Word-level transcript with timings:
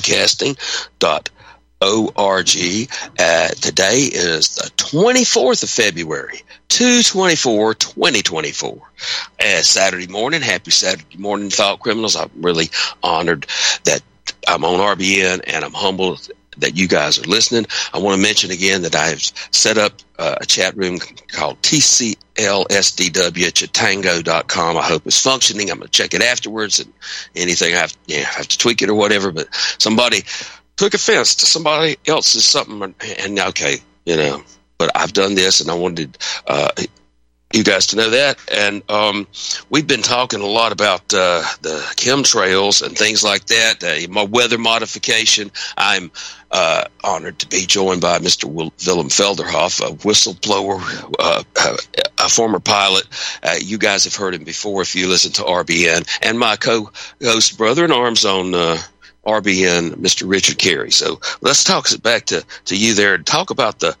republicbroadcasting.org. 0.00 2.88
Uh, 3.18 3.48
today 3.48 3.98
is 4.12 4.56
the 4.56 4.70
24th 4.76 5.62
of 5.62 5.70
February, 5.70 6.42
224 6.68 7.74
2024. 7.74 8.92
Uh, 9.40 9.62
Saturday 9.62 10.06
morning. 10.06 10.42
Happy 10.42 10.70
Saturday 10.70 11.16
morning, 11.16 11.48
Thought 11.50 11.80
Criminals. 11.80 12.16
I'm 12.16 12.30
really 12.36 12.70
honored 13.02 13.46
that 13.84 14.02
I'm 14.46 14.64
on 14.64 14.96
RBN 14.96 15.42
and 15.46 15.64
I'm 15.64 15.72
humbled 15.72 16.28
that 16.60 16.76
you 16.76 16.88
guys 16.88 17.18
are 17.18 17.28
listening. 17.28 17.66
I 17.92 17.98
want 17.98 18.16
to 18.16 18.22
mention 18.22 18.50
again 18.50 18.82
that 18.82 18.94
I've 18.94 19.22
set 19.50 19.78
up 19.78 19.92
uh, 20.18 20.36
a 20.40 20.46
chat 20.46 20.76
room 20.76 20.98
called 21.28 21.60
TCLSDW 21.62 23.46
at 23.46 23.54
chatango.com. 23.54 24.76
I 24.76 24.82
hope 24.82 25.06
it's 25.06 25.22
functioning. 25.22 25.70
I'm 25.70 25.78
going 25.78 25.88
to 25.88 25.92
check 25.92 26.14
it 26.14 26.22
afterwards 26.22 26.80
and 26.80 26.92
anything 27.34 27.74
I 27.74 27.78
have, 27.78 27.96
yeah, 28.06 28.20
I 28.20 28.38
have 28.38 28.48
to 28.48 28.58
tweak 28.58 28.82
it 28.82 28.90
or 28.90 28.94
whatever. 28.94 29.32
But 29.32 29.48
somebody 29.78 30.22
took 30.76 30.94
offense 30.94 31.36
to 31.36 31.46
somebody 31.46 31.96
else's 32.06 32.44
something 32.44 32.82
and, 32.82 32.94
and 33.18 33.38
okay, 33.38 33.76
you 34.04 34.16
know, 34.16 34.42
but 34.78 34.90
I've 34.94 35.12
done 35.12 35.34
this 35.34 35.60
and 35.60 35.70
I 35.70 35.74
wanted 35.74 36.16
uh, 36.46 36.70
you 37.52 37.64
guys 37.64 37.88
to 37.88 37.96
know 37.96 38.10
that. 38.10 38.38
And 38.52 38.88
um, 38.88 39.26
we've 39.70 39.86
been 39.86 40.02
talking 40.02 40.40
a 40.40 40.46
lot 40.46 40.70
about 40.72 41.12
uh, 41.12 41.42
the 41.62 41.80
chemtrails 41.96 42.84
and 42.84 42.96
things 42.96 43.24
like 43.24 43.46
that, 43.46 43.82
uh, 43.82 44.10
my 44.10 44.22
weather 44.22 44.58
modification. 44.58 45.50
I'm 45.76 46.12
uh, 46.52 46.84
honored 47.02 47.40
to 47.40 47.48
be 47.48 47.66
joined 47.66 48.00
by 48.00 48.18
Mr. 48.18 48.44
Willem 48.44 49.08
Felderhoff, 49.08 49.80
a 49.80 49.94
whistleblower, 49.96 50.80
uh, 51.18 51.76
a 52.18 52.28
former 52.28 52.60
pilot. 52.60 53.04
Uh, 53.42 53.56
you 53.60 53.78
guys 53.78 54.04
have 54.04 54.14
heard 54.14 54.34
him 54.34 54.44
before 54.44 54.82
if 54.82 54.94
you 54.94 55.08
listen 55.08 55.32
to 55.32 55.42
RBN, 55.42 56.06
and 56.22 56.38
my 56.38 56.56
co-host 56.56 57.58
brother 57.58 57.84
in 57.84 57.90
arms 57.92 58.24
on 58.24 58.54
uh, 58.54 58.78
RBN, 59.26 59.96
Mr. 59.96 60.28
Richard 60.28 60.58
Carey. 60.58 60.92
So 60.92 61.20
let's 61.40 61.64
talk 61.64 61.88
back 62.02 62.26
to, 62.26 62.44
to 62.66 62.76
you 62.76 62.94
there 62.94 63.14
and 63.14 63.26
talk 63.26 63.50
about 63.50 63.80
the 63.80 63.96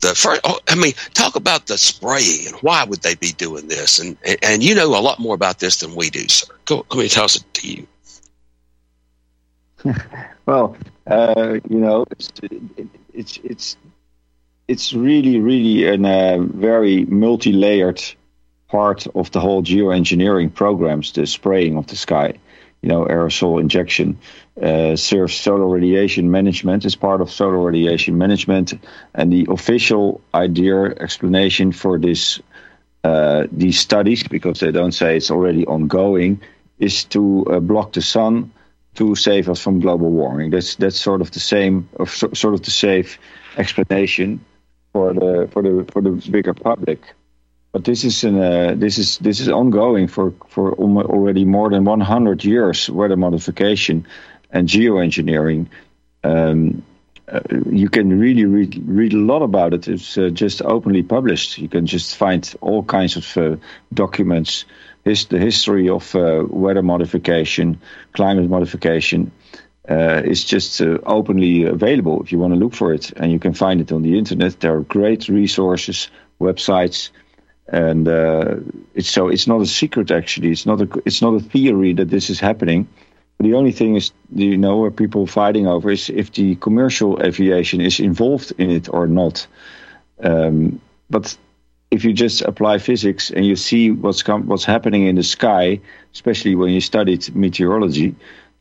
the 0.00 0.14
first, 0.14 0.40
oh, 0.44 0.60
I 0.68 0.74
mean, 0.74 0.92
talk 1.14 1.36
about 1.36 1.66
the 1.66 1.76
spraying 1.76 2.46
and 2.46 2.56
why 2.56 2.84
would 2.84 3.02
they 3.02 3.14
be 3.14 3.32
doing 3.32 3.68
this? 3.68 3.98
And, 3.98 4.16
and, 4.24 4.38
and 4.42 4.62
you 4.62 4.74
know 4.74 4.86
a 4.86 5.00
lot 5.00 5.18
more 5.18 5.34
about 5.34 5.58
this 5.58 5.80
than 5.80 5.94
we 5.94 6.10
do, 6.10 6.28
sir. 6.28 6.54
Go, 6.64 6.86
let 6.90 6.98
me 6.98 7.08
toss 7.08 7.36
it 7.36 7.44
to 7.54 7.68
you. 7.68 7.86
well, 10.46 10.76
uh, 11.06 11.58
you 11.68 11.78
know, 11.78 12.04
it's, 12.10 12.32
it's, 13.14 13.40
it's, 13.42 13.76
it's 14.68 14.92
really, 14.92 15.40
really 15.40 15.84
a 15.84 15.94
uh, 15.94 16.38
very 16.42 17.04
multi-layered 17.06 18.02
part 18.68 19.06
of 19.14 19.30
the 19.32 19.40
whole 19.40 19.62
geoengineering 19.62 20.52
programs, 20.52 21.12
the 21.12 21.26
spraying 21.26 21.76
of 21.76 21.86
the 21.86 21.96
sky 21.96 22.34
you 22.82 22.88
know, 22.88 23.04
aerosol 23.04 23.60
injection 23.60 24.18
uh, 24.62 24.94
serves 24.96 25.34
solar 25.34 25.66
radiation 25.66 26.30
management 26.30 26.84
as 26.84 26.94
part 26.94 27.20
of 27.20 27.30
solar 27.30 27.58
radiation 27.58 28.18
management. 28.18 28.74
And 29.14 29.32
the 29.32 29.46
official 29.50 30.20
idea 30.34 30.84
explanation 30.84 31.72
for 31.72 31.98
this 31.98 32.40
uh, 33.04 33.46
these 33.52 33.78
studies, 33.78 34.22
because 34.24 34.60
they 34.60 34.72
don't 34.72 34.92
say 34.92 35.16
it's 35.16 35.30
already 35.30 35.64
ongoing, 35.66 36.40
is 36.78 37.04
to 37.04 37.46
uh, 37.46 37.60
block 37.60 37.92
the 37.92 38.02
sun 38.02 38.52
to 38.94 39.14
save 39.14 39.48
us 39.48 39.60
from 39.60 39.80
global 39.80 40.10
warming. 40.10 40.50
That's 40.50 40.74
that's 40.76 40.98
sort 40.98 41.20
of 41.20 41.30
the 41.30 41.40
same, 41.40 41.88
or 41.94 42.06
so, 42.06 42.32
sort 42.32 42.54
of 42.54 42.62
the 42.62 42.70
safe 42.70 43.18
explanation 43.56 44.44
for 44.92 45.14
the 45.14 45.48
for 45.52 45.62
the 45.62 45.86
for 45.92 46.02
the 46.02 46.10
bigger 46.30 46.54
public. 46.54 47.00
But 47.72 47.84
this 47.84 48.04
is 48.04 48.24
an, 48.24 48.40
uh, 48.40 48.74
this 48.76 48.98
is 48.98 49.18
this 49.18 49.40
is 49.40 49.48
ongoing 49.48 50.08
for 50.08 50.32
for 50.48 50.72
already 50.72 51.44
more 51.44 51.70
than 51.70 51.84
100 51.84 52.44
years. 52.44 52.88
Weather 52.88 53.16
modification 53.16 54.06
and 54.50 54.68
geoengineering. 54.68 55.66
Um, 56.24 56.82
uh, 57.30 57.40
you 57.70 57.90
can 57.90 58.18
really 58.18 58.46
read 58.46 58.82
read 58.86 59.12
a 59.12 59.18
lot 59.18 59.42
about 59.42 59.74
it. 59.74 59.86
It's 59.86 60.16
uh, 60.16 60.30
just 60.30 60.62
openly 60.62 61.02
published. 61.02 61.58
You 61.58 61.68
can 61.68 61.84
just 61.86 62.16
find 62.16 62.54
all 62.62 62.82
kinds 62.82 63.16
of 63.16 63.36
uh, 63.36 63.56
documents. 63.92 64.64
His, 65.04 65.26
the 65.26 65.38
history 65.38 65.88
of 65.88 66.14
uh, 66.14 66.44
weather 66.48 66.82
modification, 66.82 67.80
climate 68.12 68.48
modification, 68.48 69.30
uh, 69.88 70.22
is 70.24 70.44
just 70.44 70.80
uh, 70.80 70.98
openly 71.04 71.64
available 71.64 72.22
if 72.22 72.32
you 72.32 72.38
want 72.38 72.54
to 72.54 72.58
look 72.58 72.74
for 72.74 72.94
it, 72.94 73.12
and 73.12 73.30
you 73.30 73.38
can 73.38 73.52
find 73.52 73.80
it 73.80 73.92
on 73.92 74.02
the 74.02 74.16
internet. 74.18 74.60
There 74.60 74.74
are 74.74 74.80
great 74.80 75.28
resources, 75.28 76.10
websites 76.40 77.10
and 77.68 78.08
uh, 78.08 78.56
it's 78.94 79.10
so 79.10 79.28
it's 79.28 79.46
not 79.46 79.60
a 79.60 79.66
secret 79.66 80.10
actually. 80.10 80.50
It's 80.50 80.66
not 80.66 80.80
a 80.80 80.88
it's 81.04 81.22
not 81.22 81.34
a 81.34 81.40
theory 81.40 81.92
that 81.94 82.08
this 82.08 82.30
is 82.30 82.40
happening. 82.40 82.88
The 83.40 83.54
only 83.54 83.72
thing 83.72 83.94
is, 83.94 84.10
you 84.34 84.56
know, 84.56 84.78
where 84.78 84.90
people 84.90 85.26
fighting 85.26 85.68
over 85.68 85.90
is 85.90 86.10
if 86.10 86.32
the 86.32 86.56
commercial 86.56 87.22
aviation 87.22 87.80
is 87.80 88.00
involved 88.00 88.52
in 88.58 88.70
it 88.70 88.88
or 88.92 89.06
not. 89.06 89.46
Um, 90.20 90.80
but 91.08 91.36
if 91.90 92.04
you 92.04 92.12
just 92.12 92.42
apply 92.42 92.78
physics 92.78 93.30
and 93.30 93.46
you 93.46 93.54
see 93.54 93.92
what's 93.92 94.22
com- 94.22 94.46
what's 94.46 94.64
happening 94.64 95.06
in 95.06 95.14
the 95.14 95.22
sky, 95.22 95.80
especially 96.12 96.54
when 96.54 96.72
you 96.72 96.80
studied 96.80 97.34
meteorology, 97.34 98.16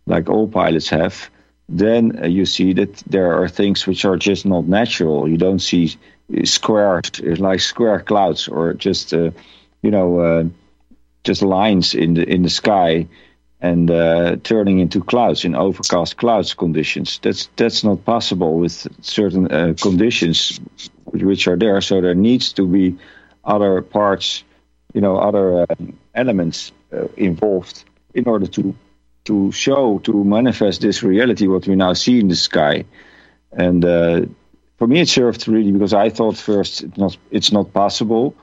like 0.06 0.30
all 0.30 0.48
pilots 0.48 0.90
have, 0.90 1.30
then 1.70 2.20
uh, 2.24 2.28
you 2.28 2.46
see 2.46 2.74
that 2.74 2.96
there 3.08 3.42
are 3.42 3.48
things 3.48 3.86
which 3.86 4.06
are 4.06 4.18
just 4.18 4.46
not 4.46 4.68
natural. 4.68 5.28
You 5.28 5.38
don't 5.38 5.60
see 5.60 5.96
square, 6.44 7.02
like 7.38 7.60
square 7.60 8.00
clouds, 8.02 8.48
or 8.48 8.74
just 8.74 9.14
uh, 9.14 9.32
you 9.82 9.92
know 9.92 10.20
uh, 10.20 10.44
just 11.24 11.42
lines 11.42 11.94
in 11.94 12.14
the 12.14 12.24
in 12.24 12.44
the 12.44 12.50
sky 12.50 13.08
and 13.60 13.90
uh, 13.90 14.36
turning 14.44 14.80
into 14.80 15.04
clouds 15.04 15.44
in 15.44 15.56
overcast 15.56 16.18
clouds 16.18 16.54
conditions. 16.54 17.20
That's 17.22 17.50
that's 17.56 17.84
not 17.84 18.06
possible 18.06 18.60
with 18.60 18.88
certain 19.02 19.52
uh, 19.52 19.74
conditions 19.82 20.60
which 21.06 21.48
are 21.48 21.58
there. 21.58 21.82
So 21.82 22.02
there 22.02 22.14
needs 22.16 22.54
to 22.54 22.68
be 22.68 22.98
other 23.44 23.82
parts, 23.82 24.44
you 24.94 25.02
know, 25.02 25.18
other 25.18 25.62
uh, 25.62 25.76
elements 26.14 26.72
uh, 26.94 27.08
involved 27.16 27.84
in 28.14 28.28
order 28.28 28.48
to 28.48 28.76
to 29.28 29.52
show 29.52 30.00
to 30.00 30.24
manifest 30.24 30.82
this 30.82 31.04
reality 31.04 31.48
what 31.48 31.68
we 31.68 31.76
now 31.76 31.94
see 31.94 32.20
in 32.20 32.28
the 32.28 32.36
sky, 32.36 32.84
and 33.52 33.86
for 34.78 34.88
me, 34.88 35.02
it 35.02 35.10
served 35.10 35.48
really 35.48 35.72
because 35.72 35.94
I 35.94 36.10
thought 36.10 36.38
first 36.38 36.84
it's 36.84 36.98
not, 36.98 37.18
it's 37.32 37.52
not 37.52 37.74
possible. 37.74 38.36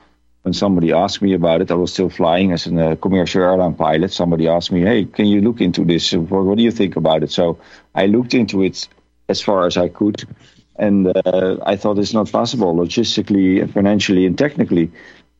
When 0.43 0.53
somebody 0.53 0.91
asked 0.91 1.21
me 1.21 1.33
about 1.33 1.61
it, 1.61 1.71
I 1.71 1.73
was 1.73 1.91
still 1.93 2.09
flying 2.09 2.51
as 2.51 2.67
a 2.67 2.91
uh, 2.91 2.95
commercial 2.95 3.41
airline 3.41 3.73
pilot. 3.73 4.11
Somebody 4.11 4.47
asked 4.47 4.71
me, 4.71 4.81
"Hey, 4.81 5.05
can 5.05 5.25
you 5.25 5.41
look 5.41 5.59
into 5.59 5.83
this? 5.83 6.13
What, 6.13 6.45
what, 6.45 6.57
do 6.57 6.63
you 6.63 6.71
think 6.71 6.97
about 6.97 7.23
it?" 7.23 7.31
So 7.31 7.57
I 7.95 8.05
looked 8.05 8.33
into 8.33 8.61
it 8.61 8.87
as 9.27 9.41
far 9.41 9.65
as 9.65 9.75
I 9.75 9.87
could, 9.87 10.23
and 10.75 11.07
uh, 11.07 11.57
I 11.65 11.77
thought 11.77 11.97
it's 11.97 12.13
not 12.13 12.31
possible 12.31 12.75
logistically, 12.75 13.67
financially, 13.73 14.27
and 14.27 14.37
technically 14.37 14.91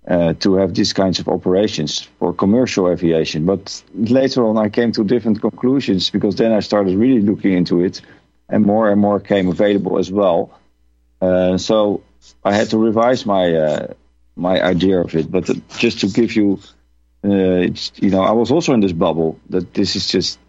uh, 0.07 0.33
to 0.33 0.55
have 0.55 0.73
these 0.73 0.93
kinds 0.93 1.19
of 1.19 1.27
operations 1.27 2.01
for 2.19 2.33
commercial 2.33 2.89
aviation. 2.89 3.45
But 3.45 3.83
later 3.93 4.45
on, 4.45 4.57
I 4.57 4.69
came 4.69 4.91
to 4.93 5.03
different 5.03 5.41
conclusions 5.41 6.09
because 6.09 6.35
then 6.35 6.51
I 6.51 6.59
started 6.59 6.97
really 6.97 7.21
looking 7.21 7.53
into 7.53 7.83
it, 7.83 8.01
and 8.47 8.65
more 8.65 8.89
and 8.91 9.01
more 9.01 9.19
came 9.19 9.49
available 9.49 9.97
as 9.97 10.11
well. 10.11 10.59
Uh, 11.21 11.57
so 11.57 12.03
I 12.43 12.53
had 12.53 12.69
to 12.69 12.77
revise 12.77 13.25
my 13.25 13.53
uh, 13.55 13.93
my 14.35 14.61
idea 14.61 15.01
of 15.01 15.15
it. 15.15 15.31
But 15.31 15.49
just 15.77 16.01
to 16.01 16.07
give 16.07 16.35
you, 16.35 16.59
uh, 17.23 17.67
you 17.95 18.09
know, 18.09 18.21
I 18.21 18.31
was 18.31 18.51
also 18.51 18.73
in 18.73 18.81
this 18.81 18.93
bubble 18.93 19.39
that 19.49 19.73
this 19.73 19.95
is 19.95 20.07
just 20.07 20.39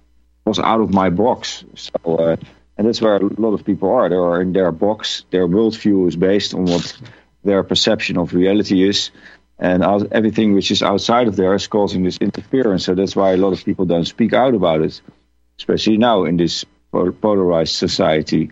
was 0.45 0.59
out 0.59 0.81
of 0.81 0.93
my 0.93 1.11
box. 1.11 1.65
So 1.75 2.17
uh, 2.17 2.37
and 2.77 2.87
that's 2.87 3.01
where 3.01 3.17
a 3.17 3.41
lot 3.41 3.55
of 3.55 3.65
people 3.65 3.91
are. 3.91 4.09
They 4.09 4.17
are 4.17 4.43
in 4.43 4.53
their 4.53 4.71
box. 4.71 5.25
Their 5.31 5.49
worldview 5.49 6.09
is 6.09 6.17
based 6.17 6.53
on 6.53 6.67
what 6.67 6.97
their 7.43 7.63
perception 7.63 8.19
of 8.19 8.35
reality 8.35 8.87
is. 8.87 9.11
And 9.59 9.83
everything 10.13 10.53
which 10.53 10.71
is 10.71 10.83
outside 10.83 11.29
of 11.29 11.37
there 11.37 11.55
is 11.55 11.67
causing 11.67 12.03
this 12.03 12.19
interference. 12.19 12.85
So 12.85 12.95
that's 12.95 13.17
why 13.17 13.33
a 13.33 13.37
lot 13.39 13.55
of 13.55 13.65
people 13.65 13.87
don't 13.87 14.05
speak 14.05 14.35
out 14.35 14.55
about 14.55 14.83
it, 14.83 15.01
especially 15.59 15.97
now 15.97 16.25
in 16.25 16.37
this 16.37 16.65
polarized 16.93 17.75
society 17.75 18.51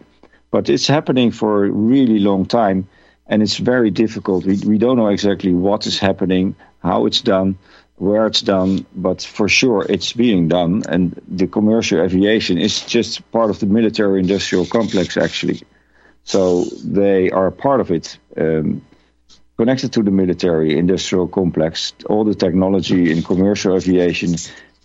but 0.54 0.68
it's 0.68 0.86
happening 0.86 1.32
for 1.32 1.64
a 1.64 1.70
really 1.72 2.20
long 2.20 2.46
time 2.46 2.86
and 3.26 3.42
it's 3.42 3.56
very 3.56 3.90
difficult. 3.90 4.46
We, 4.46 4.56
we 4.58 4.78
don't 4.78 4.96
know 4.96 5.08
exactly 5.08 5.52
what 5.52 5.84
is 5.84 5.98
happening, 5.98 6.54
how 6.78 7.06
it's 7.06 7.20
done, 7.20 7.58
where 7.96 8.24
it's 8.28 8.40
done, 8.40 8.86
but 8.94 9.20
for 9.20 9.48
sure 9.48 9.84
it's 9.88 10.12
being 10.12 10.46
done. 10.46 10.84
And 10.88 11.20
the 11.26 11.48
commercial 11.48 12.00
aviation 12.00 12.58
is 12.58 12.82
just 12.82 13.28
part 13.32 13.50
of 13.50 13.58
the 13.58 13.66
military 13.66 14.20
industrial 14.20 14.64
complex, 14.64 15.16
actually. 15.16 15.60
So 16.22 16.66
they 16.84 17.32
are 17.32 17.50
part 17.50 17.80
of 17.80 17.90
it. 17.90 18.16
Um, 18.36 18.80
connected 19.56 19.92
to 19.92 20.02
the 20.02 20.10
military 20.10 20.76
industrial 20.76 21.28
complex, 21.28 21.92
all 22.06 22.24
the 22.24 22.34
technology 22.34 23.10
in 23.10 23.22
commercial 23.22 23.76
aviation 23.76 24.34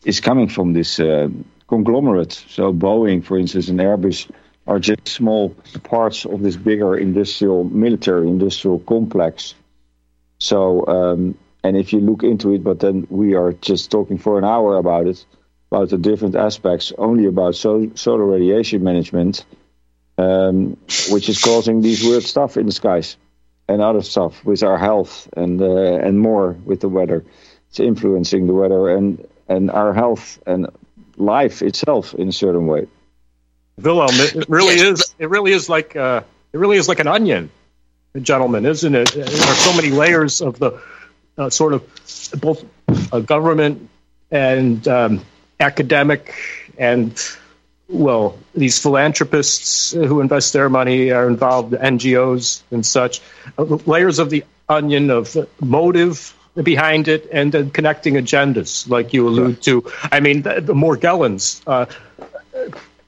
is 0.06 0.20
coming 0.20 0.48
from 0.48 0.74
this 0.74 1.00
uh, 1.00 1.28
conglomerate. 1.68 2.34
So 2.50 2.74
Boeing, 2.74 3.24
for 3.24 3.38
instance, 3.38 3.68
and 3.68 3.80
Airbus 3.80 4.30
are 4.68 4.80
just 4.80 5.08
small 5.08 5.50
parts 5.84 6.26
of 6.26 6.42
this 6.42 6.56
bigger 6.56 6.96
industrial, 6.96 7.64
military 7.64 8.28
industrial 8.28 8.80
complex. 8.80 9.56
So 10.40 10.86
um, 10.88 11.36
and 11.64 11.76
if 11.76 11.92
you 11.92 12.00
look 12.00 12.24
into 12.24 12.54
it, 12.54 12.64
but 12.64 12.80
then 12.80 13.08
we 13.10 13.34
are 13.36 13.54
just 13.54 13.92
talking 13.92 14.18
for 14.18 14.38
an 14.38 14.46
hour 14.46 14.78
about 14.78 15.08
it, 15.08 15.26
about 15.72 15.90
the 15.90 15.98
different 15.98 16.36
aspects, 16.36 16.94
only 16.98 17.26
about 17.26 17.56
so, 17.56 17.92
solar 17.96 18.26
radiation 18.26 18.84
management, 18.84 19.46
um, 20.18 20.78
which 21.10 21.28
is 21.28 21.42
causing 21.42 21.82
these 21.82 22.04
weird 22.04 22.24
stuff 22.24 22.56
in 22.56 22.66
the 22.66 22.72
skies 22.72 23.18
and 23.70 23.82
other 23.82 24.02
stuff 24.02 24.44
with 24.44 24.64
our 24.64 24.78
health 24.78 25.30
and 25.38 25.62
uh, 25.62 26.06
and 26.06 26.20
more 26.20 26.58
with 26.66 26.82
the 26.82 26.90
weather. 26.90 27.24
It's 27.70 27.80
influencing 27.80 28.48
the 28.48 28.54
weather 28.54 28.90
and 28.90 29.26
and 29.48 29.70
our 29.70 29.94
health 29.94 30.42
and 30.46 30.68
life 31.18 31.62
itself 31.62 32.16
in 32.16 32.30
a 32.30 32.32
certain 32.32 32.66
way. 32.66 32.88
Willem, 33.78 34.10
it 34.12 34.50
really 34.50 34.76
is. 34.76 35.16
It 35.20 35.30
really 35.30 35.52
is 35.52 35.70
like 35.70 35.96
uh, 35.96 36.24
it 36.52 36.58
really 36.58 36.78
is 36.78 36.88
like 36.88 37.00
an 37.00 37.08
onion, 37.08 37.52
gentlemen, 38.20 38.66
isn't 38.66 38.96
it? 38.96 39.12
There 39.14 39.24
are 39.24 39.56
so 39.56 39.74
many 39.76 39.92
layers 39.92 40.42
of 40.42 40.58
the 40.58 40.82
uh, 41.38 41.50
sort 41.50 41.74
of 41.74 41.84
both 42.42 42.66
uh, 43.14 43.20
government 43.20 43.88
and 44.32 44.86
um, 44.88 45.26
academic 45.60 46.34
and 46.78 47.14
well, 47.90 48.38
these 48.54 48.80
philanthropists 48.80 49.92
who 49.92 50.22
invest 50.22 50.54
their 50.54 50.70
money 50.70 51.12
are 51.12 51.28
involved, 51.28 51.74
NGOs 51.74 52.62
and 52.72 52.86
such, 52.86 53.22
uh, 53.58 53.64
layers 53.64 54.20
of 54.20 54.30
the 54.30 54.44
onion 54.70 55.10
of 55.10 55.36
motive 55.60 56.36
behind 56.64 57.08
it 57.08 57.28
and 57.32 57.52
then 57.52 57.72
connecting 57.72 58.14
agendas, 58.14 58.88
like 58.88 59.12
you 59.14 59.28
allude 59.28 59.62
to. 59.64 59.92
I 60.12 60.20
mean, 60.20 60.44
the, 60.44 60.62
the 60.62 60.74
Morgellons, 60.74 61.62
uh, 61.66 61.86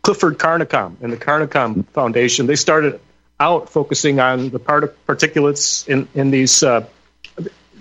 Clifford 0.01 0.39
Carnicom 0.39 0.95
and 1.01 1.13
the 1.13 1.17
Carnicom 1.17 1.85
Foundation, 1.89 2.47
they 2.47 2.55
started 2.55 2.99
out 3.39 3.69
focusing 3.69 4.19
on 4.19 4.49
the 4.49 4.59
part- 4.59 4.95
particulates 5.05 5.87
in, 5.87 6.07
in 6.15 6.31
these 6.31 6.63
uh, 6.63 6.85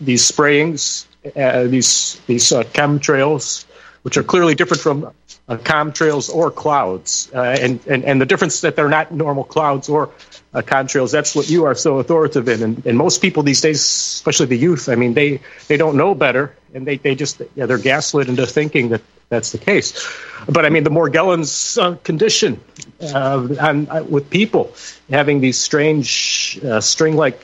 these 0.01 0.25
sprayings, 0.25 1.07
uh, 1.37 1.65
these 1.65 2.21
these 2.27 2.53
uh, 2.53 2.63
chemtrails, 2.65 3.65
which 4.03 4.17
are 4.17 4.23
clearly 4.23 4.55
different 4.55 4.83
from 4.83 5.05
uh, 5.49 5.57
chemtrails 5.57 6.33
or 6.33 6.51
clouds, 6.51 7.31
uh, 7.35 7.41
and, 7.41 7.81
and 7.87 8.05
and 8.05 8.21
the 8.21 8.27
difference 8.27 8.63
that 8.63 8.77
they're 8.77 8.89
not 8.89 9.13
normal 9.13 9.45
clouds 9.45 9.89
or 9.89 10.11
uh, 10.55 10.63
chemtrails. 10.63 11.13
That's 11.13 11.35
what 11.35 11.51
you 11.51 11.65
are 11.65 11.75
so 11.75 11.99
authoritative 11.99 12.49
in, 12.49 12.63
and, 12.63 12.87
and 12.87 12.97
most 12.97 13.21
people 13.21 13.43
these 13.43 13.61
days, 13.61 13.81
especially 13.81 14.47
the 14.47 14.59
youth, 14.59 14.89
I 14.89 14.95
mean, 14.95 15.15
they 15.15 15.41
they 15.69 15.77
don't 15.77 15.97
know 15.97 16.15
better, 16.15 16.55
and 16.75 16.87
they 16.87 16.97
they 16.97 17.15
just 17.15 17.43
yeah, 17.55 17.67
they're 17.67 17.79
gaslit 17.79 18.29
into 18.29 18.47
thinking 18.47 18.91
that 18.91 19.03
that's 19.29 19.53
the 19.53 19.59
case. 19.59 20.09
But 20.49 20.67
I 20.67 20.71
mean, 20.71 20.85
the 20.85 20.91
Morgellons 20.91 21.81
uh, 21.81 21.97
condition 22.03 22.61
uh, 23.01 23.49
on, 23.61 23.89
uh, 23.89 24.03
with 24.03 24.29
people 24.29 24.75
having 25.09 25.41
these 25.41 25.59
strange 25.59 26.59
uh, 26.65 26.81
string-like 26.81 27.41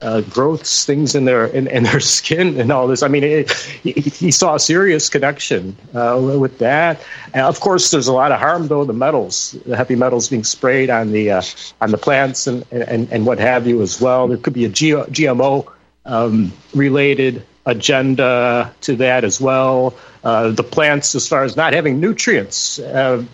uh, 0.00 0.20
growths, 0.22 0.84
things 0.84 1.14
in 1.14 1.24
their 1.24 1.46
in, 1.46 1.66
in, 1.66 1.82
their 1.82 2.00
skin, 2.16 2.60
and 2.60 2.70
all 2.70 2.86
this. 2.86 3.02
I 3.02 3.08
mean, 3.08 3.24
it, 3.24 3.50
he, 3.50 3.92
he, 3.92 4.30
saw 4.30 4.54
a 4.54 4.60
serious 4.60 5.08
connection 5.08 5.76
uh, 5.94 6.20
with 6.38 6.58
that. 6.58 7.02
And 7.34 7.42
of 7.42 7.60
course, 7.60 7.90
there's 7.90 8.06
a 8.06 8.12
lot 8.12 8.30
of 8.30 8.38
harm 8.38 8.68
though. 8.68 8.84
The 8.84 8.92
metals, 8.92 9.56
the 9.66 9.76
heavy 9.76 9.96
metals 9.96 10.28
being 10.28 10.44
sprayed 10.44 10.90
on 10.90 11.10
the 11.10 11.32
uh, 11.32 11.42
on 11.80 11.90
the 11.90 11.98
plants 11.98 12.46
and, 12.46 12.64
and 12.70 13.10
and 13.10 13.26
what 13.26 13.38
have 13.38 13.66
you 13.66 13.82
as 13.82 14.00
well. 14.00 14.28
There 14.28 14.36
could 14.36 14.54
be 14.54 14.64
a 14.64 14.70
GMO 14.70 15.66
um, 16.04 16.52
related 16.74 17.44
agenda 17.66 18.74
to 18.80 18.96
that 18.96 19.24
as 19.24 19.40
well. 19.40 19.94
Uh, 20.24 20.50
the 20.50 20.64
plants, 20.64 21.14
as 21.14 21.28
far 21.28 21.44
as 21.44 21.56
not 21.56 21.72
having 21.72 22.00
nutrients, 22.00 22.78
uh, 22.78 23.24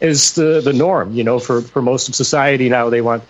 is 0.00 0.34
the 0.34 0.60
the 0.60 0.72
norm. 0.72 1.12
You 1.12 1.24
know, 1.24 1.38
for 1.38 1.62
for 1.62 1.80
most 1.80 2.08
of 2.08 2.14
society 2.14 2.68
now, 2.68 2.90
they 2.90 3.00
want 3.00 3.22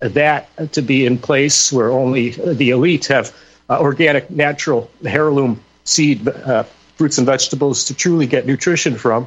that 0.00 0.72
to 0.72 0.82
be 0.82 1.06
in 1.06 1.18
place 1.18 1.72
where 1.72 1.90
only 1.90 2.30
the 2.30 2.70
elite 2.70 3.06
have 3.06 3.34
uh, 3.68 3.80
organic, 3.80 4.30
natural 4.30 4.90
heirloom 5.04 5.62
seed 5.84 6.28
uh, 6.28 6.64
fruits 6.96 7.18
and 7.18 7.26
vegetables 7.26 7.86
to 7.86 7.94
truly 7.94 8.26
get 8.26 8.46
nutrition 8.46 8.96
from. 8.96 9.26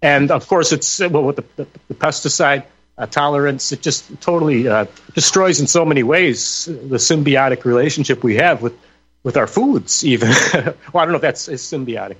And 0.00 0.30
of 0.30 0.48
course, 0.48 0.72
it's 0.72 0.98
well 1.00 1.22
with 1.22 1.36
the, 1.36 1.44
the, 1.56 1.66
the 1.88 1.94
pesticide 1.94 2.64
uh, 2.98 3.06
tolerance, 3.06 3.72
it 3.72 3.80
just 3.80 4.20
totally 4.20 4.68
uh, 4.68 4.86
destroys 5.14 5.60
in 5.60 5.66
so 5.66 5.84
many 5.84 6.02
ways 6.02 6.66
the 6.66 6.98
symbiotic 6.98 7.64
relationship 7.64 8.22
we 8.22 8.36
have 8.36 8.62
with 8.62 8.76
with 9.22 9.36
our 9.36 9.46
foods. 9.46 10.04
Even 10.04 10.30
well, 10.54 10.74
I 10.94 11.04
don't 11.04 11.10
know 11.10 11.16
if 11.16 11.22
that's 11.22 11.48
symbiotic, 11.48 12.16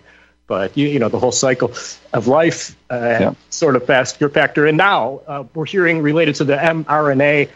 but 0.47 0.77
you, 0.77 0.89
you 0.89 0.99
know 0.99 1.09
the 1.09 1.19
whole 1.19 1.33
cycle 1.33 1.73
of 2.13 2.27
life 2.27 2.77
uh, 2.91 2.97
yeah. 3.21 3.35
sort 3.51 3.77
of 3.77 3.85
fast 3.87 4.21
your 4.21 4.31
factor. 4.31 4.67
And 4.67 4.79
now 4.79 5.21
uh, 5.27 5.45
we're 5.55 5.67
hearing 5.67 6.03
related 6.03 6.37
to 6.37 6.45
the 6.45 6.57
mRNA 6.57 7.51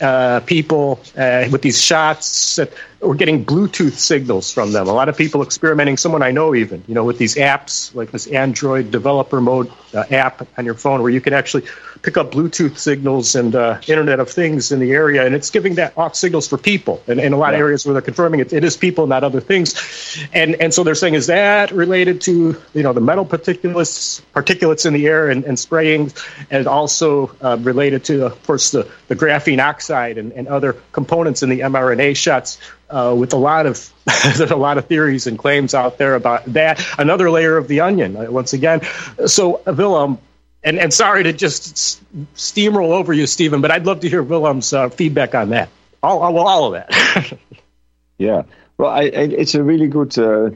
uh, 0.00 0.40
people 0.40 1.00
uh, 1.16 1.48
with 1.50 1.62
these 1.62 1.80
shots 1.80 2.56
that 2.56 2.72
we're 3.00 3.14
getting 3.14 3.44
Bluetooth 3.44 3.92
signals 3.92 4.52
from 4.52 4.72
them. 4.72 4.88
A 4.88 4.92
lot 4.92 5.08
of 5.08 5.16
people 5.16 5.42
experimenting. 5.42 5.96
Someone 5.96 6.22
I 6.22 6.30
know 6.30 6.54
even, 6.54 6.82
you 6.88 6.94
know, 6.94 7.04
with 7.04 7.18
these 7.18 7.36
apps 7.36 7.94
like 7.94 8.10
this 8.10 8.26
Android 8.26 8.90
developer 8.90 9.40
mode 9.40 9.70
uh, 9.94 10.04
app 10.10 10.46
on 10.58 10.64
your 10.64 10.74
phone, 10.74 11.02
where 11.02 11.10
you 11.10 11.20
can 11.20 11.32
actually 11.32 11.64
pick 12.02 12.16
up 12.16 12.32
Bluetooth 12.32 12.78
signals 12.78 13.34
and 13.34 13.54
uh, 13.54 13.80
Internet 13.86 14.20
of 14.20 14.30
Things 14.30 14.72
in 14.72 14.80
the 14.80 14.92
area, 14.92 15.24
and 15.24 15.34
it's 15.34 15.50
giving 15.50 15.74
that 15.76 15.96
off 15.96 16.14
signals 16.14 16.48
for 16.48 16.58
people. 16.58 17.02
And 17.06 17.20
in 17.20 17.32
a 17.32 17.36
lot 17.36 17.50
yeah. 17.50 17.56
of 17.56 17.60
areas 17.60 17.86
where 17.86 17.92
they're 17.92 18.02
confirming 18.02 18.40
it, 18.40 18.52
it 18.52 18.64
is 18.64 18.76
people, 18.76 19.06
not 19.06 19.24
other 19.24 19.40
things. 19.40 20.18
And 20.32 20.54
and 20.56 20.72
so 20.72 20.84
they're 20.84 20.94
saying, 20.94 21.14
is 21.14 21.26
that 21.26 21.70
related 21.72 22.20
to 22.22 22.60
you 22.74 22.82
know 22.82 22.92
the 22.92 23.00
metal 23.00 23.24
particulates 23.24 24.22
particulates 24.34 24.86
in 24.86 24.92
the 24.92 25.06
air 25.06 25.28
and, 25.28 25.44
and 25.44 25.58
spraying, 25.58 26.12
and 26.50 26.66
also 26.66 27.34
uh, 27.42 27.56
related 27.60 28.04
to, 28.04 28.26
of 28.26 28.42
course, 28.44 28.70
the 28.70 28.90
the 29.08 29.16
graphene 29.16 29.62
oxide 29.62 30.18
and, 30.18 30.32
and 30.32 30.48
other 30.48 30.74
components 30.92 31.42
in 31.42 31.48
the 31.48 31.60
mRNA 31.60 32.16
shots 32.16 32.58
uh, 32.90 33.14
with 33.16 33.32
a 33.32 33.36
lot 33.36 33.66
of 33.66 33.92
there's 34.24 34.40
a 34.40 34.56
lot 34.56 34.78
of 34.78 34.86
theories 34.86 35.26
and 35.26 35.38
claims 35.38 35.74
out 35.74 35.98
there 35.98 36.14
about 36.14 36.44
that. 36.46 36.84
Another 36.98 37.30
layer 37.30 37.56
of 37.56 37.68
the 37.68 37.80
onion, 37.80 38.16
uh, 38.16 38.30
once 38.30 38.52
again. 38.52 38.80
So 39.26 39.60
Willem, 39.66 40.18
and, 40.62 40.78
and 40.78 40.92
sorry 40.92 41.22
to 41.24 41.32
just 41.32 42.02
steamroll 42.34 42.90
over 42.90 43.12
you, 43.12 43.26
Stephen, 43.26 43.60
but 43.60 43.70
I'd 43.70 43.86
love 43.86 44.00
to 44.00 44.08
hear 44.08 44.22
Willem's 44.22 44.72
uh, 44.72 44.88
feedback 44.88 45.34
on 45.34 45.50
that. 45.50 45.68
All, 46.02 46.20
all, 46.22 46.38
all 46.38 46.66
of 46.66 46.72
that. 46.72 47.38
yeah, 48.18 48.42
well, 48.76 48.90
I, 48.90 49.02
I, 49.02 49.28
it's 49.42 49.54
a 49.54 49.62
really 49.62 49.88
good. 49.88 50.16
Uh, 50.18 50.50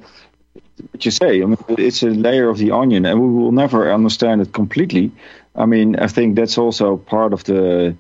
what 0.91 1.05
you 1.05 1.11
say, 1.11 1.43
I 1.43 1.45
mean, 1.45 1.59
it's 1.69 2.03
a 2.03 2.09
layer 2.09 2.49
of 2.49 2.59
the 2.59 2.73
onion, 2.73 3.07
and 3.07 3.21
we 3.21 3.29
will 3.29 3.53
never 3.53 3.93
understand 3.93 4.41
it 4.41 4.53
completely. 4.53 5.13
I 5.55 5.67
mean, 5.67 5.97
I 5.97 6.09
think 6.09 6.35
that's 6.35 6.59
also 6.59 6.97
part 6.97 7.33
of 7.33 7.45
the 7.45 7.97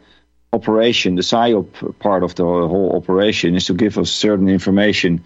operation, 0.52 1.14
the 1.14 1.22
PSYOP 1.22 1.98
part 1.98 2.22
of 2.22 2.34
the 2.34 2.44
whole 2.44 2.94
operation 2.96 3.54
is 3.54 3.66
to 3.66 3.74
give 3.74 3.98
us 3.98 4.10
certain 4.10 4.48
information. 4.48 5.24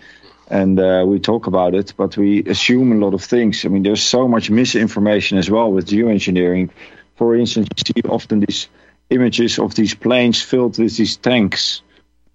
And 0.48 0.78
uh, 0.78 1.04
we 1.06 1.18
talk 1.18 1.46
about 1.46 1.74
it, 1.74 1.94
but 1.96 2.16
we 2.16 2.44
assume 2.44 2.92
a 2.92 3.04
lot 3.04 3.14
of 3.14 3.24
things. 3.24 3.64
I 3.64 3.68
mean, 3.68 3.82
there's 3.82 4.02
so 4.02 4.28
much 4.28 4.50
misinformation 4.50 5.38
as 5.38 5.50
well 5.50 5.72
with 5.72 5.88
geoengineering. 5.88 6.70
For 7.16 7.34
instance, 7.34 7.68
you 7.76 7.94
see 7.94 8.08
often 8.08 8.40
these 8.40 8.68
images 9.10 9.58
of 9.58 9.74
these 9.74 9.94
planes 9.94 10.40
filled 10.40 10.78
with 10.78 10.96
these 10.96 11.16
tanks 11.16 11.82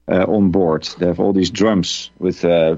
uh, 0.10 0.26
on 0.28 0.52
board. 0.52 0.84
They 1.00 1.08
have 1.08 1.20
all 1.20 1.34
these 1.34 1.52
drums 1.52 2.12
with, 2.20 2.44
uh, 2.44 2.78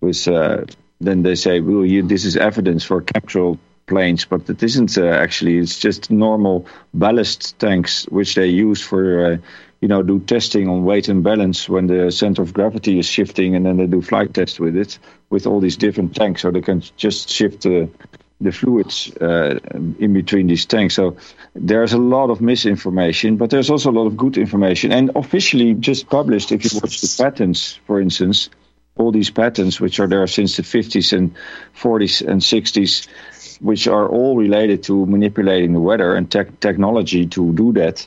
with. 0.00 0.28
Uh, 0.28 0.64
then 1.00 1.22
they 1.22 1.36
say, 1.36 1.60
"Well, 1.60 1.84
you, 1.84 2.02
this 2.02 2.24
is 2.24 2.36
evidence 2.36 2.84
for 2.84 3.02
chemical 3.02 3.58
planes, 3.88 4.24
but 4.24 4.48
it 4.48 4.62
isn't 4.62 4.96
uh, 4.98 5.06
actually. 5.06 5.58
It's 5.58 5.78
just 5.78 6.10
normal 6.10 6.66
ballast 6.94 7.58
tanks 7.58 8.04
which 8.08 8.34
they 8.34 8.46
use 8.46 8.80
for, 8.80 9.32
uh, 9.32 9.36
you 9.80 9.88
know, 9.88 10.02
do 10.02 10.18
testing 10.18 10.68
on 10.68 10.84
weight 10.84 11.08
and 11.08 11.22
balance 11.22 11.68
when 11.68 11.86
the 11.86 12.10
center 12.10 12.42
of 12.42 12.52
gravity 12.52 12.98
is 12.98 13.06
shifting, 13.06 13.54
and 13.54 13.64
then 13.64 13.76
they 13.76 13.86
do 13.86 14.02
flight 14.02 14.34
tests 14.34 14.58
with 14.58 14.76
it 14.76 14.98
with 15.30 15.46
all 15.46 15.60
these 15.60 15.76
different 15.76 16.14
tanks, 16.16 16.42
so 16.42 16.50
they 16.50 16.60
can 16.60 16.82
just 16.96 17.28
shift 17.28 17.62
the 17.62 17.88
the 18.40 18.52
fluids 18.52 19.10
uh, 19.16 19.58
in 19.98 20.12
between 20.12 20.46
these 20.46 20.64
tanks. 20.64 20.94
So 20.94 21.16
there's 21.54 21.92
a 21.92 21.98
lot 21.98 22.30
of 22.30 22.40
misinformation, 22.40 23.36
but 23.36 23.50
there's 23.50 23.68
also 23.68 23.90
a 23.90 23.96
lot 23.98 24.06
of 24.06 24.16
good 24.16 24.38
information. 24.38 24.92
And 24.92 25.10
officially 25.16 25.74
just 25.74 26.08
published, 26.08 26.52
if 26.52 26.64
you 26.64 26.78
watch 26.80 27.00
the 27.00 27.12
patents, 27.20 27.80
for 27.86 28.00
instance, 28.00 28.48
all 28.96 29.10
these 29.10 29.30
patents, 29.30 29.80
which 29.80 29.98
are 30.00 30.06
there 30.06 30.26
since 30.26 30.56
the 30.56 30.62
50s 30.62 31.16
and 31.16 31.34
40s 31.80 32.26
and 32.26 32.40
60s, 32.40 33.08
which 33.60 33.88
are 33.88 34.08
all 34.08 34.36
related 34.36 34.84
to 34.84 35.06
manipulating 35.06 35.72
the 35.72 35.80
weather 35.80 36.14
and 36.14 36.30
te- 36.30 36.44
technology 36.60 37.26
to 37.26 37.52
do 37.54 37.72
that, 37.72 38.06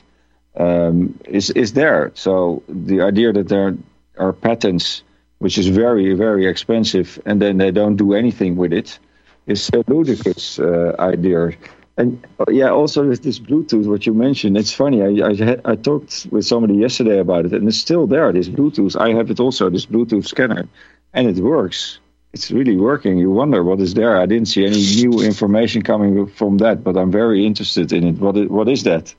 um, 0.56 1.18
is 1.24 1.50
is 1.50 1.72
there. 1.72 2.10
So 2.14 2.62
the 2.68 3.02
idea 3.02 3.32
that 3.32 3.48
there 3.48 3.76
are 4.18 4.32
patents, 4.32 5.02
which 5.38 5.58
is 5.58 5.68
very 5.68 6.14
very 6.14 6.46
expensive, 6.46 7.20
and 7.26 7.40
then 7.40 7.58
they 7.58 7.70
don't 7.70 7.96
do 7.96 8.14
anything 8.14 8.56
with 8.56 8.72
it, 8.72 8.98
is 9.46 9.70
a 9.72 9.84
ludicrous 9.86 10.58
uh, 10.58 10.94
idea. 10.98 11.52
And 11.98 12.26
uh, 12.40 12.44
yeah, 12.48 12.70
also 12.70 13.06
with 13.06 13.22
this 13.22 13.38
Bluetooth, 13.38 13.86
what 13.86 14.06
you 14.06 14.14
mentioned, 14.14 14.56
it's 14.56 14.72
funny. 14.72 15.02
I 15.02 15.28
I, 15.28 15.72
I 15.72 15.76
talked 15.76 16.26
with 16.30 16.44
somebody 16.46 16.74
yesterday 16.74 17.18
about 17.18 17.46
it, 17.46 17.52
and 17.52 17.68
it's 17.68 17.78
still 17.78 18.06
there. 18.06 18.32
This 18.32 18.48
Bluetooth, 18.48 18.96
I 19.00 19.14
have 19.14 19.30
it 19.30 19.40
also. 19.40 19.70
This 19.70 19.86
Bluetooth 19.86 20.26
scanner, 20.26 20.68
and 21.12 21.28
it 21.28 21.42
works 21.42 21.98
it's 22.32 22.50
really 22.50 22.76
working. 22.76 23.18
You 23.18 23.30
wonder 23.30 23.62
what 23.62 23.80
is 23.80 23.94
there. 23.94 24.20
I 24.20 24.26
didn't 24.26 24.48
see 24.48 24.64
any 24.64 24.80
new 24.96 25.20
information 25.20 25.82
coming 25.82 26.26
from 26.26 26.58
that, 26.58 26.82
but 26.82 26.96
I'm 26.96 27.10
very 27.10 27.44
interested 27.44 27.92
in 27.92 28.04
it. 28.04 28.18
What 28.18 28.36
is, 28.36 28.48
what 28.48 28.68
is 28.68 28.84
that? 28.84 29.14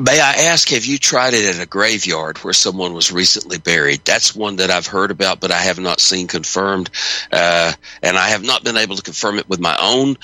May 0.00 0.20
I 0.20 0.32
ask, 0.50 0.68
have 0.68 0.84
you 0.84 0.96
tried 0.98 1.34
it 1.34 1.56
at 1.56 1.62
a 1.62 1.66
graveyard 1.66 2.38
where 2.38 2.52
someone 2.52 2.92
was 2.92 3.10
recently 3.10 3.58
buried? 3.58 4.04
That's 4.04 4.34
one 4.34 4.56
that 4.56 4.70
I've 4.70 4.86
heard 4.86 5.10
about, 5.10 5.40
but 5.40 5.50
I 5.50 5.58
have 5.58 5.80
not 5.80 5.98
seen 5.98 6.28
confirmed. 6.28 6.90
Uh, 7.32 7.72
and 8.02 8.16
I 8.16 8.28
have 8.28 8.44
not 8.44 8.62
been 8.62 8.76
able 8.76 8.96
to 8.96 9.02
confirm 9.02 9.38
it 9.38 9.48
with 9.48 9.58
my 9.58 9.76
own 9.80 10.16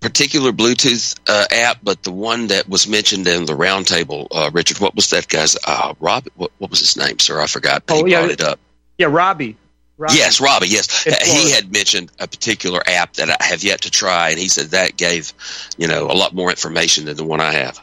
particular 0.00 0.52
Bluetooth 0.52 1.18
uh, 1.28 1.46
app, 1.50 1.78
but 1.82 2.02
the 2.02 2.12
one 2.12 2.48
that 2.48 2.68
was 2.68 2.86
mentioned 2.86 3.26
in 3.26 3.46
the 3.46 3.54
roundtable, 3.54 4.26
uh, 4.30 4.50
Richard, 4.52 4.80
what 4.80 4.94
was 4.94 5.08
that 5.10 5.28
guy's? 5.28 5.56
Uh, 5.64 5.94
Rob, 6.00 6.26
what, 6.36 6.50
what, 6.58 6.70
was 6.70 6.80
his 6.80 6.96
name, 6.96 7.18
sir? 7.18 7.40
I 7.40 7.46
forgot. 7.46 7.84
Oh, 7.88 8.04
he 8.04 8.10
yeah. 8.10 8.20
brought 8.20 8.32
it 8.32 8.42
up. 8.42 8.60
Yeah, 8.98 9.06
Robbie. 9.06 9.56
Robbie. 9.96 10.16
Yes, 10.16 10.40
Robbie. 10.40 10.68
Yes, 10.68 11.04
he 11.04 11.52
had 11.52 11.72
mentioned 11.72 12.10
a 12.18 12.26
particular 12.26 12.82
app 12.86 13.14
that 13.14 13.30
I 13.30 13.44
have 13.44 13.62
yet 13.62 13.82
to 13.82 13.90
try, 13.90 14.30
and 14.30 14.38
he 14.38 14.48
said 14.48 14.70
that 14.70 14.96
gave, 14.96 15.32
you 15.78 15.86
know, 15.86 16.10
a 16.10 16.12
lot 16.12 16.34
more 16.34 16.50
information 16.50 17.04
than 17.04 17.16
the 17.16 17.24
one 17.24 17.40
I 17.40 17.52
have. 17.52 17.80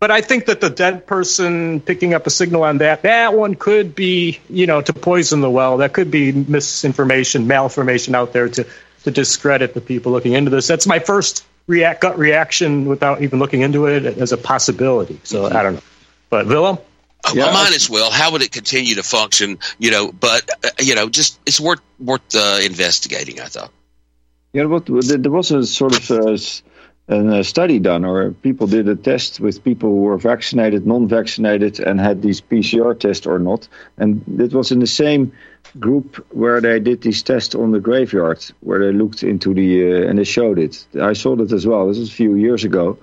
But 0.00 0.10
I 0.10 0.20
think 0.20 0.46
that 0.46 0.60
the 0.60 0.70
dead 0.70 1.06
person 1.06 1.80
picking 1.80 2.14
up 2.14 2.26
a 2.26 2.30
signal 2.30 2.64
on 2.64 2.78
that, 2.78 3.02
that 3.02 3.34
one 3.34 3.54
could 3.54 3.94
be, 3.94 4.40
you 4.50 4.66
know, 4.66 4.82
to 4.82 4.92
poison 4.92 5.40
the 5.40 5.50
well. 5.50 5.78
That 5.78 5.94
could 5.94 6.10
be 6.10 6.32
misinformation, 6.32 7.46
malformation 7.46 8.14
out 8.14 8.32
there 8.32 8.48
to 8.50 8.66
to 9.04 9.10
discredit 9.10 9.74
the 9.74 9.80
people 9.80 10.12
looking 10.12 10.32
into 10.32 10.50
this. 10.50 10.66
That's 10.66 10.86
my 10.86 10.98
first 10.98 11.46
react, 11.66 12.00
gut 12.00 12.18
reaction 12.18 12.86
without 12.86 13.22
even 13.22 13.38
looking 13.38 13.60
into 13.60 13.86
it 13.86 14.04
as 14.04 14.32
a 14.32 14.36
possibility. 14.36 15.20
So 15.24 15.46
I 15.46 15.62
don't 15.62 15.74
know. 15.74 15.82
But 16.30 16.46
Willem? 16.46 16.78
Uh, 17.24 17.32
yeah. 17.34 17.44
Well, 17.44 17.54
mine 17.54 17.72
as 17.74 17.88
well. 17.88 18.10
How 18.10 18.32
would 18.32 18.42
it 18.42 18.52
continue 18.52 18.96
to 18.96 19.02
function? 19.02 19.58
You 19.78 19.90
know, 19.90 20.12
but 20.12 20.48
uh, 20.64 20.70
you 20.80 20.94
know, 20.94 21.08
just 21.08 21.38
it's 21.46 21.60
worth 21.60 21.80
worth 21.98 22.34
uh, 22.34 22.58
investigating. 22.62 23.40
I 23.40 23.46
thought. 23.46 23.70
Yeah, 24.52 24.64
what 24.64 24.86
there 24.86 25.30
was 25.30 25.50
a 25.50 25.66
sort 25.66 25.96
of 25.96 26.10
uh, 26.10 26.36
a 27.08 27.44
study 27.44 27.78
done, 27.78 28.04
or 28.04 28.30
people 28.30 28.66
did 28.66 28.88
a 28.88 28.96
test 28.96 29.40
with 29.40 29.62
people 29.62 29.90
who 29.90 30.02
were 30.02 30.16
vaccinated, 30.16 30.86
non-vaccinated, 30.86 31.80
and 31.80 32.00
had 32.00 32.22
these 32.22 32.40
PCR 32.40 32.98
tests 32.98 33.26
or 33.26 33.38
not, 33.38 33.68
and 33.98 34.22
it 34.40 34.52
was 34.54 34.72
in 34.72 34.78
the 34.78 34.86
same 34.86 35.32
group 35.78 36.24
where 36.32 36.60
they 36.60 36.80
did 36.80 37.02
these 37.02 37.22
tests 37.22 37.54
on 37.54 37.72
the 37.72 37.80
graveyard, 37.80 38.44
where 38.60 38.78
they 38.78 38.96
looked 38.96 39.22
into 39.22 39.52
the 39.52 39.92
uh, 39.92 40.08
and 40.08 40.18
they 40.18 40.24
showed 40.24 40.58
it. 40.58 40.86
I 41.00 41.12
saw 41.12 41.36
that 41.36 41.52
as 41.52 41.66
well. 41.66 41.88
This 41.88 41.98
was 41.98 42.10
a 42.10 42.14
few 42.14 42.36
years 42.36 42.64
ago, 42.64 42.98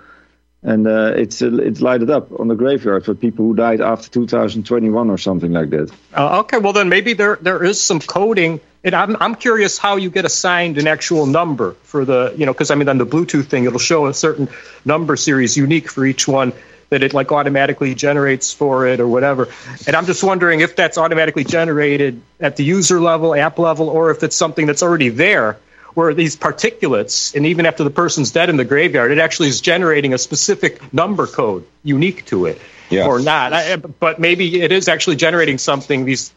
and 0.63 0.87
uh, 0.87 1.13
it's 1.15 1.41
uh, 1.41 1.57
it's 1.57 1.81
lighted 1.81 2.09
up 2.09 2.39
on 2.39 2.47
the 2.47 2.55
graveyard 2.55 3.03
for 3.05 3.15
people 3.15 3.45
who 3.45 3.55
died 3.55 3.81
after 3.81 4.09
2021 4.09 5.09
or 5.09 5.17
something 5.17 5.51
like 5.51 5.69
that. 5.71 5.91
Uh, 6.13 6.39
okay, 6.41 6.57
well 6.59 6.73
then 6.73 6.89
maybe 6.89 7.13
there 7.13 7.37
there 7.41 7.63
is 7.63 7.81
some 7.81 7.99
coding. 7.99 8.59
And 8.83 8.95
I'm 8.95 9.15
I'm 9.19 9.35
curious 9.35 9.77
how 9.77 9.97
you 9.97 10.09
get 10.09 10.25
assigned 10.25 10.79
an 10.79 10.87
actual 10.87 11.27
number 11.27 11.73
for 11.83 12.03
the 12.03 12.33
you 12.35 12.45
know 12.45 12.53
because 12.53 12.71
I 12.71 12.75
mean 12.75 12.89
on 12.89 12.97
the 12.97 13.05
Bluetooth 13.05 13.45
thing 13.45 13.65
it'll 13.65 13.79
show 13.79 14.07
a 14.07 14.13
certain 14.13 14.49
number 14.85 15.15
series 15.15 15.55
unique 15.55 15.89
for 15.89 16.05
each 16.05 16.27
one 16.27 16.53
that 16.89 17.03
it 17.03 17.13
like 17.13 17.31
automatically 17.31 17.95
generates 17.95 18.51
for 18.53 18.85
it 18.85 18.99
or 18.99 19.07
whatever. 19.07 19.47
And 19.87 19.95
I'm 19.95 20.05
just 20.05 20.23
wondering 20.23 20.59
if 20.59 20.75
that's 20.75 20.97
automatically 20.97 21.45
generated 21.45 22.21
at 22.39 22.57
the 22.57 22.65
user 22.65 22.99
level, 22.99 23.33
app 23.33 23.59
level, 23.59 23.87
or 23.87 24.11
if 24.11 24.23
it's 24.23 24.35
something 24.35 24.65
that's 24.65 24.83
already 24.83 25.09
there 25.09 25.57
where 25.93 26.13
these 26.13 26.37
particulates, 26.37 27.35
and 27.35 27.45
even 27.45 27.65
after 27.65 27.83
the 27.83 27.89
person's 27.89 28.31
dead 28.31 28.49
in 28.49 28.57
the 28.57 28.65
graveyard, 28.65 29.11
it 29.11 29.19
actually 29.19 29.49
is 29.49 29.61
generating 29.61 30.13
a 30.13 30.17
specific 30.17 30.93
number 30.93 31.27
code 31.27 31.65
unique 31.83 32.25
to 32.25 32.45
it, 32.45 32.59
yeah. 32.89 33.07
or 33.07 33.19
not. 33.19 33.53
I, 33.53 33.75
but 33.75 34.19
maybe 34.19 34.61
it 34.61 34.71
is 34.71 34.87
actually 34.87 35.17
generating 35.17 35.57
something. 35.57 36.05
These, 36.05 36.33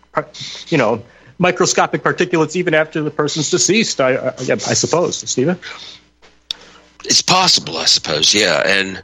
you 0.68 0.78
know, 0.78 1.02
microscopic 1.38 2.02
particulates 2.02 2.56
even 2.56 2.74
after 2.74 3.02
the 3.02 3.10
person's 3.10 3.50
deceased. 3.50 4.00
I, 4.00 4.16
I, 4.16 4.32
I 4.48 4.74
suppose, 4.74 5.28
Stephen. 5.28 5.58
It's 7.04 7.22
possible, 7.22 7.76
I 7.76 7.84
suppose. 7.84 8.34
Yeah, 8.34 8.62
and 8.64 9.02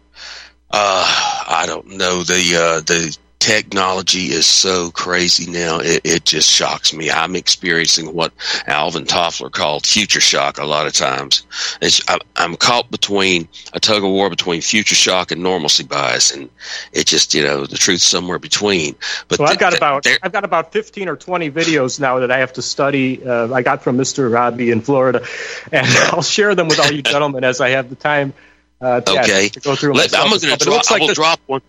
uh, 0.71 1.45
I 1.49 1.65
don't 1.67 1.97
know 1.97 2.23
the 2.23 2.57
uh, 2.57 2.81
the 2.81 3.17
technology 3.41 4.27
is 4.27 4.47
so 4.47 4.91
crazy 4.91 5.51
now. 5.51 5.81
It, 5.81 6.03
it, 6.05 6.25
just 6.25 6.49
shocks 6.49 6.93
me. 6.93 7.11
I'm 7.11 7.35
experiencing 7.35 8.15
what 8.15 8.33
Alvin 8.67 9.07
Toffler 9.07 9.51
called 9.51 9.87
future 9.87 10.21
shock 10.21 10.59
a 10.59 10.65
lot 10.65 10.87
of 10.87 10.93
times. 10.93 11.45
I, 11.83 12.19
am 12.37 12.55
caught 12.57 12.91
between 12.91 13.49
a 13.73 13.81
tug 13.81 14.05
of 14.05 14.11
war 14.11 14.31
between 14.31 14.61
future 14.61 14.95
shock 14.95 15.33
and 15.33 15.43
normalcy 15.43 15.85
bias, 15.85 16.33
and 16.33 16.51
it 16.93 17.07
just 17.07 17.35
you 17.35 17.43
know 17.43 17.65
the 17.65 17.79
truth 17.79 18.03
somewhere 18.03 18.39
between. 18.39 18.95
But 19.27 19.41
well, 19.41 19.49
I've 19.49 19.59
got 19.59 19.77
about 19.77 20.07
I've 20.23 20.33
got 20.33 20.45
about 20.45 20.73
15 20.73 21.09
or 21.09 21.17
20 21.17 21.51
videos 21.51 21.99
now 21.99 22.21
that 22.21 22.31
I 22.31 22.39
have 22.39 22.53
to 22.53 22.63
study. 22.63 23.25
Uh, 23.27 23.53
I 23.53 23.63
got 23.63 23.83
from 23.83 23.97
Mr. 23.97 24.33
Robbie 24.33 24.71
in 24.71 24.83
Florida, 24.83 25.25
and 25.73 25.87
I'll 26.13 26.23
share 26.23 26.55
them 26.55 26.69
with 26.69 26.79
all 26.79 26.93
you 26.93 27.03
gentlemen 27.03 27.43
as 27.43 27.61
I 27.61 27.71
have 27.71 27.89
the 27.89 27.97
time. 27.97 28.35
Uh, 28.83 29.01
okay. 29.07 29.49
to 29.49 29.61
go 29.61 29.75
through 29.77 29.93
Let, 29.93 30.15
I'm 30.15 30.29
going 30.29 30.41
to 30.41 30.57
drop. 30.57 30.91
Like 30.91 30.91
I 30.91 30.99
will 31.01 31.09
this, 31.09 31.17
drop 31.17 31.41
one. 31.47 31.61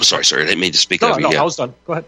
Sorry, 0.00 0.24
sorry. 0.24 0.42
I 0.42 0.46
didn't 0.46 0.60
mean 0.60 0.72
to 0.72 0.78
speak 0.78 1.02
no, 1.02 1.10
over 1.10 1.20
no, 1.20 1.28
you. 1.28 1.34
No, 1.34 1.40
I 1.40 1.44
was 1.44 1.56
done. 1.56 1.74
Go 1.86 1.94
ahead. 1.94 2.04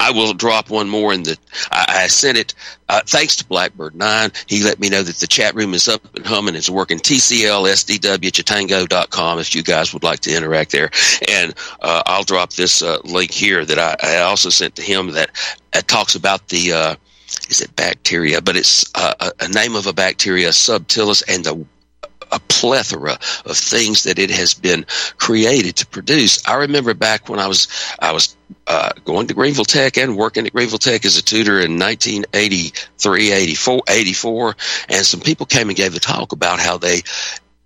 I 0.00 0.10
will 0.10 0.34
drop 0.34 0.70
one 0.70 0.88
more 0.88 1.12
in 1.12 1.22
the. 1.22 1.38
I, 1.70 2.02
I 2.04 2.06
sent 2.08 2.36
it 2.36 2.54
uh, 2.88 3.00
thanks 3.06 3.36
to 3.36 3.46
Blackbird 3.46 3.94
Nine. 3.94 4.30
He 4.46 4.62
let 4.62 4.78
me 4.78 4.88
know 4.88 5.02
that 5.02 5.16
the 5.16 5.26
chat 5.26 5.54
room 5.54 5.74
is 5.74 5.88
up 5.88 6.02
and 6.14 6.26
humming. 6.26 6.54
It's 6.54 6.70
working. 6.70 6.98
TCL 6.98 7.66
SDW 7.66 8.30
Chatango.com 8.30 9.38
if 9.38 9.54
you 9.54 9.62
guys 9.62 9.92
would 9.92 10.02
like 10.02 10.20
to 10.20 10.36
interact 10.36 10.72
there. 10.72 10.90
And 11.28 11.54
uh, 11.80 12.02
I'll 12.06 12.24
drop 12.24 12.52
this 12.52 12.82
uh, 12.82 12.98
link 13.04 13.30
here 13.30 13.64
that 13.64 13.78
I, 13.78 13.96
I, 14.02 14.18
also 14.18 14.50
sent 14.50 14.76
to 14.76 14.82
him 14.82 15.12
that 15.12 15.30
talks 15.86 16.14
about 16.14 16.48
the. 16.48 16.72
Uh, 16.72 16.96
is 17.50 17.60
it 17.60 17.74
bacteria? 17.76 18.40
But 18.40 18.56
it's 18.56 18.90
uh, 18.94 19.14
a, 19.20 19.44
a 19.44 19.48
name 19.48 19.74
of 19.74 19.86
a 19.86 19.92
bacteria, 19.92 20.48
subtilis, 20.48 21.22
and 21.28 21.44
the 21.44 21.64
a 22.32 22.40
plethora 22.40 23.18
of 23.44 23.56
things 23.56 24.04
that 24.04 24.18
it 24.18 24.30
has 24.30 24.54
been 24.54 24.84
created 25.18 25.76
to 25.76 25.86
produce. 25.86 26.46
I 26.46 26.54
remember 26.54 26.94
back 26.94 27.28
when 27.28 27.40
I 27.40 27.46
was 27.46 27.68
I 28.00 28.12
was 28.12 28.36
uh, 28.66 28.90
going 29.04 29.26
to 29.26 29.34
Greenville 29.34 29.64
Tech 29.64 29.96
and 29.96 30.16
working 30.16 30.46
at 30.46 30.52
Greenville 30.52 30.78
Tech 30.78 31.04
as 31.04 31.16
a 31.16 31.22
tutor 31.22 31.58
in 31.60 31.78
1983, 31.78 33.32
84, 33.32 33.82
84, 33.88 34.56
and 34.88 35.06
some 35.06 35.20
people 35.20 35.46
came 35.46 35.68
and 35.68 35.76
gave 35.76 35.94
a 35.94 36.00
talk 36.00 36.32
about 36.32 36.60
how 36.60 36.78
they 36.78 37.02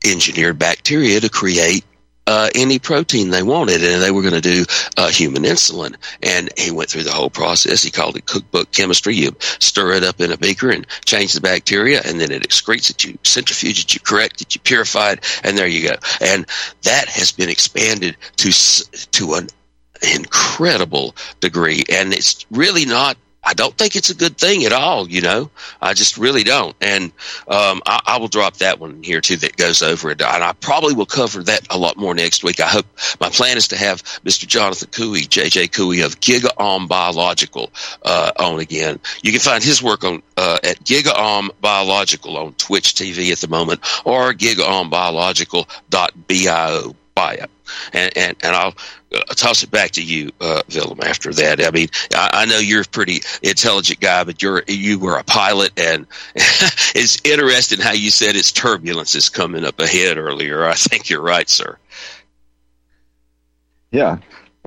engineered 0.05 0.59
bacteria 0.59 1.21
to 1.21 1.29
create 1.29 1.85
uh, 2.27 2.51
any 2.55 2.79
protein 2.79 3.31
they 3.31 3.43
wanted, 3.43 3.83
and 3.83 4.03
they 4.03 4.11
were 4.11 4.23
going 4.23 4.41
to 4.41 4.41
do 4.41 4.65
uh, 4.97 5.09
human 5.09 5.43
insulin. 5.43 5.97
And 6.23 6.51
he 6.57 6.71
went 6.71 6.91
through 6.91 7.05
the 7.05 7.13
whole 7.13 7.31
process. 7.31 7.83
He 7.83 7.91
called 7.91 8.17
it 8.17 8.27
cookbook 8.27 8.71
chemistry. 8.73 9.15
You 9.15 9.37
stir 9.41 9.93
it 9.93 10.05
up 10.05 10.21
in 10.21 10.33
a 10.33 10.37
beaker 10.37 10.71
and 10.71 10.87
change 11.05 11.33
the 11.33 11.41
bacteria, 11.41 12.01
and 12.05 12.21
then 12.21 12.31
it 12.31 12.43
excretes 12.43 12.91
it. 12.91 13.05
You 13.05 13.19
centrifuge 13.25 13.81
it, 13.81 13.95
you 13.95 14.01
correct 14.01 14.41
it, 14.41 14.55
you 14.55 14.61
purify 14.61 15.13
it, 15.13 15.41
and 15.45 15.57
there 15.57 15.67
you 15.67 15.89
go. 15.89 15.97
And 16.21 16.47
that 16.83 17.09
has 17.09 17.33
been 17.33 17.49
expanded 17.49 18.17
to 18.37 18.53
to 19.13 19.35
an 19.35 19.49
incredible 20.15 21.15
degree, 21.41 21.83
and 21.91 22.13
it's 22.13 22.47
really 22.51 22.85
not 22.85 23.17
I 23.45 23.55
don't 23.55 23.77
think 23.77 23.97
it's 23.97 24.11
a 24.11 24.15
good 24.15 24.37
thing 24.37 24.65
at 24.65 24.73
all. 24.73 25.09
You 25.09 25.21
know, 25.21 25.51
I 25.81 25.95
just 25.95 26.17
really 26.17 26.45
don't. 26.45 26.77
And 26.81 27.07
um, 27.49 27.83
I, 27.87 28.01
I, 28.07 28.19
will 28.19 28.29
drop 28.29 28.59
that 28.59 28.79
one 28.79 29.03
here 29.03 29.21
too 29.21 29.37
that 29.39 29.57
goes 29.57 29.83
over 29.83 30.11
it. 30.11 30.23
And 30.23 30.45
I 30.45 30.53
probably 30.53 30.95
will 30.95 31.07
cover 31.07 31.43
that 31.43 31.67
a 31.71 31.79
lot 31.79 31.97
more 31.97 32.15
next 32.15 32.45
week. 32.45 32.61
I 32.61 32.69
hope 32.69 32.87
my 33.21 33.31
plan 33.31 33.57
is 33.57 33.67
to 33.69 33.77
have 33.77 34.05
Mr. 34.25 34.47
Jonathan 34.47 34.91
Couey, 34.91 35.27
JJ 35.27 35.71
Couey 35.71 36.05
of 36.05 36.21
GigaOhm 36.21 36.87
Biological 36.87 37.73
uh, 38.05 38.31
on 38.39 38.61
again. 38.61 39.01
You 39.23 39.33
can 39.33 39.41
find 39.41 39.65
his 39.65 39.83
work 39.83 40.05
on 40.05 40.23
uh, 40.37 40.59
at 40.63 40.85
GigaOhm 40.85 41.51
Biological 41.61 42.37
on 42.37 42.53
Twitch 42.55 42.95
TV 42.95 43.33
at 43.33 43.39
the 43.39 43.49
moment 43.49 43.81
or 44.05 44.33
gigaohmbiological.bio 44.33 46.95
bio. 47.15 47.47
And, 47.93 48.17
and, 48.17 48.37
and 48.43 48.57
I'll 48.57 48.75
toss 49.35 49.63
it 49.63 49.71
back 49.71 49.93
to 49.93 50.03
you, 50.03 50.31
uh, 50.41 50.63
Willem, 50.75 51.01
after 51.03 51.33
that. 51.35 51.65
I 51.65 51.71
mean, 51.71 51.89
I, 52.15 52.31
I, 52.33 52.47
know 52.47 52.59
you're 52.59 52.83
a 52.83 52.87
pretty 52.87 53.21
intelligent 53.43 54.01
guy, 54.01 54.25
but 54.25 54.43
you're, 54.43 54.63
you 54.69 54.99
were 54.99 55.17
a 55.17 55.25
pilot 55.25 55.73
and 55.79 56.07
it's 56.35 57.21
interesting 57.25 57.81
how 57.81 57.93
you 57.93 58.11
said 58.11 58.37
it's 58.37 58.53
turbulence 58.53 59.15
is 59.15 59.29
coming 59.29 59.65
up 59.65 59.79
ahead 59.81 60.19
earlier. 60.19 60.65
I 60.65 60.75
think 60.75 61.11
you're 61.11 61.23
right, 61.23 61.49
sir. 61.49 61.79
Yeah. 63.91 64.19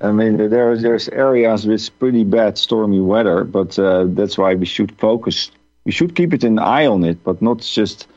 I 0.02 0.12
mean, 0.12 0.38
there's 0.38 0.82
there's 0.82 1.08
areas 1.10 1.66
with 1.66 2.00
pretty 2.00 2.26
bad 2.26 2.58
stormy 2.58 3.00
weather, 3.00 3.44
but 3.46 3.80
uh, 3.80 4.06
that's 4.10 4.38
why 4.38 4.54
we 4.56 4.66
should 4.66 4.92
focus. 5.00 5.52
We 5.86 5.92
should 5.92 6.16
keep 6.16 6.34
it 6.34 6.44
an 6.44 6.60
eye 6.60 6.86
on 6.86 7.06
it, 7.06 7.24
but 7.24 7.42
not 7.42 7.60
just 7.60 8.08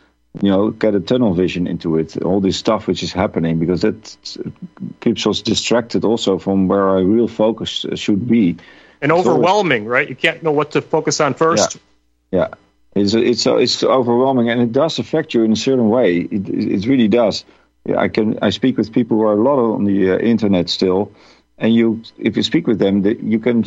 you 0.43 0.51
know, 0.51 0.71
get 0.71 0.95
a 0.95 1.01
tunnel 1.01 1.35
vision 1.35 1.67
into 1.67 1.97
it, 1.99 2.21
all 2.23 2.41
this 2.41 2.57
stuff 2.57 2.87
which 2.87 3.03
is 3.03 3.13
happening, 3.13 3.59
because 3.59 3.83
that 3.83 4.17
keeps 5.01 5.27
us 5.27 5.43
distracted 5.43 6.05
also 6.05 6.39
from 6.39 6.69
where 6.69 6.89
our 6.89 7.03
real 7.03 7.29
focus 7.29 7.87
should 7.95 8.29
be. 8.29 8.57
And 9.01 9.13
overwhelming, 9.13 9.85
so, 9.85 9.91
right? 9.91 10.09
You 10.09 10.17
can't 10.17 10.43
know 10.43 10.53
what 10.53 10.73
to 10.73 10.83
focus 10.83 11.21
on 11.21 11.35
first. 11.35 11.79
Yeah, 12.31 12.39
yeah. 12.39 12.55
It's 12.95 13.15
it's 13.15 13.47
it's 13.47 13.83
overwhelming, 13.85 14.51
and 14.51 14.61
it 14.61 14.73
does 14.73 14.99
affect 14.99 15.35
you 15.35 15.45
in 15.45 15.53
a 15.53 15.57
certain 15.57 15.89
way. 15.89 16.17
It 16.19 16.49
it 16.49 16.87
really 16.87 17.09
does. 17.09 17.45
I 17.97 18.09
can 18.09 18.39
I 18.43 18.51
speak 18.51 18.77
with 18.77 18.93
people 18.93 19.19
who 19.19 19.25
are 19.25 19.35
a 19.35 19.43
lot 19.43 19.59
on 19.59 19.85
the 19.85 20.13
uh, 20.13 20.19
internet 20.19 20.69
still, 20.69 21.13
and 21.59 21.75
you 21.75 22.03
if 22.19 22.37
you 22.37 22.43
speak 22.43 22.67
with 22.67 22.79
them 22.79 23.05
you 23.05 23.39
can 23.39 23.65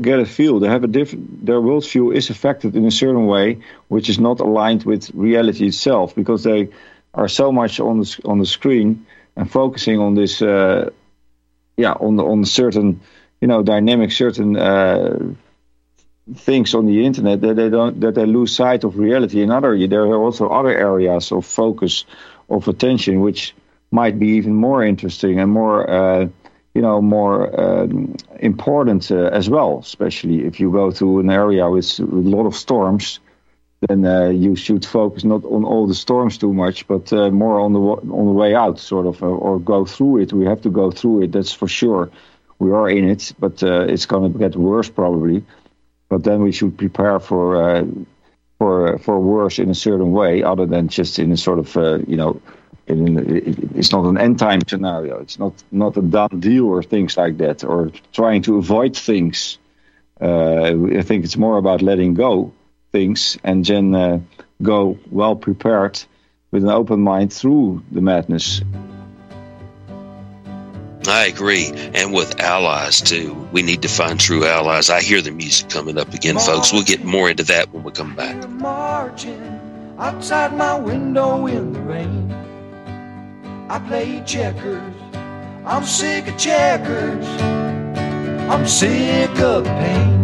get 0.00 0.18
a 0.18 0.26
feel 0.26 0.58
they 0.58 0.68
have 0.68 0.84
a 0.84 0.88
different 0.88 1.46
their 1.46 1.60
worldview 1.60 2.14
is 2.14 2.30
affected 2.30 2.74
in 2.74 2.84
a 2.84 2.90
certain 2.90 3.26
way 3.26 3.58
which 3.88 4.08
is 4.08 4.18
not 4.18 4.40
aligned 4.40 4.82
with 4.84 5.10
reality 5.14 5.66
itself 5.66 6.14
because 6.14 6.42
they 6.42 6.68
are 7.14 7.28
so 7.28 7.52
much 7.52 7.78
on 7.78 8.00
the 8.00 8.20
on 8.24 8.38
the 8.38 8.46
screen 8.46 9.06
and 9.36 9.50
focusing 9.50 9.98
on 9.98 10.14
this 10.14 10.42
uh, 10.42 10.90
yeah, 11.76 11.92
on 11.92 12.16
the, 12.16 12.24
on 12.24 12.44
certain, 12.44 13.00
you 13.40 13.48
know, 13.48 13.62
dynamic 13.62 14.12
certain 14.12 14.56
uh, 14.56 15.34
things 16.36 16.74
on 16.74 16.86
the 16.86 17.04
internet 17.04 17.40
that 17.40 17.56
they 17.56 17.68
don't 17.68 18.00
that 18.00 18.14
they 18.14 18.26
lose 18.26 18.54
sight 18.54 18.84
of 18.84 18.98
reality. 18.98 19.42
In 19.42 19.50
other, 19.50 19.76
there 19.86 20.02
are 20.02 20.22
also 20.22 20.48
other 20.48 20.76
areas 20.76 21.32
of 21.32 21.46
focus 21.46 22.04
of 22.48 22.68
attention 22.68 23.20
which 23.20 23.54
might 23.90 24.18
be 24.18 24.28
even 24.28 24.54
more 24.54 24.84
interesting 24.84 25.40
and 25.40 25.50
more. 25.50 25.88
Uh, 25.88 26.28
you 26.74 26.80
know, 26.80 27.02
more 27.02 27.60
um, 27.60 28.16
important 28.40 29.10
uh, 29.10 29.24
as 29.32 29.50
well. 29.50 29.80
Especially 29.80 30.44
if 30.44 30.60
you 30.60 30.70
go 30.70 30.90
to 30.92 31.20
an 31.20 31.30
area 31.30 31.68
with, 31.68 31.98
a 31.98 32.04
lot 32.04 32.46
of 32.46 32.56
storms, 32.56 33.20
then 33.88 34.04
uh, 34.04 34.28
you 34.28 34.56
should 34.56 34.84
focus 34.86 35.24
not 35.24 35.44
on 35.44 35.64
all 35.64 35.86
the 35.86 35.94
storms 35.94 36.38
too 36.38 36.52
much, 36.52 36.86
but 36.86 37.12
uh, 37.12 37.30
more 37.30 37.60
on 37.60 37.72
the 37.72 37.80
on 37.80 38.26
the 38.26 38.32
way 38.32 38.54
out, 38.54 38.78
sort 38.78 39.06
of, 39.06 39.22
uh, 39.22 39.26
or 39.26 39.58
go 39.58 39.84
through 39.84 40.22
it. 40.22 40.32
We 40.32 40.46
have 40.46 40.62
to 40.62 40.70
go 40.70 40.90
through 40.90 41.24
it. 41.24 41.32
That's 41.32 41.52
for 41.52 41.68
sure. 41.68 42.10
We 42.58 42.70
are 42.70 42.88
in 42.88 43.08
it, 43.08 43.32
but 43.38 43.62
uh, 43.62 43.86
it's 43.88 44.06
going 44.06 44.32
to 44.32 44.38
get 44.38 44.56
worse 44.56 44.88
probably. 44.88 45.44
But 46.08 46.22
then 46.24 46.42
we 46.42 46.52
should 46.52 46.78
prepare 46.78 47.18
for 47.18 47.76
uh, 47.76 47.84
for 48.58 48.98
for 48.98 49.18
worse 49.20 49.58
in 49.58 49.68
a 49.68 49.74
certain 49.74 50.12
way, 50.12 50.42
other 50.42 50.66
than 50.66 50.88
just 50.88 51.18
in 51.18 51.32
a 51.32 51.36
sort 51.36 51.58
of 51.58 51.76
you 52.08 52.16
know 52.16 52.40
it's 52.86 53.92
not 53.92 54.04
an 54.04 54.18
end 54.18 54.38
time 54.38 54.60
scenario. 54.66 55.20
It's 55.20 55.38
not 55.38 55.54
not 55.70 55.96
a 55.96 56.02
done 56.02 56.40
deal 56.40 56.66
or 56.66 56.82
things 56.82 57.16
like 57.16 57.38
that, 57.38 57.64
or 57.64 57.90
trying 58.12 58.42
to 58.42 58.58
avoid 58.58 58.96
things. 58.96 59.58
Uh, 60.20 60.74
I 60.98 61.02
think 61.02 61.24
it's 61.24 61.36
more 61.36 61.58
about 61.58 61.82
letting 61.82 62.14
go 62.14 62.52
things 62.92 63.38
and 63.42 63.64
then 63.64 63.94
uh, 63.94 64.20
go 64.62 64.98
well 65.10 65.34
prepared 65.34 66.02
with 66.50 66.62
an 66.62 66.70
open 66.70 67.00
mind 67.00 67.32
through 67.32 67.82
the 67.90 68.00
madness. 68.00 68.62
I 71.08 71.26
agree. 71.26 71.66
And 71.94 72.12
with 72.12 72.40
allies, 72.40 73.00
too. 73.00 73.34
We 73.52 73.62
need 73.62 73.82
to 73.82 73.88
find 73.88 74.20
true 74.20 74.44
allies. 74.44 74.88
I 74.88 75.00
hear 75.00 75.20
the 75.20 75.32
music 75.32 75.68
coming 75.68 75.98
up 75.98 76.14
again, 76.14 76.38
folks. 76.38 76.72
We'll 76.72 76.84
get 76.84 77.04
more 77.04 77.28
into 77.28 77.42
that 77.44 77.72
when 77.72 77.82
we 77.82 77.90
come 77.90 78.14
back. 78.14 78.48
Marching 78.48 79.60
outside 79.98 80.56
my 80.56 80.78
window 80.78 81.46
in 81.46 81.72
the 81.72 81.80
rain. 81.80 82.21
I 83.72 83.78
play 83.78 84.22
checkers. 84.26 84.82
I'm 85.64 85.84
sick 85.84 86.28
of 86.28 86.36
checkers. 86.36 87.26
I'm 88.50 88.66
sick 88.66 89.38
of 89.38 89.64
pain. 89.64 90.21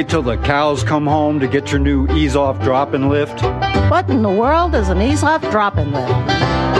Wait 0.00 0.08
till 0.08 0.22
the 0.22 0.38
cows 0.38 0.82
come 0.82 1.06
home 1.06 1.38
to 1.38 1.46
get 1.46 1.70
your 1.70 1.78
new 1.78 2.06
ease 2.14 2.34
off 2.34 2.58
drop 2.62 2.94
and 2.94 3.10
lift? 3.10 3.42
What 3.90 4.08
in 4.08 4.22
the 4.22 4.30
world 4.30 4.74
is 4.74 4.88
an 4.88 5.02
ease 5.02 5.22
off 5.22 5.42
drop 5.50 5.76
and 5.76 5.92
lift? 5.92 6.10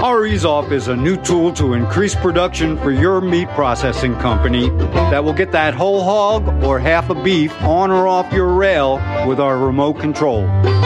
Our 0.02 0.24
Ease 0.24 0.46
Off 0.46 0.72
is 0.72 0.88
a 0.88 0.96
new 0.96 1.18
tool 1.18 1.52
to 1.52 1.74
increase 1.74 2.14
production 2.14 2.78
for 2.78 2.90
your 2.90 3.20
meat 3.20 3.48
processing 3.50 4.14
company 4.20 4.70
that 5.10 5.22
will 5.22 5.34
get 5.34 5.52
that 5.52 5.74
whole 5.74 6.02
hog 6.02 6.64
or 6.64 6.78
half 6.78 7.10
a 7.10 7.22
beef 7.22 7.52
on 7.60 7.90
or 7.90 8.08
off 8.08 8.32
your 8.32 8.54
rail 8.54 8.94
with 9.28 9.38
our 9.38 9.58
remote 9.58 10.00
control. 10.00 10.46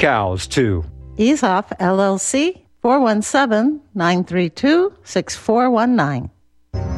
cows, 0.00 0.46
too. 0.46 0.84
Ease 1.16 1.42
Off 1.42 1.68
LLC, 1.78 2.62
417 2.82 3.80
932 3.94 4.94
6419. 5.04 6.30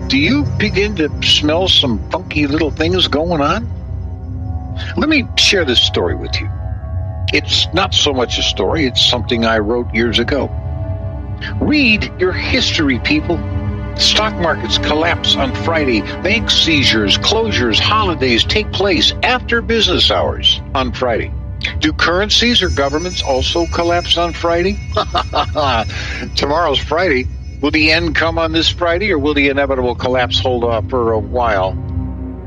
Do 0.08 0.18
you 0.18 0.44
begin 0.58 0.94
to 0.96 1.10
smell 1.22 1.68
some 1.68 1.98
funky 2.10 2.46
little 2.46 2.70
things 2.70 3.08
going 3.08 3.40
on? 3.40 3.66
Let 4.96 5.08
me 5.08 5.26
share 5.36 5.64
this 5.64 5.80
story 5.80 6.14
with 6.14 6.40
you. 6.40 6.48
It's 7.32 7.66
not 7.72 7.94
so 7.94 8.12
much 8.12 8.38
a 8.38 8.42
story, 8.42 8.86
it's 8.86 9.04
something 9.04 9.44
I 9.44 9.58
wrote 9.58 9.92
years 9.94 10.18
ago. 10.18 10.48
Read 11.60 12.12
your 12.20 12.32
history, 12.32 13.00
people. 13.00 13.36
Stock 13.96 14.34
markets 14.36 14.78
collapse 14.78 15.34
on 15.34 15.54
Friday. 15.64 16.02
Bank 16.22 16.50
seizures, 16.50 17.18
closures, 17.18 17.78
holidays 17.78 18.44
take 18.44 18.70
place 18.72 19.12
after 19.22 19.60
business 19.60 20.10
hours 20.10 20.60
on 20.74 20.92
Friday. 20.92 21.32
Do 21.78 21.92
currencies 21.92 22.62
or 22.62 22.68
governments 22.68 23.22
also 23.22 23.66
collapse 23.66 24.16
on 24.16 24.32
Friday? 24.32 24.78
Tomorrow's 26.36 26.78
Friday. 26.78 27.26
Will 27.60 27.70
the 27.70 27.92
end 27.92 28.16
come 28.16 28.38
on 28.38 28.52
this 28.52 28.68
Friday, 28.68 29.12
or 29.12 29.18
will 29.18 29.34
the 29.34 29.48
inevitable 29.48 29.94
collapse 29.94 30.40
hold 30.40 30.64
off 30.64 30.88
for 30.90 31.12
a 31.12 31.18
while? 31.18 31.74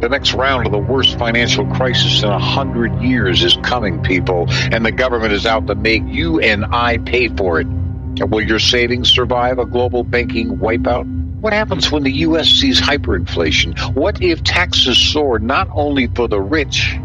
The 0.01 0.09
next 0.09 0.33
round 0.33 0.65
of 0.65 0.73
the 0.73 0.77
worst 0.77 1.17
financial 1.17 1.65
crisis 1.67 2.21
in 2.21 2.29
a 2.29 2.37
hundred 2.37 3.01
years 3.01 3.41
is 3.41 3.57
coming, 3.63 4.03
people, 4.03 4.45
and 4.49 4.85
the 4.85 4.91
government 4.91 5.31
is 5.31 5.45
out 5.45 5.67
to 5.67 5.75
make 5.75 6.03
you 6.05 6.41
and 6.41 6.65
I 6.65 6.97
pay 6.97 7.29
for 7.29 7.61
it. 7.61 7.67
And 7.67 8.29
will 8.29 8.41
your 8.41 8.59
savings 8.59 9.09
survive 9.09 9.57
a 9.57 9.65
global 9.65 10.03
banking 10.03 10.57
wipeout? 10.57 11.05
What 11.39 11.53
happens 11.53 11.91
when 11.91 12.03
the 12.03 12.11
U.S. 12.11 12.47
sees 12.49 12.81
hyperinflation? 12.81 13.95
What 13.95 14.21
if 14.21 14.43
taxes 14.43 14.97
soar 14.97 15.39
not 15.39 15.69
only 15.71 16.07
for 16.07 16.27
the 16.27 16.41
rich, 16.41 16.97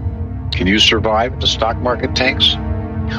can 0.52 0.66
you 0.66 0.78
survive 0.78 1.40
the 1.40 1.46
stock 1.46 1.76
market 1.78 2.14
tanks? 2.14 2.56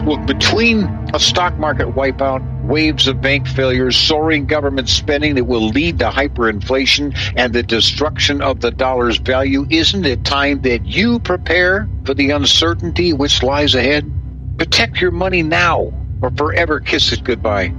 Look, 0.05 0.25
between 0.25 0.83
a 1.13 1.19
stock 1.19 1.57
market 1.57 1.89
wipeout, 1.89 2.41
waves 2.63 3.07
of 3.07 3.21
bank 3.21 3.47
failures, 3.47 3.97
soaring 3.97 4.45
government 4.45 4.87
spending 4.87 5.35
that 5.35 5.43
will 5.43 5.67
lead 5.67 5.99
to 5.99 6.09
hyperinflation, 6.09 7.15
and 7.35 7.53
the 7.53 7.63
destruction 7.63 8.41
of 8.41 8.61
the 8.61 8.71
dollar's 8.71 9.17
value, 9.17 9.65
isn't 9.69 10.05
it 10.05 10.23
time 10.23 10.61
that 10.61 10.85
you 10.85 11.19
prepare 11.19 11.89
for 12.05 12.13
the 12.13 12.31
uncertainty 12.31 13.11
which 13.13 13.43
lies 13.43 13.75
ahead? 13.75 14.09
Protect 14.57 15.01
your 15.01 15.11
money 15.11 15.43
now 15.43 15.91
or 16.21 16.31
forever 16.31 16.79
kiss 16.79 17.11
it 17.11 17.23
goodbye. 17.23 17.73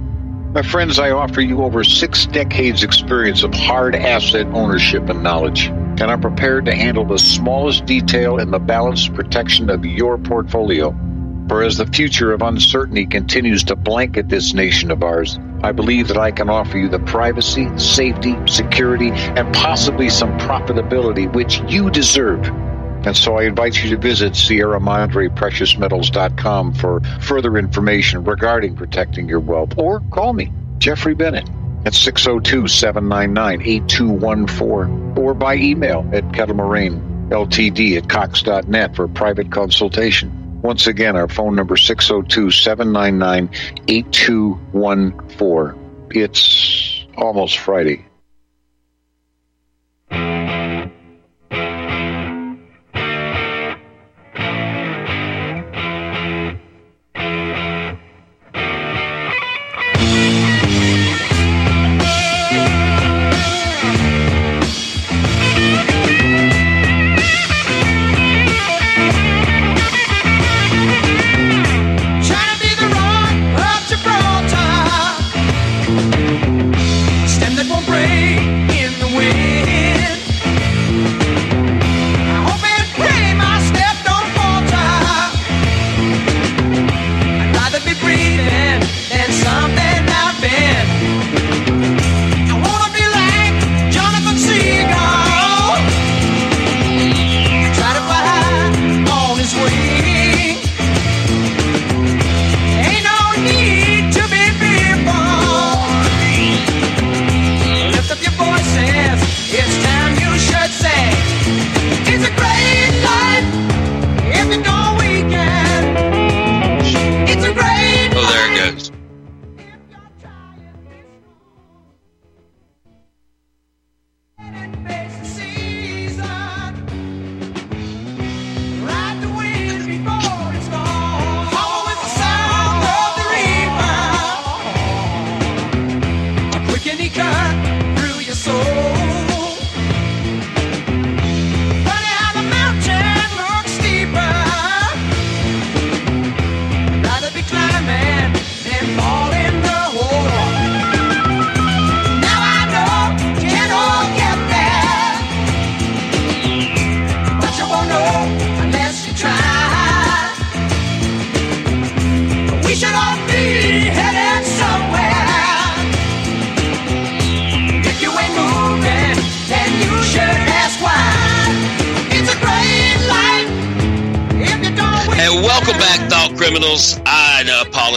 My 0.53 0.61
friends, 0.61 0.99
I 0.99 1.11
offer 1.11 1.41
you 1.41 1.63
over 1.63 1.83
six 1.83 2.27
decades 2.27 2.83
experience 2.83 3.43
of 3.43 3.53
hard 3.53 3.95
asset 3.95 4.47
ownership 4.47 5.09
and 5.09 5.23
knowledge 5.23 5.71
and 6.01 6.11
I'm 6.11 6.21
prepared 6.21 6.65
to 6.65 6.75
handle 6.75 7.05
the 7.05 7.19
smallest 7.19 7.85
detail 7.85 8.37
in 8.37 8.49
the 8.51 8.59
balanced 8.59 9.13
protection 9.13 9.69
of 9.69 9.85
your 9.85 10.17
portfolio. 10.17 10.91
For 11.47 11.61
as 11.61 11.77
the 11.77 11.85
future 11.85 12.33
of 12.33 12.41
uncertainty 12.41 13.05
continues 13.05 13.63
to 13.65 13.75
blanket 13.75 14.27
this 14.27 14.53
nation 14.53 14.89
of 14.89 15.03
ours, 15.03 15.39
I 15.61 15.71
believe 15.71 16.07
that 16.07 16.17
I 16.17 16.31
can 16.31 16.49
offer 16.49 16.77
you 16.77 16.89
the 16.89 16.99
privacy, 16.99 17.69
safety, 17.77 18.35
security, 18.47 19.11
and 19.11 19.53
possibly 19.53 20.09
some 20.09 20.37
profitability 20.39 21.31
which 21.31 21.61
you 21.67 21.89
deserve. 21.91 22.43
And 23.05 23.17
so 23.17 23.37
I 23.37 23.43
invite 23.43 23.83
you 23.83 23.89
to 23.89 23.97
visit 23.97 24.35
Sierra 24.35 24.79
Madre 24.79 25.27
Metals.com 25.27 26.73
for 26.73 27.01
further 27.21 27.57
information 27.57 28.23
regarding 28.23 28.75
protecting 28.75 29.27
your 29.27 29.41
wealth 29.41 29.77
or 29.77 29.99
call 30.11 30.33
me, 30.33 30.51
Jeffrey 30.77 31.13
Bennett 31.13 31.49
at 31.85 31.93
602 31.93 32.67
799 32.67 33.61
8214 33.61 35.17
or 35.17 35.33
by 35.33 35.55
email 35.55 36.09
at 36.13 36.23
kettlemoraine 36.29 37.29
ltd 37.29 37.97
at 37.97 38.07
cox.net 38.09 38.95
for 38.95 39.07
private 39.07 39.51
consultation. 39.51 40.61
Once 40.61 40.87
again, 40.87 41.17
our 41.17 41.27
phone 41.27 41.55
number 41.55 41.75
602 41.75 42.51
799 42.51 43.49
8214. 43.87 45.79
It's 46.11 47.05
almost 47.17 47.57
Friday. 47.57 48.05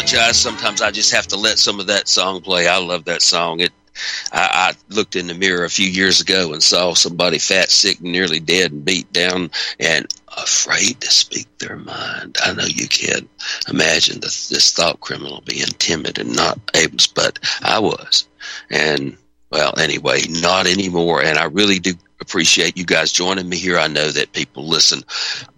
Apologize. 0.07 0.37
Sometimes 0.37 0.83
I 0.83 0.91
just 0.93 1.13
have 1.13 1.27
to 1.29 1.37
let 1.37 1.59
some 1.59 1.81
of 1.81 1.89
that 1.89 2.07
song 2.07 2.41
play. 2.41 2.69
I 2.69 2.79
love 2.79 3.05
that 3.07 3.23
song. 3.23 3.61
It. 3.61 3.73
I, 4.33 4.73
I 4.73 4.95
looked 4.95 5.17
in 5.17 5.27
the 5.27 5.35
mirror 5.35 5.65
a 5.65 5.71
few 5.71 5.89
years 5.89 6.21
ago 6.21 6.53
and 6.53 6.63
saw 6.63 6.95
somebody 6.95 7.39
fat, 7.39 7.71
sick, 7.71 8.01
nearly 8.01 8.39
dead, 8.39 8.71
and 8.71 8.85
beat 8.85 9.13
down, 9.13 9.51
and 9.81 10.07
afraid 10.37 11.01
to 11.01 11.11
speak 11.11 11.47
their 11.59 11.77
mind. 11.77 12.37
I 12.45 12.53
know 12.53 12.67
you 12.67 12.87
can't 12.87 13.29
imagine 13.69 14.21
the, 14.21 14.27
this 14.27 14.73
thought 14.73 15.01
criminal 15.01 15.43
being 15.45 15.67
timid 15.79 16.19
and 16.19 16.37
not 16.37 16.59
able, 16.75 16.99
but 17.15 17.39
I 17.63 17.81
was, 17.81 18.29
and 18.71 19.17
well, 19.51 19.77
anyway, 19.79 20.21
not 20.29 20.67
anymore. 20.67 21.23
And 21.23 21.39
I 21.39 21.45
really 21.47 21.79
do 21.79 21.95
appreciate 22.21 22.77
you 22.77 22.85
guys 22.85 23.11
joining 23.11 23.49
me 23.49 23.57
here. 23.57 23.79
I 23.79 23.89
know 23.89 24.11
that 24.11 24.33
people 24.33 24.69
listen 24.69 25.03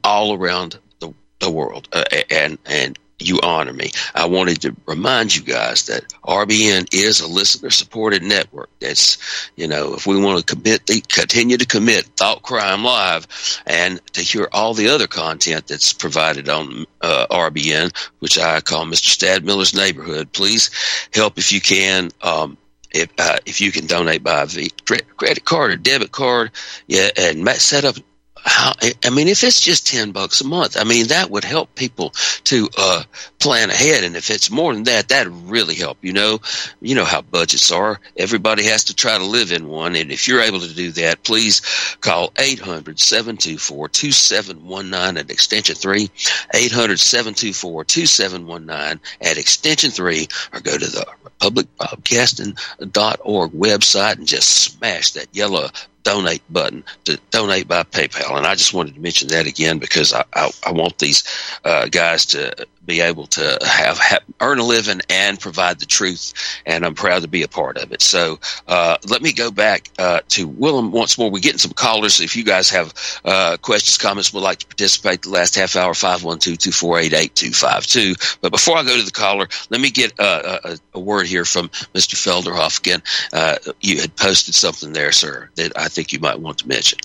all 0.05 0.35
around 0.35 0.79
the, 1.01 1.13
the 1.41 1.51
world, 1.51 1.89
uh, 1.93 2.05
and 2.31 2.57
and 2.65 2.99
you 3.21 3.41
honor 3.43 3.73
me. 3.73 3.91
I 4.15 4.27
wanted 4.27 4.61
to 4.63 4.75
remind 4.87 5.35
you 5.35 5.43
guys 5.43 5.87
that 5.87 6.13
RBN 6.25 6.95
is 6.95 7.21
a 7.21 7.27
listener 7.27 7.71
supported 7.71 8.23
network. 8.23 8.71
That's, 8.81 9.19
you 9.57 9.67
know, 9.67 9.95
if 9.95 10.07
we 10.07 10.21
want 10.21 10.47
to 10.47 10.55
commit, 10.55 10.87
continue 11.09 11.57
to 11.57 11.67
commit 11.67 12.05
Thought 12.17 12.43
Crime 12.43 12.85
Live 12.85 13.27
and 13.67 14.01
to 14.13 14.21
hear 14.21 14.49
all 14.53 14.75
the 14.75 14.89
other 14.89 15.07
content 15.07 15.67
that's 15.67 15.93
provided 15.93 16.49
on 16.49 16.87
uh, 17.01 17.27
RBN, 17.31 17.97
which 18.21 18.39
I 18.39 18.61
call 18.61 18.85
Mr. 18.87 19.09
Stadtmiller's 19.09 19.75
Neighborhood, 19.75 20.33
please 20.33 20.71
help 21.13 21.39
if 21.39 21.51
you 21.51 21.61
can. 21.61 22.11
Um, 22.23 22.57
if, 22.91 23.11
uh, 23.19 23.39
if 23.45 23.61
you 23.61 23.71
can 23.71 23.87
donate 23.87 24.23
by 24.23 24.47
credit 24.87 25.45
card 25.45 25.73
or 25.73 25.77
debit 25.77 26.13
card, 26.13 26.53
yeah, 26.87 27.11
and 27.19 27.47
set 27.51 27.85
up 27.85 27.97
how 28.45 28.73
I 29.05 29.11
mean, 29.11 29.29
if 29.29 29.45
it's 29.45 29.61
just 29.61 29.87
ten 29.87 30.13
bucks 30.13 30.41
a 30.41 30.47
month, 30.47 30.79
I 30.79 30.85
mean 30.85 31.09
that 31.09 31.31
would 31.31 31.45
help 31.45 31.75
people 31.75 32.15
to 32.45 32.69
uh, 32.77 33.03
plan 33.39 33.71
ahead. 33.71 34.05
And 34.05 34.17
if 34.17 34.31
it's 34.31 34.51
more 34.51 34.73
than 34.75 34.85
that, 34.85 35.09
that 35.09 35.27
really 35.31 35.75
help. 35.75 35.99
You 36.03 36.13
know, 36.13 36.41
you 36.81 36.95
know 36.95 37.05
how 37.05 37.23
budgets 37.23 37.73
are. 37.73 38.01
Everybody 38.17 38.65
has 38.65 38.85
to 38.85 38.95
try 38.95 39.19
to 39.19 39.25
live 39.25 39.53
in 39.53 39.69
one. 39.69 39.97
And 39.97 40.11
if 40.11 40.27
you're 40.29 40.41
able 40.41 40.61
to 40.61 40.75
do 40.75 40.93
that, 40.93 41.23
please 41.23 41.61
call 42.01 42.31
800-724-2719 42.31 45.19
at 45.19 45.31
extension 45.31 45.75
three, 45.75 46.09
800-724-2719 46.55 49.01
at 49.21 49.37
extension 49.39 49.91
three, 49.91 50.29
or 50.53 50.61
go 50.61 50.77
to 50.77 50.87
the 50.87 51.07
publicbroadcasting.org 51.41 53.53
website 53.53 54.19
and 54.19 54.27
just 54.27 54.49
smash 54.49 55.13
that 55.13 55.29
yellow 55.33 55.69
donate 56.03 56.43
button 56.51 56.85
to 57.05 57.19
donate 57.31 57.69
by 57.69 57.83
PayPal. 57.83 58.37
And 58.37 58.47
I 58.47 58.55
just 58.55 58.75
wanted 58.75 58.95
to 58.95 59.01
mention 59.01 59.29
that 59.29 59.47
again 59.47 59.79
because 59.79 60.13
I, 60.13 60.25
I, 60.35 60.51
I 60.67 60.73
want 60.73 60.99
these 60.99 61.25
uh, 61.65 61.87
guys 61.87 62.27
to 62.27 62.67
be 62.89 63.01
able 63.03 63.27
to 63.27 63.59
have, 63.65 63.99
have, 63.99 64.25
earn 64.41 64.59
a 64.59 64.65
living 64.65 65.01
and 65.11 65.39
provide 65.39 65.79
the 65.79 65.87
truth. 65.87 66.33
And 66.65 66.87
I'm 66.87 66.95
proud 66.95 67.21
to 67.23 67.29
be 67.29 67.43
a 67.43 67.49
part 67.49 67.77
of 67.77 67.93
it. 67.93 68.01
So 68.01 68.41
uh, 68.67 68.97
let 69.07 69.21
me 69.21 69.35
go 69.35 69.51
back 69.51 69.91
uh, 69.99 70.21
to 70.31 70.49
Willem 70.49 70.91
once 70.91 71.19
more. 71.19 71.31
We're 71.31 71.41
getting 71.41 71.59
some 71.59 71.73
callers. 71.73 72.19
If 72.21 72.35
you 72.35 72.45
guys 72.45 72.71
have 72.71 72.95
uh, 73.27 73.59
questions, 73.61 73.99
comments, 73.99 74.33
would 74.33 74.43
like 74.43 74.61
to 74.61 74.67
participate 74.67 75.21
the 75.23 75.29
last 75.29 75.55
half 75.55 75.77
hour, 75.77 75.93
512-248-8252. 75.93 78.39
But 78.41 78.53
before 78.53 78.79
I 78.79 78.85
go 78.85 78.97
to 78.97 79.05
the 79.05 79.11
caller, 79.11 79.49
let 79.69 79.83
me 79.83 79.91
get 79.91 80.19
uh, 80.19 80.61
a, 80.65 80.79
a, 80.95 81.01
word 81.01 81.27
here 81.27 81.45
from 81.45 81.69
Mr. 81.69 82.15
Felderhoff 82.15 82.79
again. 82.79 83.03
Uh, 83.33 83.57
you 83.83 84.01
had 84.01 84.17
posted 84.17 84.55
something 84.55 84.95
there, 84.95 85.13
sir, 85.13 85.51
that 85.57 85.77
I 85.77 85.88
think 85.89 86.13
you 86.13 86.21
might 86.21 86.41
want 86.41 86.59
to 86.59 86.69
mention. 86.69 86.99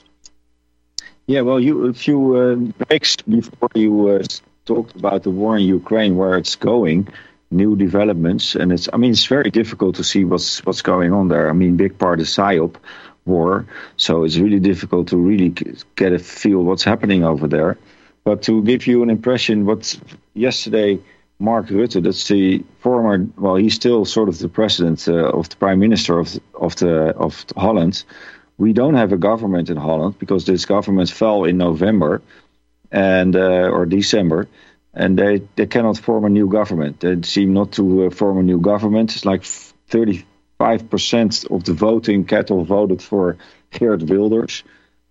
Yeah, 1.28 1.42
well, 1.42 1.60
you 1.60 1.86
a 1.86 1.94
few 1.94 2.36
uh, 2.36 2.56
breaks 2.86 3.16
before 3.18 3.70
you 3.76 4.10
uh, 4.10 4.24
talked 4.66 4.96
about 4.96 5.24
the 5.24 5.30
war 5.30 5.58
in 5.58 5.64
Ukraine, 5.64 6.18
where 6.18 6.38
it's 6.38 6.56
going, 6.56 7.08
new 7.50 7.76
developments, 7.78 8.56
and 8.56 8.74
it's. 8.74 8.90
I 8.92 8.98
mean, 8.98 9.12
it's 9.12 9.26
very 9.26 9.50
difficult 9.50 9.96
to 9.96 10.04
see 10.04 10.26
what's 10.26 10.66
what's 10.66 10.82
going 10.82 11.14
on 11.14 11.30
there. 11.30 11.50
I 11.50 11.54
mean, 11.54 11.78
big 11.78 11.98
part 11.98 12.20
is 12.20 12.30
psyop 12.30 12.76
war, 13.26 13.66
so 13.96 14.26
it's 14.26 14.38
really 14.38 14.60
difficult 14.60 15.08
to 15.10 15.18
really 15.18 15.50
get 15.96 16.12
a 16.12 16.20
feel 16.20 16.64
what's 16.64 16.84
happening 16.84 17.24
over 17.24 17.48
there. 17.48 17.78
But 18.26 18.44
to 18.44 18.62
give 18.64 18.86
you 18.88 19.04
an 19.04 19.10
impression, 19.10 19.66
what 19.66 19.98
yesterday 20.34 21.00
Mark 21.40 21.68
Rutte, 21.68 22.02
that's 22.02 22.28
the 22.28 22.64
former, 22.80 23.28
well, 23.38 23.56
he's 23.56 23.76
still 23.76 24.06
sort 24.06 24.30
of 24.30 24.40
the 24.40 24.50
president 24.50 25.08
uh, 25.08 25.30
of 25.30 25.50
the 25.50 25.56
prime 25.56 25.80
minister 25.80 26.20
of 26.20 26.40
of 26.54 26.76
the 26.76 27.16
of 27.16 27.46
Holland. 27.56 28.04
We 28.58 28.74
don't 28.74 28.96
have 28.96 29.12
a 29.12 29.18
government 29.18 29.70
in 29.70 29.78
Holland 29.78 30.20
because 30.20 30.46
this 30.46 30.66
government 30.66 31.10
fell 31.10 31.44
in 31.46 31.58
November 31.58 32.22
and 32.92 33.36
uh, 33.36 33.70
or 33.72 33.86
December, 33.86 34.48
and 34.94 35.18
they, 35.18 35.42
they 35.56 35.66
cannot 35.66 35.98
form 35.98 36.26
a 36.26 36.30
new 36.30 36.48
government. 36.48 37.00
They 37.00 37.22
seem 37.24 37.54
not 37.54 37.72
to 37.74 38.06
uh, 38.06 38.10
form 38.12 38.38
a 38.38 38.44
new 38.44 38.60
government. 38.60 39.16
It's 39.16 39.26
like 39.26 39.42
35% 39.90 41.52
of 41.52 41.64
the 41.64 41.74
voting 41.74 42.26
cattle 42.26 42.64
voted 42.64 43.02
for 43.02 43.38
Geert 43.72 44.04
Wilders. 44.04 44.64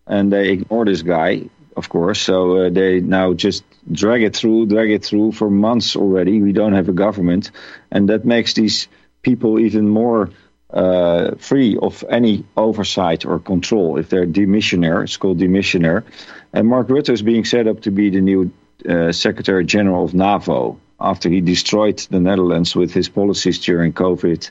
and 0.06 0.32
they 0.32 0.50
ignore 0.50 0.84
this 0.84 1.02
guy, 1.02 1.48
of 1.76 1.88
course. 1.88 2.20
So 2.20 2.66
uh, 2.66 2.70
they 2.70 3.00
now 3.00 3.34
just 3.34 3.64
drag 3.90 4.22
it 4.22 4.36
through, 4.36 4.66
drag 4.66 4.90
it 4.90 5.04
through 5.04 5.32
for 5.32 5.50
months 5.50 5.96
already. 5.96 6.40
We 6.40 6.52
don't 6.52 6.74
have 6.74 6.88
a 6.88 6.92
government, 6.92 7.50
and 7.90 8.08
that 8.08 8.24
makes 8.24 8.54
these 8.54 8.88
people 9.22 9.58
even 9.58 9.88
more 9.88 10.30
uh, 10.72 11.34
free 11.36 11.76
of 11.76 12.04
any 12.08 12.44
oversight 12.56 13.24
or 13.26 13.38
control. 13.38 13.98
If 13.98 14.08
they're 14.08 14.26
demissionaire, 14.26 15.02
it's 15.02 15.16
called 15.16 15.38
demissionaire. 15.38 16.04
And 16.52 16.68
Mark 16.68 16.88
Rutte 16.88 17.10
is 17.10 17.22
being 17.22 17.44
set 17.44 17.66
up 17.66 17.80
to 17.82 17.90
be 17.90 18.10
the 18.10 18.20
new 18.20 18.52
uh, 18.88 19.12
Secretary 19.12 19.64
General 19.64 20.04
of 20.04 20.12
NAVO 20.12 20.78
after 20.98 21.28
he 21.28 21.40
destroyed 21.40 21.98
the 22.10 22.20
Netherlands 22.20 22.74
with 22.74 22.92
his 22.92 23.08
policies 23.08 23.58
during 23.58 23.92
COVID 23.92 24.50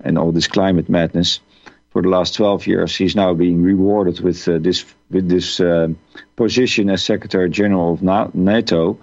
and 0.00 0.18
all 0.18 0.32
this 0.32 0.48
climate 0.48 0.88
madness. 0.88 1.40
For 1.90 2.02
the 2.02 2.08
last 2.08 2.34
12 2.34 2.66
years, 2.66 2.96
he's 2.96 3.14
now 3.14 3.34
being 3.34 3.62
rewarded 3.62 4.20
with 4.20 4.48
uh, 4.48 4.58
this 4.58 4.84
with 5.10 5.28
this 5.28 5.60
uh, 5.60 5.88
position 6.36 6.88
as 6.88 7.04
Secretary 7.04 7.50
General 7.50 7.92
of 7.92 8.02
Na- 8.02 8.30
NATO, 8.32 8.98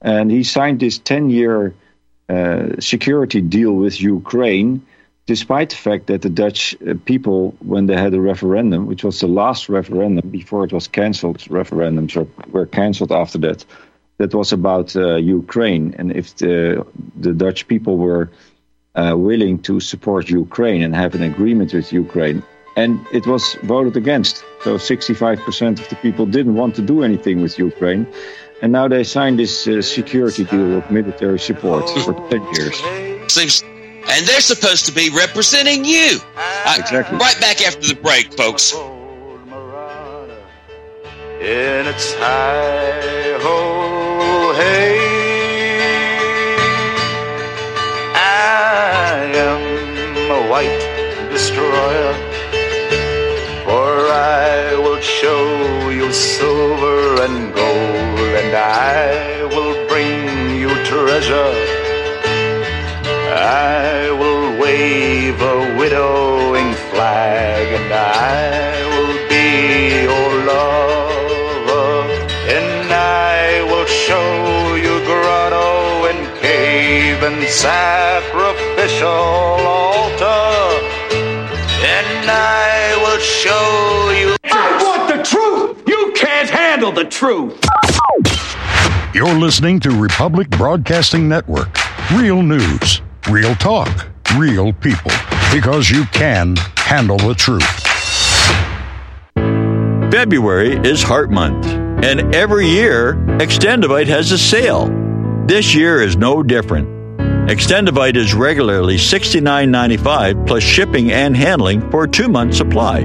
and 0.00 0.30
he 0.30 0.44
signed 0.44 0.78
this 0.78 1.00
10-year 1.00 1.74
uh, 2.28 2.80
security 2.80 3.40
deal 3.40 3.72
with 3.72 4.00
Ukraine, 4.00 4.86
despite 5.28 5.68
the 5.68 5.76
fact 5.76 6.06
that 6.06 6.22
the 6.22 6.30
Dutch 6.30 6.74
uh, 6.74 6.94
people, 7.04 7.54
when 7.60 7.84
they 7.86 7.96
had 7.96 8.14
a 8.14 8.20
referendum, 8.20 8.86
which 8.86 9.04
was 9.04 9.20
the 9.20 9.28
last 9.28 9.68
referendum 9.68 10.30
before 10.30 10.64
it 10.64 10.72
was 10.72 10.88
cancelled, 10.88 11.38
referendums 11.60 12.12
were, 12.50 12.66
cancelled 12.66 13.12
after 13.12 13.36
that, 13.38 13.62
that 14.16 14.34
was 14.34 14.52
about 14.52 14.96
uh, 14.96 15.16
Ukraine. 15.16 15.94
And 15.98 16.16
if 16.16 16.34
the, 16.36 16.84
the 17.14 17.34
Dutch 17.34 17.68
people 17.68 17.98
were 17.98 18.30
uh, 18.94 19.14
willing 19.16 19.58
to 19.68 19.80
support 19.80 20.30
Ukraine 20.30 20.82
and 20.82 20.94
have 20.96 21.14
an 21.14 21.22
agreement 21.22 21.74
with 21.74 21.92
Ukraine, 21.92 22.42
and 22.74 22.98
it 23.12 23.26
was 23.26 23.54
voted 23.64 23.98
against. 23.98 24.42
So 24.64 24.76
65% 24.76 25.80
of 25.80 25.88
the 25.90 25.96
people 25.96 26.24
didn't 26.24 26.54
want 26.54 26.74
to 26.76 26.82
do 26.82 27.02
anything 27.02 27.42
with 27.42 27.58
Ukraine. 27.58 28.06
And 28.62 28.72
now 28.72 28.88
they 28.88 29.04
signed 29.04 29.38
this 29.38 29.68
uh, 29.68 29.82
security 29.82 30.44
deal 30.44 30.78
of 30.78 30.90
military 30.90 31.38
support 31.38 31.84
for 32.04 32.14
10 32.30 32.42
years. 32.54 32.76
Seems, 33.30 33.62
and 34.10 34.26
they're 34.26 34.40
supposed 34.40 34.86
to 34.86 34.92
be 34.92 35.10
representing 35.10 35.84
you. 35.84 36.18
Uh, 36.36 36.76
Exactly. 36.78 37.18
Right 37.18 37.38
back 37.40 37.60
after 37.66 37.86
the 37.88 37.94
break, 37.94 38.32
folks. 38.34 38.72
in 41.40 41.86
its 41.86 42.14
high 42.14 43.38
ho 43.40 44.52
hey. 44.56 44.98
I 48.14 49.30
am 49.34 50.30
a 50.30 50.50
white 50.50 50.80
destroyer, 51.30 52.12
for 53.64 53.90
I 54.10 54.74
will 54.82 55.00
show 55.00 55.90
you 55.90 56.12
silver 56.12 57.22
and 57.22 57.54
gold, 57.54 58.34
and 58.42 58.54
I 58.56 59.44
will 59.54 59.86
bring 59.88 60.56
you 60.56 60.70
treasure. 60.84 61.77
I 63.30 64.10
will 64.10 64.58
wave 64.60 65.40
a 65.40 65.76
widowing 65.78 66.74
flag, 66.90 67.66
and 67.78 67.92
I 67.92 68.82
will 68.94 69.28
be 69.28 70.02
your 70.02 70.30
lover, 70.46 72.08
and 72.48 72.92
I 72.92 73.62
will 73.70 73.86
show 73.86 74.74
you 74.76 75.04
grotto 75.04 76.06
and 76.08 76.38
cave 76.40 77.22
and 77.22 77.44
sacrificial 77.48 79.08
altar, 79.08 80.78
and 81.12 82.30
I 82.30 82.96
will 83.02 83.20
show 83.20 84.10
you. 84.18 84.36
I 84.44 84.82
want 84.82 85.08
the 85.14 85.22
truth! 85.22 85.82
You 85.86 86.12
can't 86.16 86.48
handle 86.48 86.92
the 86.92 87.04
truth! 87.04 87.60
You're 89.14 89.34
listening 89.38 89.80
to 89.80 89.90
Republic 89.90 90.48
Broadcasting 90.50 91.28
Network. 91.28 91.76
Real 92.12 92.42
news, 92.42 93.02
real 93.30 93.54
talk, 93.56 94.08
real 94.36 94.72
people. 94.72 95.10
Because 95.52 95.90
you 95.90 96.04
can 96.06 96.56
handle 96.76 97.18
the 97.18 97.34
truth. 97.34 97.64
February 100.10 100.76
is 100.78 101.02
Heart 101.02 101.30
Month, 101.30 101.66
and 102.04 102.34
every 102.34 102.66
year, 102.66 103.14
Extendivite 103.38 104.06
has 104.06 104.32
a 104.32 104.38
sale. 104.38 104.88
This 105.46 105.74
year 105.74 106.00
is 106.00 106.16
no 106.16 106.42
different. 106.42 106.88
Extendivite 107.48 108.16
is 108.16 108.34
regularly 108.34 108.96
$69.95 108.96 110.46
plus 110.46 110.62
shipping 110.62 111.12
and 111.12 111.36
handling 111.36 111.90
for 111.90 112.04
a 112.04 112.08
two 112.08 112.28
month 112.28 112.54
supply. 112.54 113.00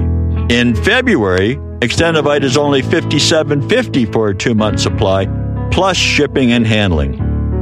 In 0.50 0.74
February, 0.74 1.56
Extendivite 1.80 2.42
is 2.42 2.56
only 2.56 2.82
$57.50 2.82 4.12
for 4.12 4.28
a 4.28 4.34
two 4.34 4.54
month 4.54 4.80
supply 4.80 5.26
plus 5.70 5.96
shipping 5.96 6.52
and 6.52 6.66
handling. 6.66 7.23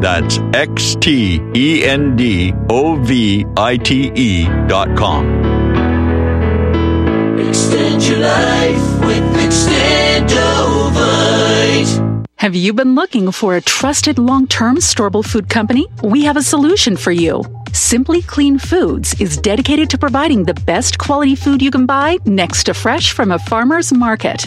That's 0.00 0.38
X 0.54 0.96
T 1.00 1.40
E 1.54 1.84
N 1.84 2.16
D 2.16 2.54
O 2.70 2.96
V 2.96 3.44
I 3.56 3.76
T 3.76 4.10
E 4.14 4.46
dot 4.66 4.96
com. 4.96 5.26
Extend 7.38 8.02
your 8.02 8.20
life 8.20 9.00
with 9.00 9.36
Extendovite. 9.36 12.26
Have 12.36 12.54
you 12.54 12.72
been 12.72 12.94
looking 12.94 13.32
for 13.32 13.56
a 13.56 13.60
trusted 13.60 14.18
long 14.18 14.46
term 14.46 14.78
storable 14.78 15.22
food 15.22 15.50
company? 15.50 15.86
We 16.02 16.24
have 16.24 16.38
a 16.38 16.42
solution 16.42 16.96
for 16.96 17.12
you. 17.12 17.44
Simply 17.72 18.22
Clean 18.22 18.58
Foods 18.58 19.20
is 19.20 19.36
dedicated 19.36 19.90
to 19.90 19.98
providing 19.98 20.44
the 20.44 20.54
best 20.54 20.98
quality 20.98 21.36
food 21.36 21.60
you 21.60 21.70
can 21.70 21.84
buy 21.84 22.16
next 22.24 22.64
to 22.64 22.72
fresh 22.74 23.12
from 23.12 23.32
a 23.32 23.38
farmer's 23.38 23.92
market. 23.92 24.46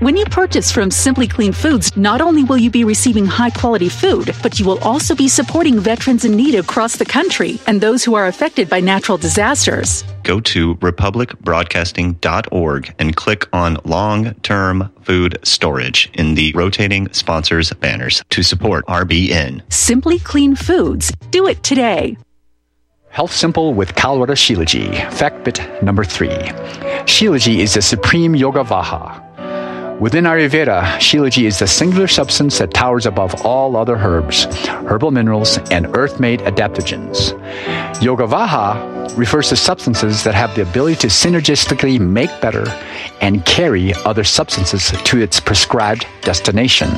When 0.00 0.16
you 0.16 0.24
purchase 0.24 0.72
from 0.72 0.90
Simply 0.90 1.28
Clean 1.28 1.52
Foods, 1.52 1.96
not 1.96 2.20
only 2.20 2.42
will 2.42 2.58
you 2.58 2.68
be 2.68 2.82
receiving 2.82 3.26
high 3.26 3.50
quality 3.50 3.88
food, 3.88 4.34
but 4.42 4.58
you 4.58 4.66
will 4.66 4.80
also 4.80 5.14
be 5.14 5.28
supporting 5.28 5.78
veterans 5.78 6.24
in 6.24 6.34
need 6.34 6.56
across 6.56 6.96
the 6.96 7.04
country 7.04 7.60
and 7.68 7.80
those 7.80 8.02
who 8.02 8.14
are 8.14 8.26
affected 8.26 8.68
by 8.68 8.80
natural 8.80 9.16
disasters. 9.16 10.02
Go 10.24 10.40
to 10.40 10.74
republicbroadcasting.org 10.76 12.94
and 12.98 13.14
click 13.14 13.46
on 13.52 13.78
long 13.84 14.34
term 14.42 14.90
food 15.02 15.38
storage 15.44 16.10
in 16.14 16.34
the 16.34 16.52
rotating 16.54 17.08
sponsors 17.12 17.72
banners 17.74 18.24
to 18.30 18.42
support 18.42 18.84
RBN. 18.86 19.62
Simply 19.72 20.18
Clean 20.18 20.56
Foods. 20.56 21.12
Do 21.30 21.46
it 21.46 21.62
today. 21.62 22.16
Health 23.10 23.32
Simple 23.32 23.74
with 23.74 23.94
Kalwara 23.94 24.34
Shilajit, 24.34 25.12
fact 25.12 25.44
bit 25.44 25.60
number 25.84 26.02
three. 26.02 26.36
Shilajit 27.06 27.58
is 27.58 27.74
the 27.74 27.82
supreme 27.82 28.34
yogavaha. 28.34 29.23
Within 30.00 30.24
Ayurveda, 30.24 30.82
Shilajit 30.98 31.44
is 31.44 31.60
the 31.60 31.68
singular 31.68 32.08
substance 32.08 32.58
that 32.58 32.74
towers 32.74 33.06
above 33.06 33.46
all 33.46 33.76
other 33.76 33.96
herbs, 33.96 34.44
herbal 34.66 35.12
minerals, 35.12 35.58
and 35.70 35.86
earth 35.96 36.18
made 36.18 36.40
adaptogens. 36.40 37.32
Yogavaha 38.00 39.16
refers 39.16 39.50
to 39.50 39.56
substances 39.56 40.24
that 40.24 40.34
have 40.34 40.52
the 40.56 40.62
ability 40.62 40.96
to 40.96 41.06
synergistically 41.06 42.00
make 42.00 42.28
better 42.40 42.64
and 43.20 43.44
carry 43.46 43.94
other 44.04 44.24
substances 44.24 44.90
to 45.04 45.20
its 45.20 45.38
prescribed 45.38 46.06
destination. 46.22 46.90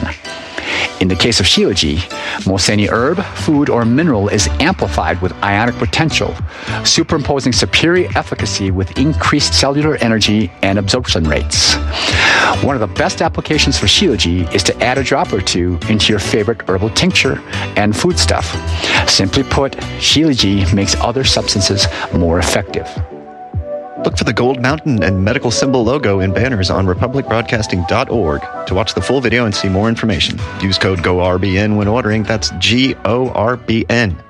In 1.00 1.09
the 1.09 1.16
case 1.16 1.38
of 1.38 1.46
Shilajit, 1.46 2.46
most 2.46 2.70
any 2.70 2.88
herb, 2.88 3.22
food, 3.22 3.68
or 3.68 3.85
mineral 3.85 4.28
is 4.28 4.48
amplified 4.61 5.20
with 5.20 5.32
ionic 5.42 5.74
potential, 5.76 6.35
superimposing 6.85 7.52
superior 7.52 8.09
efficacy 8.16 8.70
with 8.70 8.98
increased 8.98 9.52
cellular 9.52 9.96
energy 9.96 10.50
and 10.62 10.78
absorption 10.78 11.24
rates. 11.24 11.76
One 12.62 12.76
of 12.76 12.80
the 12.80 12.94
best 12.94 13.22
applications 13.22 13.78
for 13.78 13.87
Shilajit 13.87 14.54
is 14.54 14.62
to 14.64 14.76
add 14.82 14.98
a 14.98 15.02
drop 15.02 15.32
or 15.32 15.40
two 15.40 15.78
into 15.88 16.12
your 16.12 16.20
favorite 16.20 16.62
herbal 16.68 16.90
tincture 16.90 17.40
and 17.76 17.96
foodstuff. 17.96 18.46
Simply 19.09 19.42
put, 19.42 19.72
Shilajit 19.98 20.72
makes 20.72 20.94
other 20.96 21.24
substances 21.24 21.87
more 22.14 22.38
effective. 22.38 22.88
Look 24.04 24.16
for 24.16 24.24
the 24.24 24.32
gold 24.32 24.61
mountain 24.61 25.02
and 25.02 25.24
medical 25.24 25.50
symbol 25.50 25.82
logo 25.82 26.20
in 26.20 26.32
banners 26.32 26.70
on 26.70 26.87
republicbroadcasting.org 26.87 28.66
to 28.66 28.74
watch 28.74 28.94
the 28.94 29.00
full 29.00 29.20
video 29.20 29.44
and 29.44 29.54
see 29.54 29.68
more 29.68 29.88
information. 29.88 30.38
Use 30.61 30.78
code 30.78 31.00
GORBN 31.00 31.76
when 31.76 31.88
ordering. 31.88 32.22
That's 32.22 32.50
G 32.59 32.94
O 33.04 33.30
R 33.30 33.56
B 33.56 33.85
N. 33.88 34.22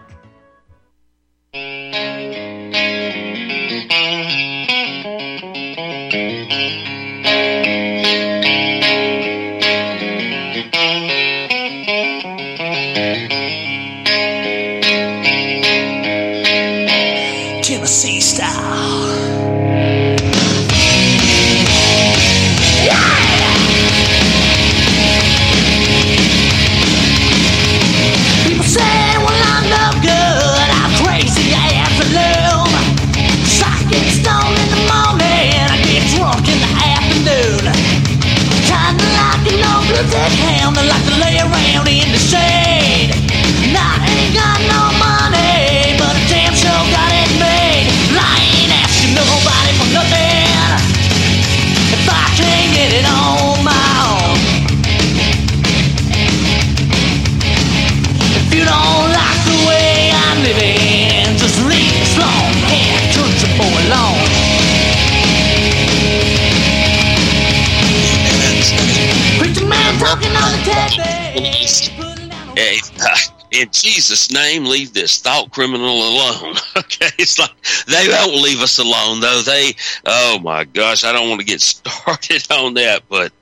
Jesus' 73.96 74.30
name, 74.30 74.66
leave 74.66 74.92
this 74.92 75.18
thought 75.20 75.50
criminal 75.50 75.86
alone. 75.88 76.56
Okay, 76.76 77.08
it's 77.18 77.38
like 77.38 77.50
they 77.86 78.06
won't 78.08 78.34
leave 78.34 78.60
us 78.60 78.78
alone, 78.78 79.20
though. 79.20 79.40
They, 79.40 79.72
oh 80.04 80.38
my 80.40 80.64
gosh, 80.64 81.04
I 81.04 81.12
don't 81.12 81.28
want 81.28 81.40
to 81.40 81.46
get 81.46 81.60
started 81.62 82.46
on 82.50 82.74
that, 82.74 83.04
but 83.08 83.32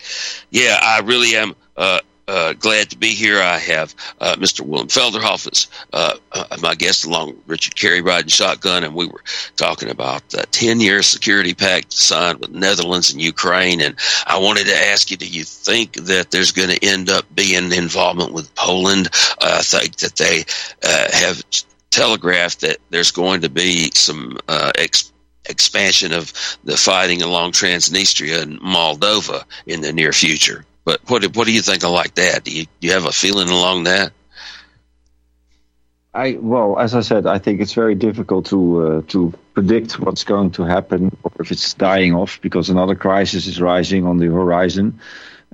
yeah, 0.50 0.78
I 0.80 1.00
really 1.00 1.36
am. 1.36 1.54
Uh, 1.76 1.98
uh, 2.26 2.54
glad 2.54 2.90
to 2.90 2.96
be 2.96 3.08
here. 3.08 3.40
I 3.40 3.58
have 3.58 3.94
uh, 4.20 4.34
Mr. 4.36 4.62
Willem 4.62 4.88
Felderhoff 4.88 5.50
as 5.50 5.68
uh, 5.92 6.16
uh, 6.32 6.56
my 6.60 6.74
guest, 6.74 7.04
along 7.04 7.28
with 7.28 7.36
Richard 7.46 7.76
Carey 7.76 8.00
riding 8.00 8.28
shotgun, 8.28 8.84
and 8.84 8.94
we 8.94 9.06
were 9.06 9.22
talking 9.56 9.90
about 9.90 10.28
the 10.30 10.46
10 10.50 10.80
year 10.80 11.02
security 11.02 11.54
pact 11.54 11.92
signed 11.92 12.40
with 12.40 12.50
Netherlands 12.50 13.12
and 13.12 13.20
Ukraine. 13.20 13.80
And 13.80 13.96
I 14.26 14.38
wanted 14.38 14.66
to 14.66 14.74
ask 14.74 15.10
you 15.10 15.16
do 15.16 15.26
you 15.26 15.44
think 15.44 15.94
that 15.94 16.30
there's 16.30 16.52
going 16.52 16.70
to 16.70 16.84
end 16.84 17.10
up 17.10 17.26
being 17.34 17.72
involvement 17.72 18.32
with 18.32 18.54
Poland? 18.54 19.08
Uh, 19.40 19.58
I 19.58 19.62
think 19.62 19.96
that 19.96 20.16
they 20.16 20.44
have 20.82 21.42
telegraphed 21.90 22.60
that 22.62 22.78
there's 22.90 23.10
going 23.10 23.42
to 23.42 23.48
be 23.48 23.90
some 23.94 24.38
ex- 24.48 25.12
expansion 25.46 26.12
of 26.12 26.32
the 26.64 26.76
fighting 26.76 27.22
along 27.22 27.52
Transnistria 27.52 28.42
and 28.42 28.60
Moldova 28.60 29.44
in 29.66 29.82
the 29.82 29.92
near 29.92 30.12
future. 30.12 30.64
But 30.84 31.00
what 31.08 31.24
what 31.36 31.46
do 31.46 31.52
you 31.52 31.62
think 31.62 31.84
of 31.84 31.90
like 31.90 32.14
that? 32.14 32.44
Do 32.44 32.50
you 32.50 32.64
do 32.64 32.88
you 32.88 32.92
have 32.92 33.06
a 33.06 33.12
feeling 33.12 33.48
along 33.48 33.84
that? 33.84 34.12
I 36.12 36.38
well, 36.40 36.78
as 36.78 36.94
I 36.94 37.00
said, 37.00 37.26
I 37.26 37.38
think 37.38 37.60
it's 37.60 37.72
very 37.72 37.94
difficult 37.94 38.46
to 38.46 38.86
uh, 38.86 39.02
to 39.08 39.32
predict 39.54 39.98
what's 39.98 40.24
going 40.24 40.52
to 40.52 40.64
happen 40.64 41.16
or 41.22 41.32
if 41.40 41.50
it's 41.50 41.74
dying 41.74 42.14
off 42.14 42.40
because 42.40 42.70
another 42.70 42.94
crisis 42.94 43.46
is 43.46 43.60
rising 43.60 44.06
on 44.06 44.18
the 44.18 44.26
horizon. 44.26 45.00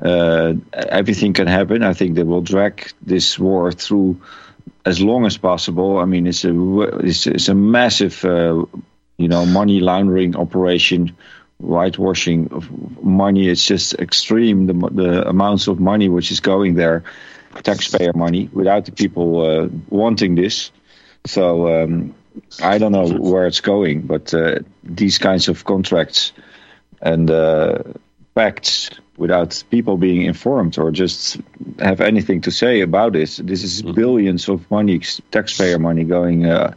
Uh, 0.01 0.55
everything 0.73 1.33
can 1.33 1.47
happen. 1.47 1.83
I 1.83 1.93
think 1.95 2.15
they 2.15 2.23
will 2.23 2.41
drag 2.41 2.91
this 3.03 3.39
war 3.39 3.73
through 3.73 4.21
as 4.85 5.01
long 5.01 5.27
as 5.27 5.37
possible. 5.37 5.99
I 5.99 6.05
mean, 6.05 6.27
it's 6.27 6.45
a 6.45 6.81
it's, 7.05 7.27
it's 7.27 7.49
a 7.49 7.55
massive, 7.55 8.25
uh, 8.25 8.65
you 9.17 9.29
know, 9.29 9.47
money 9.47 9.81
laundering 9.81 10.37
operation, 10.37 11.17
whitewashing 11.61 12.53
of 12.53 13.03
money. 13.03 13.49
It's 13.49 13.65
just 13.65 13.95
extreme 13.95 14.67
the 14.67 14.75
the 14.91 15.29
amounts 15.29 15.69
of 15.69 15.79
money 15.81 16.09
which 16.09 16.31
is 16.31 16.41
going 16.41 16.75
there 16.75 17.05
taxpayer 17.63 18.13
money 18.15 18.49
without 18.53 18.85
the 18.85 18.93
people 18.93 19.41
uh, 19.41 19.69
wanting 19.89 20.35
this. 20.35 20.71
So 21.27 21.83
um, 21.83 22.15
I 22.63 22.79
don't 22.79 22.93
know 22.93 23.09
where 23.09 23.47
it's 23.47 23.61
going, 23.61 24.03
but 24.03 24.33
uh, 24.33 24.61
these 24.83 25.19
kinds 25.19 25.49
of 25.49 25.65
contracts 25.65 26.33
and 27.03 27.31
uh, 27.31 27.83
pacts 28.35 28.91
without 29.17 29.63
people 29.71 29.97
being 29.97 30.23
informed 30.23 30.79
or 30.79 30.91
just 30.91 31.39
have 31.79 32.01
anything 32.01 32.41
to 32.43 32.51
say 32.51 32.81
about 32.81 33.13
this, 33.13 33.37
this 33.37 33.63
is 33.63 33.83
billions 33.83 34.49
of 34.49 34.71
money, 34.71 35.01
taxpayer 35.31 35.79
money 35.79 36.05
going 36.05 36.47
uh, 36.47 36.73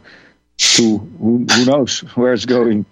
to 0.58 0.98
who, 0.98 1.46
who 1.50 1.64
knows 1.64 2.00
where 2.16 2.34
it's 2.34 2.44
going. 2.44 2.84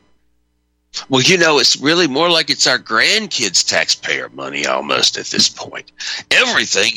Well, 1.08 1.22
you 1.22 1.38
know, 1.38 1.58
it's 1.58 1.80
really 1.80 2.06
more 2.06 2.30
like 2.30 2.50
it's 2.50 2.66
our 2.66 2.78
grandkids' 2.78 3.66
taxpayer 3.66 4.28
money 4.28 4.66
almost 4.66 5.16
at 5.16 5.26
this 5.26 5.48
point. 5.48 5.90
Everything 6.30 6.92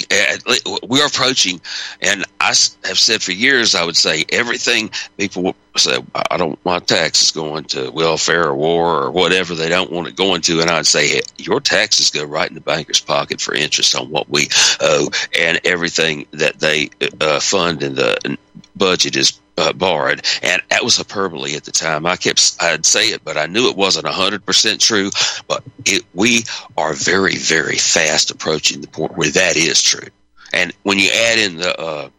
we're 0.83 1.07
approaching, 1.07 1.61
and 2.01 2.25
I 2.41 2.47
have 2.47 2.99
said 2.99 3.21
for 3.21 3.31
years, 3.31 3.73
I 3.73 3.85
would 3.85 3.95
say 3.95 4.25
everything 4.29 4.91
people 5.17 5.55
say, 5.77 5.97
I 6.29 6.37
don't 6.37 6.63
want 6.65 6.87
taxes 6.87 7.31
going 7.31 7.65
to 7.65 7.89
welfare 7.89 8.47
or 8.47 8.55
war 8.55 9.03
or 9.03 9.11
whatever 9.11 9.55
they 9.55 9.69
don't 9.69 9.91
want 9.91 10.07
it 10.07 10.15
going 10.15 10.41
to. 10.41 10.59
And 10.59 10.69
I'd 10.69 10.85
say, 10.85 11.07
hey, 11.07 11.21
your 11.37 11.61
taxes 11.61 12.11
go 12.11 12.25
right 12.25 12.47
in 12.47 12.55
the 12.55 12.61
banker's 12.61 13.01
pocket 13.01 13.39
for 13.39 13.53
interest 13.53 13.95
on 13.95 14.09
what 14.09 14.29
we 14.29 14.47
owe, 14.81 15.09
and 15.37 15.59
everything 15.63 16.25
that 16.31 16.59
they 16.59 16.89
uh, 17.21 17.39
fund 17.39 17.81
in 17.81 17.95
the 17.95 18.37
budget 18.75 19.15
is 19.15 19.39
uh, 19.57 19.73
borrowed, 19.73 20.25
and 20.41 20.61
that 20.69 20.83
was 20.83 20.97
hyperbole 20.97 21.55
at 21.55 21.63
the 21.63 21.71
time. 21.71 22.05
I 22.05 22.15
kept 22.17 22.57
I'd 22.59 22.85
say 22.85 23.07
it, 23.09 23.23
but 23.23 23.37
I 23.37 23.45
knew 23.45 23.69
it 23.69 23.77
wasn't 23.77 24.07
hundred 24.07 24.45
percent 24.45 24.81
true. 24.81 25.11
But 25.47 25.63
it, 25.85 26.03
we 26.13 26.43
are 26.77 26.93
very, 26.93 27.37
very 27.37 27.77
fast 27.77 28.31
approaching 28.31 28.81
the 28.81 28.87
point 28.87 29.17
where 29.17 29.31
that 29.31 29.55
is 29.55 29.81
true. 29.81 30.09
And 30.53 30.73
when 30.83 30.99
you 30.99 31.09
add 31.09 31.39
in 31.39 31.57
the 31.57 31.79
uh, 31.79 32.09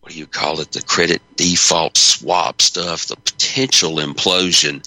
what 0.00 0.12
do 0.12 0.18
you 0.18 0.26
call 0.26 0.60
it, 0.60 0.70
the 0.70 0.82
credit 0.82 1.20
default 1.34 1.96
swap 1.96 2.62
stuff, 2.62 3.06
the 3.06 3.16
potential 3.16 3.96
implosion 3.96 4.86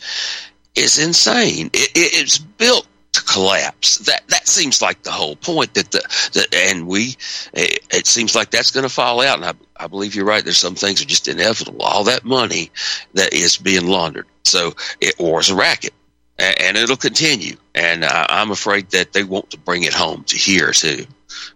is 0.76 0.97
insane. 0.97 1.68
It, 1.74 1.89
it, 1.89 2.22
it's 2.22 2.38
built 2.38 2.88
to 3.12 3.24
collapse. 3.24 3.97
That 3.99 4.28
that 4.28 4.47
seems 4.47 4.82
like 4.82 5.03
the 5.03 5.12
whole 5.12 5.36
point. 5.36 5.74
That 5.74 5.91
the, 5.91 5.99
the 6.34 6.47
and 6.70 6.88
we, 6.88 7.16
it, 7.53 7.86
it 7.91 8.07
seems 8.07 8.36
like 8.36 8.51
that's 8.51 8.72
going 8.72 8.84
to 8.84 8.93
fall 8.93 9.22
out. 9.22 9.38
And 9.38 9.45
I, 9.45 9.53
I 9.84 9.88
believe 9.88 10.16
you're 10.16 10.26
right. 10.26 10.43
There's 10.43 10.57
some 10.57 10.76
things 10.76 11.01
are 11.01 11.05
just 11.05 11.28
inevitable. 11.28 11.82
All 11.82 12.03
that 12.05 12.24
money 12.24 12.72
that 13.14 13.34
is 13.34 13.57
being 13.57 13.88
laundered. 13.88 14.28
So 14.43 14.74
it 15.01 15.16
war's 15.20 15.49
a 15.49 15.55
racket, 15.55 15.93
and, 16.38 16.60
and 16.62 16.78
it'll 16.78 16.97
continue. 16.97 17.55
And 17.74 18.05
I, 18.05 18.26
I'm 18.30 18.51
afraid 18.51 18.89
that 18.91 19.14
they 19.14 19.24
want 19.24 19.51
to 19.51 19.60
bring 19.60 19.84
it 19.84 19.93
home 19.93 20.24
to 20.26 20.36
here 20.36 20.72
too, 20.72 21.05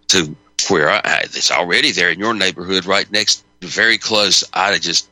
to 0.10 0.36
where 0.70 0.90
I, 0.90 1.22
it's 1.24 1.52
already 1.52 1.92
there 1.92 2.10
in 2.10 2.20
your 2.20 2.34
neighborhood, 2.34 2.86
right 2.86 3.10
next, 3.12 3.46
very 3.62 3.98
close. 3.98 4.44
I 4.54 4.78
just, 4.80 5.10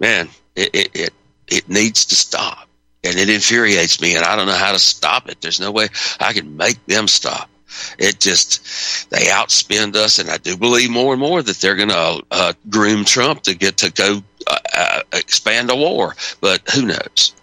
man, 0.00 0.28
it 0.54 0.70
it 0.72 0.90
it, 0.94 1.10
it 1.48 1.68
needs 1.68 2.04
to 2.06 2.14
stop 2.14 2.68
and 3.04 3.16
it 3.16 3.28
infuriates 3.28 4.00
me 4.00 4.14
and 4.16 4.24
i 4.24 4.36
don't 4.36 4.46
know 4.46 4.52
how 4.52 4.72
to 4.72 4.78
stop 4.78 5.28
it 5.28 5.40
there's 5.40 5.60
no 5.60 5.70
way 5.70 5.88
i 6.18 6.32
can 6.32 6.56
make 6.56 6.84
them 6.86 7.08
stop 7.08 7.48
it 7.98 8.18
just 8.18 9.10
they 9.10 9.26
outspend 9.26 9.94
us 9.94 10.18
and 10.18 10.30
i 10.30 10.36
do 10.36 10.56
believe 10.56 10.90
more 10.90 11.12
and 11.12 11.20
more 11.20 11.42
that 11.42 11.56
they're 11.56 11.76
going 11.76 11.88
to 11.88 12.22
uh, 12.30 12.52
groom 12.68 13.04
trump 13.04 13.42
to 13.42 13.54
get 13.54 13.78
to 13.78 13.92
go 13.92 14.22
uh, 14.46 14.58
uh, 14.74 15.02
expand 15.12 15.70
a 15.70 15.76
war 15.76 16.14
but 16.40 16.60
who 16.70 16.86
knows 16.86 17.34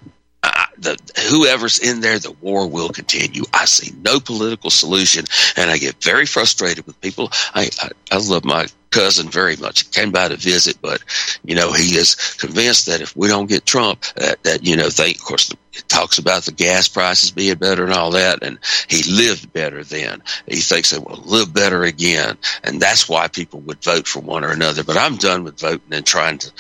uh, 0.44 0.66
the, 0.78 0.98
whoever's 1.30 1.80
in 1.80 2.00
there, 2.00 2.20
the 2.20 2.32
war 2.42 2.68
will 2.70 2.90
continue. 2.90 3.44
I 3.54 3.66
see 3.66 3.94
no 4.02 4.20
political 4.20 4.70
solution, 4.70 5.26
and 5.58 5.70
I 5.70 5.78
get 5.78 6.02
very 6.02 6.26
frustrated 6.26 6.86
with 6.86 7.00
people. 7.02 7.30
I, 7.54 7.70
I, 7.82 7.90
I 8.12 8.18
love 8.18 8.46
my 8.46 8.68
cousin 8.92 9.30
very 9.30 9.56
much. 9.58 9.90
Came 9.92 10.12
by 10.12 10.28
to 10.28 10.36
visit, 10.36 10.78
but 10.82 11.04
you 11.44 11.56
know 11.56 11.72
he 11.72 11.96
is 11.96 12.16
convinced 12.40 12.86
that 12.88 13.02
if 13.02 13.16
we 13.16 13.28
don't 13.28 13.50
get 13.50 13.66
Trump, 13.66 14.02
that, 14.16 14.42
that 14.44 14.66
you 14.66 14.76
know 14.76 14.90
they 14.90 15.12
of 15.12 15.24
course 15.24 15.54
talks 15.88 16.18
about 16.18 16.44
the 16.44 16.52
gas 16.52 16.88
prices 16.88 17.32
being 17.32 17.56
better 17.56 17.84
and 17.84 17.94
all 17.94 18.12
that, 18.12 18.44
and 18.44 18.60
he 18.90 19.04
lived 19.12 19.52
better 19.54 19.84
then. 19.84 20.22
He 20.48 20.58
thinks 20.58 20.90
they 20.90 21.00
will 21.00 21.22
live 21.26 21.54
better 21.54 21.84
again, 21.84 22.38
and 22.64 22.82
that's 22.82 23.08
why 23.08 23.28
people 23.28 23.60
would 23.62 23.84
vote 23.84 24.08
for 24.08 24.20
one 24.20 24.44
or 24.44 24.52
another. 24.52 24.84
But 24.84 24.98
I'm 24.98 25.18
done 25.18 25.44
with 25.44 25.60
voting 25.60 25.82
and 25.92 26.06
trying 26.06 26.40
to 26.40 26.52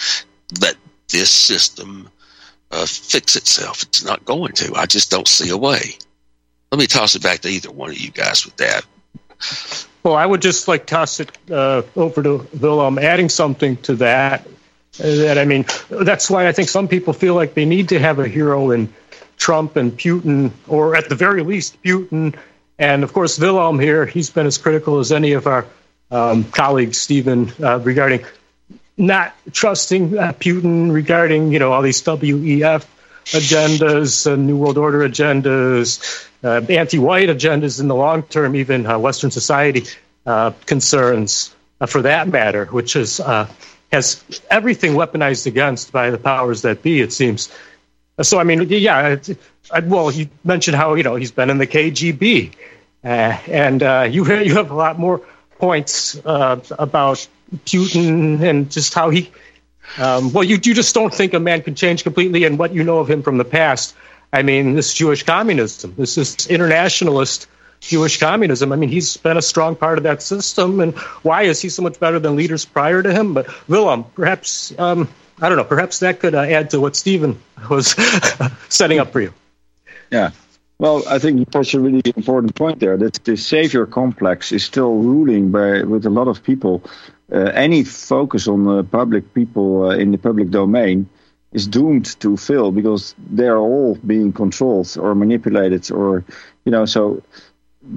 let 0.62 0.76
this 1.10 1.32
system 1.32 2.10
uh, 2.72 2.86
fix 2.86 3.36
itself. 3.36 3.84
It's 3.84 4.04
not 4.04 4.26
going 4.26 4.54
to. 4.54 4.76
I 4.76 4.86
just 4.86 5.10
don't 5.10 5.28
see 5.28 5.50
a 5.50 5.58
way. 5.58 5.98
Let 6.72 6.80
me 6.80 6.88
toss 6.88 7.16
it 7.16 7.24
back 7.24 7.40
to 7.40 7.50
either 7.50 7.72
one 7.72 7.92
of 7.92 7.98
you 7.98 8.12
guys 8.12 8.46
with 8.46 8.58
that. 8.58 8.86
Well, 10.04 10.16
I 10.16 10.26
would 10.26 10.42
just 10.42 10.68
like 10.68 10.86
toss 10.86 11.20
it 11.20 11.32
uh, 11.52 11.82
over 11.96 12.24
to 12.24 12.48
Willem, 12.60 12.98
adding 12.98 13.30
something 13.30 13.78
to 13.78 13.96
that. 13.96 14.48
Uh, 15.00 15.16
that 15.16 15.38
I 15.38 15.46
mean, 15.46 15.66
that's 15.90 16.30
why 16.30 16.48
I 16.48 16.52
think 16.52 16.70
some 16.70 16.88
people 16.88 17.14
feel 17.14 17.36
like 17.36 17.54
they 17.54 17.66
need 17.66 17.90
to 17.90 18.00
have 18.00 18.20
a 18.20 18.28
hero 18.28 18.72
in 18.72 18.94
Trump 19.38 19.76
and 19.76 19.92
Putin, 19.92 20.52
or 20.68 20.96
at 20.96 21.10
the 21.10 21.16
very 21.16 21.44
least, 21.44 21.82
Putin. 21.84 22.36
And 22.80 23.04
of 23.04 23.14
course, 23.14 23.38
Willem 23.38 23.80
here, 23.80 24.06
he's 24.06 24.30
been 24.30 24.46
as 24.46 24.58
critical 24.58 25.00
as 25.00 25.12
any 25.12 25.34
of 25.34 25.46
our 25.46 25.66
um, 26.10 26.46
colleagues, 26.46 26.98
Steven, 26.98 27.52
uh, 27.62 27.80
regarding 27.80 28.26
not 28.98 29.36
trusting 29.52 30.18
uh, 30.18 30.34
Putin 30.34 30.92
regarding, 30.92 31.52
you 31.52 31.60
know, 31.60 31.72
all 31.72 31.82
these 31.82 32.02
WEF 32.02 32.86
agendas, 33.26 34.38
New 34.38 34.58
World 34.58 34.78
Order 34.78 35.08
agendas, 35.08 36.27
anti-white 36.44 37.30
agendas 37.30 37.80
in 37.80 37.88
the 37.88 37.96
long 37.96 38.24
term, 38.24 38.56
even 38.56 38.86
uh, 38.86 38.98
Western 39.00 39.32
society 39.32 39.86
uh, 40.26 40.52
concerns, 40.66 41.56
uh, 41.80 41.86
for 41.86 42.02
that 42.02 42.28
matter, 42.28 42.66
which 42.66 42.96
is 42.96 43.20
uh, 43.20 43.48
has 43.92 44.24
everything 44.50 44.94
weaponized 44.94 45.46
against 45.46 45.92
by 45.92 46.10
the 46.10 46.18
powers 46.18 46.64
that 46.64 46.82
be. 46.82 47.02
It 47.02 47.14
seems. 47.14 47.52
So 48.22 48.40
I 48.40 48.44
mean, 48.44 48.68
yeah. 48.70 49.18
I, 49.72 49.80
well, 49.82 50.12
you 50.12 50.30
mentioned 50.44 50.76
how 50.76 50.96
you 50.96 51.04
know 51.04 51.16
he's 51.16 51.32
been 51.32 51.50
in 51.50 51.58
the 51.58 51.68
KGB, 51.68 52.54
and 53.04 53.82
you 54.14 54.26
you 54.42 54.56
have 54.56 54.72
a 54.72 54.76
lot 54.76 54.98
more 54.98 55.22
points 55.60 56.16
about 56.26 57.28
Putin 57.66 58.42
and 58.42 58.72
just 58.72 58.94
how 58.94 59.10
he 59.10 59.32
um, 59.98 60.34
well, 60.34 60.44
you, 60.44 60.60
you 60.62 60.74
just 60.74 60.94
don't 60.94 61.14
think 61.14 61.34
a 61.34 61.40
man 61.40 61.62
can 61.62 61.76
change 61.76 62.04
completely, 62.04 62.44
and 62.44 62.60
what 62.60 62.74
you 62.74 62.84
know 62.84 63.00
of 63.00 63.10
him 63.10 63.24
from 63.24 63.38
the 63.38 63.46
past. 63.46 63.96
I 64.38 64.44
mean, 64.44 64.76
this 64.76 64.94
Jewish 64.94 65.24
communism, 65.24 65.96
this 65.98 66.16
is 66.16 66.46
internationalist 66.46 67.48
Jewish 67.80 68.20
communism. 68.20 68.72
I 68.72 68.76
mean, 68.76 68.90
he's 68.90 69.18
been 69.18 69.36
a 69.36 69.42
strong 69.42 69.76
part 69.76 69.98
of 69.98 70.04
that 70.04 70.22
system, 70.22 70.80
and 70.80 70.96
why 71.24 71.44
is 71.44 71.60
he 71.60 71.70
so 71.70 71.82
much 71.82 72.00
better 72.00 72.20
than 72.20 72.36
leaders 72.36 72.64
prior 72.64 73.02
to 73.02 73.12
him? 73.12 73.34
But 73.34 73.48
Willem, 73.68 74.04
perhaps 74.14 74.78
um, 74.78 75.10
I 75.42 75.50
don't 75.50 75.58
know. 75.58 75.64
Perhaps 75.64 76.00
that 76.00 76.20
could 76.20 76.36
uh, 76.36 76.42
add 76.42 76.70
to 76.70 76.80
what 76.80 76.96
Steven 76.96 77.42
was 77.70 77.96
setting 78.70 79.00
up 79.00 79.12
for 79.12 79.22
you. 79.22 79.34
Yeah. 80.12 80.30
Well, 80.78 81.02
I 81.08 81.18
think 81.18 81.50
that's 81.50 81.74
a 81.74 81.80
really 81.80 82.04
important 82.16 82.54
point 82.54 82.80
there. 82.80 82.96
That 82.96 83.16
the 83.24 83.38
savior 83.38 83.88
complex 83.88 84.52
is 84.52 84.64
still 84.64 84.98
ruling 84.98 85.50
by 85.50 85.82
with 85.82 86.06
a 86.06 86.12
lot 86.12 86.28
of 86.28 86.44
people 86.44 86.84
uh, 87.32 87.38
any 87.56 87.84
focus 87.84 88.48
on 88.48 88.86
public 88.86 89.34
people 89.34 89.86
uh, 89.86 89.96
in 89.96 90.12
the 90.12 90.20
public 90.20 90.52
domain 90.52 91.10
is 91.58 91.68
doomed 91.68 92.08
to 92.24 92.30
fail 92.38 92.72
because 92.80 93.03
they're 93.38 93.64
all 93.72 93.95
being 94.14 94.32
controlled 94.41 94.89
or 95.03 95.16
manipulated 95.24 95.84
or 95.91 96.24
you 96.66 96.72
know 96.76 96.86
so 96.86 97.22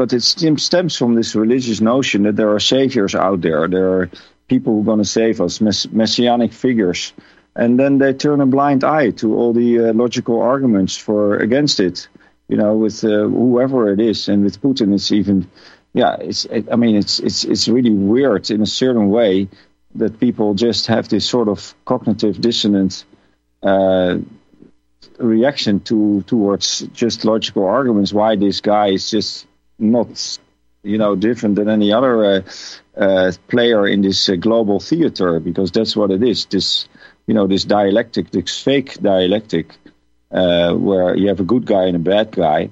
but 0.00 0.12
it 0.12 0.22
stems 0.22 0.96
from 0.96 1.14
this 1.14 1.34
religious 1.34 1.80
notion 1.80 2.22
that 2.24 2.36
there 2.36 2.52
are 2.54 2.60
saviors 2.74 3.14
out 3.14 3.40
there 3.40 3.68
there 3.68 3.90
are 3.96 4.10
people 4.48 4.72
who 4.72 4.80
are 4.80 4.90
going 4.90 5.04
to 5.06 5.16
save 5.20 5.40
us 5.40 5.60
mess- 5.60 5.90
messianic 6.02 6.52
figures 6.52 7.12
and 7.56 7.78
then 7.80 7.98
they 7.98 8.12
turn 8.12 8.40
a 8.40 8.46
blind 8.46 8.82
eye 8.84 9.10
to 9.10 9.26
all 9.36 9.52
the 9.52 9.70
uh, 9.78 9.92
logical 9.92 10.40
arguments 10.40 10.96
for 10.96 11.36
against 11.46 11.80
it 11.80 12.08
you 12.48 12.56
know 12.56 12.72
with 12.84 13.04
uh, 13.04 13.26
whoever 13.40 13.92
it 13.92 14.00
is 14.00 14.28
and 14.28 14.44
with 14.44 14.60
putin 14.62 14.94
it's 14.94 15.12
even 15.12 15.46
yeah, 15.92 16.16
it's. 16.20 16.46
I 16.70 16.76
mean, 16.76 16.96
it's 16.96 17.18
it's 17.18 17.44
it's 17.44 17.68
really 17.68 17.90
weird 17.90 18.50
in 18.50 18.62
a 18.62 18.66
certain 18.66 19.08
way 19.10 19.48
that 19.96 20.20
people 20.20 20.54
just 20.54 20.86
have 20.86 21.08
this 21.08 21.28
sort 21.28 21.48
of 21.48 21.74
cognitive 21.84 22.40
dissonance 22.40 23.04
uh, 23.62 24.18
reaction 25.18 25.80
to 25.80 26.22
towards 26.22 26.80
just 26.92 27.24
logical 27.24 27.64
arguments. 27.64 28.12
Why 28.12 28.36
this 28.36 28.60
guy 28.60 28.88
is 28.88 29.10
just 29.10 29.46
not, 29.78 30.38
you 30.82 30.98
know, 30.98 31.16
different 31.16 31.56
than 31.56 31.68
any 31.68 31.92
other 31.92 32.24
uh, 32.24 32.42
uh, 32.96 33.32
player 33.48 33.86
in 33.86 34.02
this 34.02 34.28
uh, 34.28 34.36
global 34.36 34.80
theater 34.80 35.40
because 35.40 35.70
that's 35.70 35.96
what 35.96 36.10
it 36.10 36.22
is. 36.22 36.46
This, 36.46 36.88
you 37.26 37.34
know, 37.34 37.46
this 37.46 37.64
dialectic, 37.64 38.30
this 38.30 38.62
fake 38.62 39.00
dialectic, 39.00 39.74
uh, 40.30 40.74
where 40.74 41.16
you 41.16 41.28
have 41.28 41.40
a 41.40 41.44
good 41.44 41.66
guy 41.66 41.84
and 41.84 41.96
a 41.96 42.00
bad 42.00 42.30
guy 42.30 42.70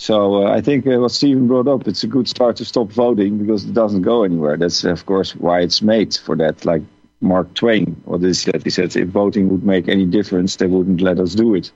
so 0.00 0.46
uh, 0.46 0.50
I 0.50 0.62
think 0.62 0.86
what 0.86 1.10
Steven 1.10 1.46
brought 1.46 1.68
up, 1.68 1.86
it's 1.86 2.04
a 2.04 2.06
good 2.06 2.26
start 2.26 2.56
to 2.56 2.64
stop 2.64 2.90
voting 2.90 3.36
because 3.36 3.64
it 3.66 3.74
doesn't 3.74 4.00
go 4.00 4.22
anywhere. 4.24 4.56
That's 4.56 4.82
of 4.84 5.04
course 5.04 5.36
why 5.36 5.60
it's 5.60 5.82
made 5.82 6.14
for 6.14 6.34
that. 6.36 6.64
Like 6.64 6.80
Mark 7.20 7.52
Twain, 7.54 8.00
what 8.04 8.22
he 8.22 8.32
said, 8.32 8.62
he 8.62 8.70
said 8.70 8.94
if 8.96 9.08
voting 9.08 9.48
would 9.50 9.64
make 9.64 9.88
any 9.88 10.06
difference, 10.06 10.56
they 10.56 10.66
wouldn't 10.66 11.00
let 11.00 11.18
us 11.18 11.34
do 11.34 11.54
it. 11.54 11.70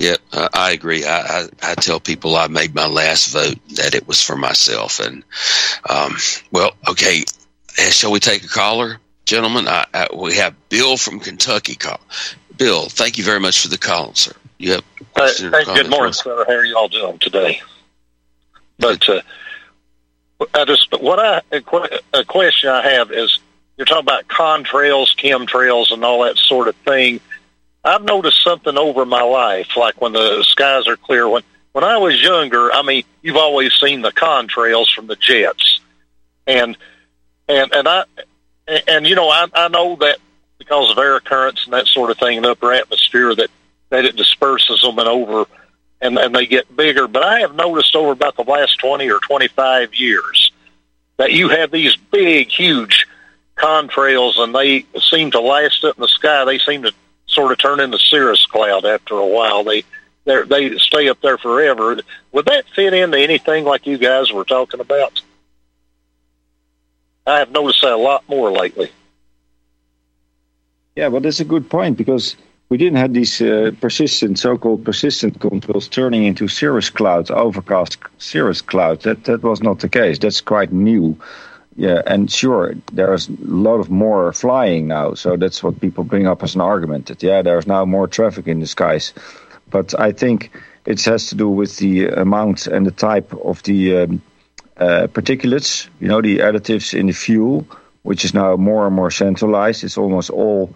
Yeah, 0.00 0.16
I 0.32 0.72
agree. 0.72 1.04
I, 1.04 1.20
I, 1.20 1.48
I, 1.62 1.74
tell 1.74 1.98
people 1.98 2.36
I 2.36 2.46
made 2.46 2.72
my 2.72 2.86
last 2.86 3.32
vote 3.32 3.58
that 3.74 3.96
it 3.96 4.06
was 4.06 4.22
for 4.22 4.36
myself. 4.36 5.00
And, 5.00 5.24
um, 5.90 6.16
well, 6.52 6.70
okay. 6.88 7.24
Shall 7.74 8.12
we 8.12 8.20
take 8.20 8.44
a 8.44 8.48
caller? 8.48 9.00
gentlemen, 9.28 9.68
I, 9.68 9.84
I, 9.92 10.08
we 10.16 10.34
have 10.36 10.54
Bill 10.70 10.96
from 10.96 11.20
Kentucky 11.20 11.74
call. 11.74 12.00
Bill, 12.56 12.88
thank 12.88 13.18
you 13.18 13.24
very 13.24 13.38
much 13.38 13.60
for 13.60 13.68
the 13.68 13.78
call, 13.78 14.14
sir. 14.14 14.32
You 14.56 14.72
have 14.72 14.84
uh, 15.14 15.30
hey, 15.38 15.64
good 15.64 15.90
morning, 15.90 16.14
sir. 16.14 16.44
How 16.48 16.54
are 16.54 16.64
you 16.64 16.76
all 16.76 16.88
doing 16.88 17.18
today? 17.18 17.60
But 18.78 19.08
uh, 19.08 19.20
I 20.54 20.64
just 20.64 21.00
what 21.00 21.18
I 21.18 21.42
a 22.12 22.24
question 22.24 22.70
I 22.70 22.88
have 22.90 23.10
is 23.10 23.40
you're 23.76 23.86
talking 23.86 24.02
about 24.02 24.28
contrails, 24.28 25.16
chemtrails, 25.16 25.92
and 25.92 26.04
all 26.04 26.24
that 26.24 26.38
sort 26.38 26.68
of 26.68 26.76
thing. 26.76 27.20
I've 27.84 28.04
noticed 28.04 28.42
something 28.42 28.76
over 28.76 29.06
my 29.06 29.22
life, 29.22 29.76
like 29.76 30.00
when 30.00 30.12
the 30.12 30.42
skies 30.44 30.86
are 30.86 30.96
clear. 30.96 31.28
When 31.28 31.42
when 31.72 31.84
I 31.84 31.98
was 31.98 32.20
younger, 32.22 32.72
I 32.72 32.82
mean, 32.82 33.04
you've 33.22 33.36
always 33.36 33.72
seen 33.74 34.02
the 34.02 34.12
contrails 34.12 34.92
from 34.94 35.06
the 35.06 35.16
jets, 35.16 35.80
and 36.46 36.76
and 37.48 37.72
and 37.72 37.88
I 37.88 38.04
and, 38.86 39.06
you 39.06 39.14
know, 39.14 39.28
I, 39.28 39.46
I 39.54 39.68
know 39.68 39.96
that 39.96 40.18
because 40.58 40.90
of 40.90 40.98
air 40.98 41.20
currents 41.20 41.64
and 41.64 41.72
that 41.72 41.86
sort 41.86 42.10
of 42.10 42.18
thing 42.18 42.36
in 42.36 42.42
the 42.42 42.50
upper 42.50 42.72
atmosphere 42.72 43.34
that 43.34 43.50
that 43.90 44.04
it 44.04 44.16
disperses 44.16 44.82
them 44.82 44.98
and 44.98 45.08
over 45.08 45.46
and, 46.00 46.18
and 46.18 46.34
they 46.34 46.46
get 46.46 46.74
bigger. 46.76 47.08
But 47.08 47.24
I 47.24 47.40
have 47.40 47.54
noticed 47.54 47.94
over 47.96 48.12
about 48.12 48.36
the 48.36 48.44
last 48.44 48.78
twenty 48.78 49.10
or 49.10 49.18
twenty 49.20 49.48
five 49.48 49.94
years 49.94 50.52
that 51.16 51.32
you 51.32 51.48
have 51.48 51.70
these 51.70 51.96
big, 51.96 52.48
huge 52.48 53.06
contrails, 53.56 54.38
and 54.38 54.54
they 54.54 54.86
seem 55.00 55.30
to 55.32 55.40
last 55.40 55.84
up 55.84 55.96
in 55.96 56.02
the 56.02 56.08
sky. 56.08 56.44
They 56.44 56.58
seem 56.58 56.82
to 56.82 56.92
sort 57.26 57.52
of 57.52 57.58
turn 57.58 57.80
into 57.80 57.98
cirrus 57.98 58.46
cloud 58.46 58.84
after 58.84 59.14
a 59.14 59.26
while. 59.26 59.64
They 59.64 59.82
they 60.24 60.42
they 60.42 60.76
stay 60.78 61.08
up 61.08 61.20
there 61.20 61.38
forever. 61.38 61.98
Would 62.32 62.46
that 62.46 62.66
fit 62.74 62.94
into 62.94 63.18
anything 63.18 63.64
like 63.64 63.86
you 63.86 63.98
guys 63.98 64.32
were 64.32 64.44
talking 64.44 64.80
about? 64.80 65.20
I 67.26 67.40
have 67.40 67.50
noticed 67.50 67.82
that 67.82 67.92
a 67.92 67.96
lot 67.96 68.26
more 68.28 68.50
lately. 68.50 68.90
Yeah, 70.96 71.08
well, 71.08 71.20
that's 71.20 71.40
a 71.40 71.44
good 71.44 71.68
point 71.68 71.96
because 71.96 72.36
we 72.68 72.76
didn't 72.76 72.98
have 72.98 73.14
these 73.14 73.40
uh, 73.40 73.70
persistent, 73.80 74.38
so-called 74.38 74.84
persistent 74.84 75.38
contrails 75.38 75.88
turning 75.90 76.24
into 76.24 76.48
cirrus 76.48 76.90
clouds, 76.90 77.30
overcast 77.30 77.98
cirrus 78.18 78.60
clouds. 78.60 79.04
That 79.04 79.24
that 79.24 79.42
was 79.42 79.62
not 79.62 79.80
the 79.80 79.88
case. 79.88 80.18
That's 80.18 80.40
quite 80.40 80.72
new. 80.72 81.16
Yeah, 81.76 82.02
and 82.06 82.30
sure, 82.30 82.74
there's 82.92 83.28
a 83.28 83.36
lot 83.40 83.78
of 83.78 83.88
more 83.88 84.32
flying 84.32 84.88
now, 84.88 85.14
so 85.14 85.36
that's 85.36 85.62
what 85.62 85.80
people 85.80 86.02
bring 86.02 86.26
up 86.26 86.42
as 86.42 86.56
an 86.56 86.60
argument. 86.60 87.06
That 87.06 87.22
yeah, 87.22 87.42
there's 87.42 87.66
now 87.66 87.84
more 87.84 88.08
traffic 88.08 88.48
in 88.48 88.60
the 88.60 88.66
skies, 88.66 89.12
but 89.70 89.98
I 89.98 90.12
think 90.12 90.50
it 90.84 91.04
has 91.04 91.28
to 91.28 91.36
do 91.36 91.48
with 91.48 91.76
the 91.76 92.08
amount 92.08 92.66
and 92.66 92.84
the 92.84 92.90
type 92.90 93.32
of 93.32 93.62
the 93.62 93.96
um, 93.96 94.22
uh, 94.76 95.06
particulates, 95.06 95.88
you 96.00 96.08
know, 96.08 96.20
the 96.20 96.38
additives 96.38 96.98
in 96.98 97.06
the 97.06 97.12
fuel, 97.12 97.66
which 98.02 98.24
is 98.24 98.34
now 98.34 98.56
more 98.56 98.86
and 98.86 98.96
more 98.96 99.10
centralized. 99.10 99.84
It's 99.84 99.98
almost 99.98 100.30
all 100.30 100.74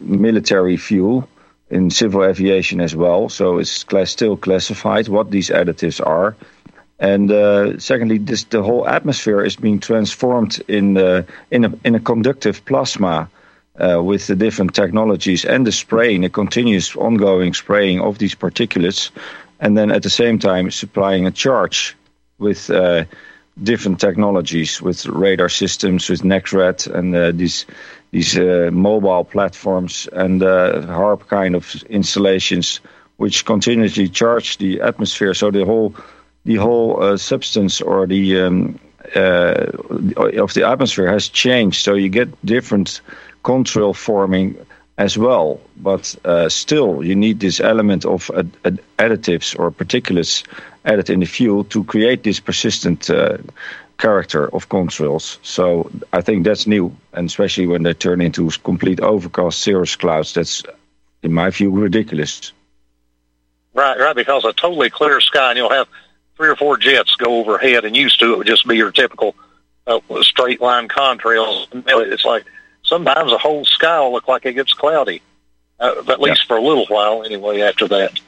military 0.00 0.76
fuel 0.76 1.28
in 1.70 1.90
civil 1.90 2.24
aviation 2.24 2.80
as 2.80 2.94
well. 2.94 3.28
So 3.28 3.58
it's 3.58 3.84
class, 3.84 4.10
still 4.10 4.36
classified 4.36 5.08
what 5.08 5.30
these 5.30 5.50
additives 5.50 6.04
are. 6.04 6.36
And 6.98 7.30
uh, 7.30 7.78
secondly, 7.78 8.18
this, 8.18 8.44
the 8.44 8.62
whole 8.62 8.86
atmosphere 8.88 9.42
is 9.44 9.56
being 9.56 9.80
transformed 9.80 10.62
in 10.68 10.96
in 11.50 11.64
a 11.64 11.72
in 11.84 11.94
a 11.94 12.00
conductive 12.00 12.64
plasma 12.64 13.28
uh, 13.78 14.02
with 14.02 14.26
the 14.26 14.36
different 14.36 14.74
technologies 14.74 15.44
and 15.44 15.66
the 15.66 15.72
spraying, 15.72 16.24
a 16.24 16.30
continuous 16.30 16.96
ongoing 16.96 17.52
spraying 17.52 18.00
of 18.00 18.16
these 18.18 18.34
particulates 18.34 19.10
and 19.60 19.76
then 19.76 19.90
at 19.90 20.02
the 20.02 20.10
same 20.10 20.38
time 20.38 20.70
supplying 20.70 21.26
a 21.26 21.30
charge 21.30 21.96
with 22.38 22.70
uh, 22.70 23.04
different 23.62 24.00
technologies, 24.00 24.82
with 24.82 25.06
radar 25.06 25.48
systems, 25.48 26.10
with 26.10 26.22
NexRad, 26.22 26.92
and 26.94 27.14
uh, 27.14 27.32
these 27.32 27.64
these 28.16 28.38
uh, 28.38 28.70
mobile 28.72 29.24
platforms 29.24 30.08
and 30.12 30.42
uh, 30.42 30.80
HAARP 30.86 31.28
kind 31.28 31.54
of 31.54 31.74
installations, 31.90 32.80
which 33.18 33.44
continuously 33.44 34.08
charge 34.08 34.56
the 34.56 34.80
atmosphere. 34.80 35.34
So 35.34 35.50
the 35.50 35.66
whole 35.66 35.94
the 36.46 36.56
whole 36.56 37.02
uh, 37.02 37.16
substance 37.18 37.82
or 37.82 38.06
the 38.06 38.40
um, 38.40 38.78
uh, 39.14 39.66
of 40.44 40.54
the 40.54 40.66
atmosphere 40.66 41.08
has 41.12 41.28
changed. 41.28 41.82
So 41.84 41.94
you 41.94 42.08
get 42.08 42.28
different 42.42 43.02
contrail 43.42 43.94
forming 43.94 44.56
as 44.96 45.18
well, 45.18 45.60
but 45.76 46.16
uh, 46.24 46.48
still 46.48 47.04
you 47.04 47.14
need 47.14 47.40
this 47.40 47.60
element 47.60 48.06
of 48.06 48.30
ad- 48.34 48.56
ad- 48.64 48.80
additives 48.98 49.58
or 49.58 49.70
particulates 49.70 50.42
added 50.86 51.10
in 51.10 51.20
the 51.20 51.26
fuel 51.26 51.64
to 51.64 51.84
create 51.84 52.22
this 52.22 52.40
persistent 52.40 53.10
uh, 53.10 53.36
character 53.98 54.54
of 54.54 54.68
contrails. 54.68 55.38
So 55.42 55.90
I 56.12 56.20
think 56.20 56.44
that's 56.44 56.66
new, 56.66 56.94
and 57.12 57.26
especially 57.26 57.66
when 57.66 57.82
they 57.82 57.94
turn 57.94 58.20
into 58.20 58.50
complete 58.62 59.00
overcast 59.00 59.60
cirrus 59.60 59.96
clouds, 59.96 60.34
that's 60.34 60.62
in 61.22 61.32
my 61.32 61.50
view 61.50 61.70
ridiculous. 61.70 62.52
Right, 63.74 63.98
right, 63.98 64.16
because 64.16 64.44
a 64.44 64.52
totally 64.52 64.90
clear 64.90 65.20
sky, 65.20 65.50
and 65.50 65.58
you'll 65.58 65.70
have 65.70 65.88
three 66.36 66.48
or 66.48 66.56
four 66.56 66.76
jets 66.76 67.14
go 67.16 67.40
overhead, 67.40 67.84
and 67.84 67.96
used 67.96 68.20
to 68.20 68.32
it 68.32 68.38
would 68.38 68.46
just 68.46 68.66
be 68.66 68.76
your 68.76 68.92
typical 68.92 69.34
uh, 69.86 70.00
straight 70.22 70.60
line 70.60 70.88
contrails. 70.88 71.66
It's 71.86 72.24
like 72.24 72.44
sometimes 72.82 73.30
the 73.30 73.38
whole 73.38 73.64
sky 73.64 74.00
will 74.00 74.12
look 74.12 74.28
like 74.28 74.46
it 74.46 74.54
gets 74.54 74.72
cloudy, 74.72 75.22
uh, 75.78 76.02
at 76.08 76.20
least 76.20 76.42
yeah. 76.42 76.48
for 76.48 76.56
a 76.56 76.62
little 76.62 76.86
while 76.86 77.22
anyway. 77.22 77.60
After 77.60 77.88
that. 77.88 78.18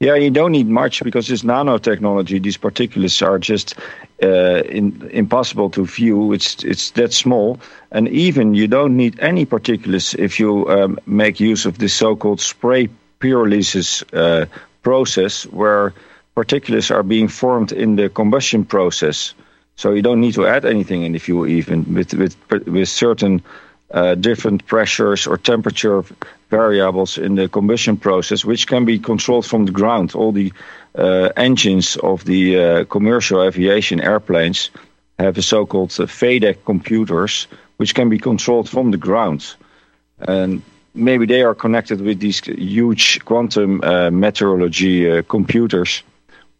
Yeah, 0.00 0.14
you 0.14 0.30
don't 0.30 0.52
need 0.52 0.66
much 0.66 1.04
because 1.04 1.28
this 1.28 1.42
nanotechnology, 1.42 2.42
these 2.42 2.56
particulates 2.56 3.20
are 3.20 3.38
just 3.38 3.74
uh, 4.22 4.62
in, 4.62 5.10
impossible 5.12 5.68
to 5.70 5.84
view. 5.84 6.32
It's 6.32 6.64
it's 6.64 6.92
that 6.92 7.12
small, 7.12 7.60
and 7.90 8.08
even 8.08 8.54
you 8.54 8.66
don't 8.66 8.96
need 8.96 9.20
any 9.20 9.44
particulates 9.44 10.18
if 10.18 10.40
you 10.40 10.66
um, 10.70 10.98
make 11.04 11.38
use 11.38 11.66
of 11.66 11.76
this 11.76 11.92
so-called 11.92 12.40
spray 12.40 12.88
pyrolysis 13.20 14.02
uh, 14.14 14.46
process, 14.82 15.44
where 15.44 15.92
particulates 16.34 16.90
are 16.90 17.02
being 17.02 17.28
formed 17.28 17.70
in 17.70 17.96
the 17.96 18.08
combustion 18.08 18.64
process. 18.64 19.34
So 19.76 19.92
you 19.92 20.00
don't 20.00 20.20
need 20.22 20.34
to 20.34 20.46
add 20.46 20.64
anything 20.64 21.02
in 21.02 21.12
the 21.12 21.18
fuel, 21.18 21.46
even 21.46 21.84
with 21.92 22.14
with 22.14 22.36
with 22.66 22.88
certain 22.88 23.42
uh, 23.90 24.14
different 24.14 24.66
pressures 24.66 25.26
or 25.26 25.36
temperature 25.36 26.04
variables 26.50 27.18
in 27.18 27.34
the 27.34 27.48
combustion 27.48 27.96
process, 27.96 28.44
which 28.44 28.66
can 28.66 28.84
be 28.84 28.98
controlled 28.98 29.46
from 29.46 29.64
the 29.64 29.72
ground. 29.72 30.14
All 30.14 30.32
the 30.32 30.52
uh, 30.96 31.30
engines 31.36 31.96
of 31.96 32.24
the 32.24 32.58
uh, 32.58 32.84
commercial 32.84 33.42
aviation 33.42 34.00
airplanes 34.00 34.70
have 35.18 35.38
a 35.38 35.42
so-called 35.42 35.90
uh, 35.98 36.06
FADEC 36.06 36.64
computers, 36.64 37.46
which 37.76 37.94
can 37.94 38.08
be 38.08 38.18
controlled 38.18 38.68
from 38.68 38.90
the 38.90 38.98
ground. 38.98 39.54
And 40.18 40.62
maybe 40.94 41.26
they 41.26 41.42
are 41.42 41.54
connected 41.54 42.00
with 42.00 42.20
these 42.20 42.40
huge 42.40 43.24
quantum 43.24 43.80
uh, 43.82 44.10
meteorology 44.10 45.10
uh, 45.10 45.22
computers 45.22 46.02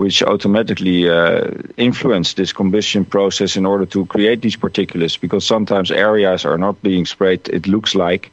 which 0.01 0.23
automatically 0.23 1.11
uh, 1.11 1.51
influence 1.77 2.33
this 2.33 2.55
combustion 2.55 3.05
process 3.05 3.55
in 3.55 3.67
order 3.67 3.85
to 3.85 4.07
create 4.07 4.41
these 4.41 4.57
particulates 4.57 5.21
because 5.21 5.45
sometimes 5.45 5.91
areas 5.91 6.47
are 6.47 6.57
not 6.57 6.83
being 6.83 7.05
sprayed 7.05 7.47
it 7.51 7.67
looks 7.67 7.95
like 7.95 8.33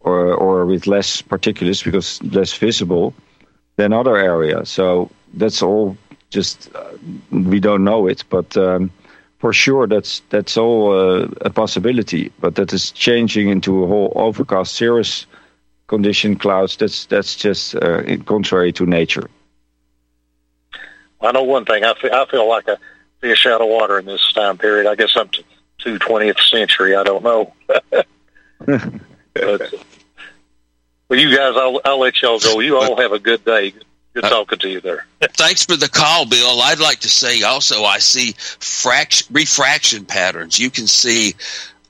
or 0.00 0.34
or 0.34 0.66
with 0.66 0.88
less 0.88 1.22
particulates 1.22 1.84
because 1.84 2.20
less 2.34 2.52
visible 2.58 3.14
than 3.76 3.92
other 3.92 4.16
areas. 4.16 4.68
So 4.68 5.08
that's 5.34 5.62
all 5.62 5.96
just 6.30 6.74
uh, 6.74 6.96
we 7.30 7.60
don't 7.60 7.84
know 7.84 8.08
it 8.08 8.24
but 8.28 8.56
um, 8.56 8.90
for 9.38 9.52
sure 9.52 9.86
that's 9.86 10.22
that's 10.30 10.56
all 10.56 10.90
uh, 10.90 11.28
a 11.42 11.50
possibility. 11.50 12.32
But 12.40 12.56
that 12.56 12.72
is 12.72 12.90
changing 12.90 13.48
into 13.48 13.84
a 13.84 13.86
whole 13.86 14.12
overcast 14.16 14.74
cirrus 14.74 15.26
condition 15.86 16.34
clouds 16.34 16.76
that's 16.76 17.06
that's 17.06 17.36
just 17.36 17.76
uh, 17.76 18.02
contrary 18.24 18.72
to 18.72 18.86
nature 18.86 19.30
I 21.20 21.32
know 21.32 21.42
one 21.42 21.64
thing. 21.64 21.84
I 21.84 21.94
feel, 21.94 22.12
I 22.12 22.26
feel 22.26 22.48
like 22.48 22.68
a 22.68 22.78
fish 23.20 23.46
out 23.46 23.60
of 23.60 23.68
water 23.68 23.98
in 23.98 24.06
this 24.06 24.32
time 24.32 24.58
period. 24.58 24.88
I 24.88 24.94
guess 24.94 25.16
up 25.16 25.32
to 25.32 25.98
20th 25.98 26.40
century. 26.48 26.94
I 26.94 27.02
don't 27.02 27.22
know. 27.22 27.52
but, 27.66 28.06
well, 31.08 31.18
you 31.18 31.36
guys, 31.36 31.54
I'll, 31.56 31.80
I'll 31.84 32.00
let 32.00 32.20
y'all 32.22 32.38
go. 32.38 32.60
You 32.60 32.76
all 32.76 33.00
have 33.00 33.12
a 33.12 33.18
good 33.18 33.44
day. 33.44 33.74
Good 34.14 34.24
uh, 34.24 34.30
talking 34.30 34.58
to 34.60 34.68
you 34.68 34.80
there. 34.80 35.06
Thanks 35.20 35.66
for 35.66 35.76
the 35.76 35.90
call, 35.90 36.26
Bill. 36.26 36.62
I'd 36.62 36.80
like 36.80 37.00
to 37.00 37.08
say 37.08 37.42
also 37.42 37.84
I 37.84 37.98
see 37.98 38.32
fraction, 38.38 39.26
refraction 39.30 40.06
patterns. 40.06 40.58
You 40.58 40.70
can 40.70 40.86
see 40.86 41.34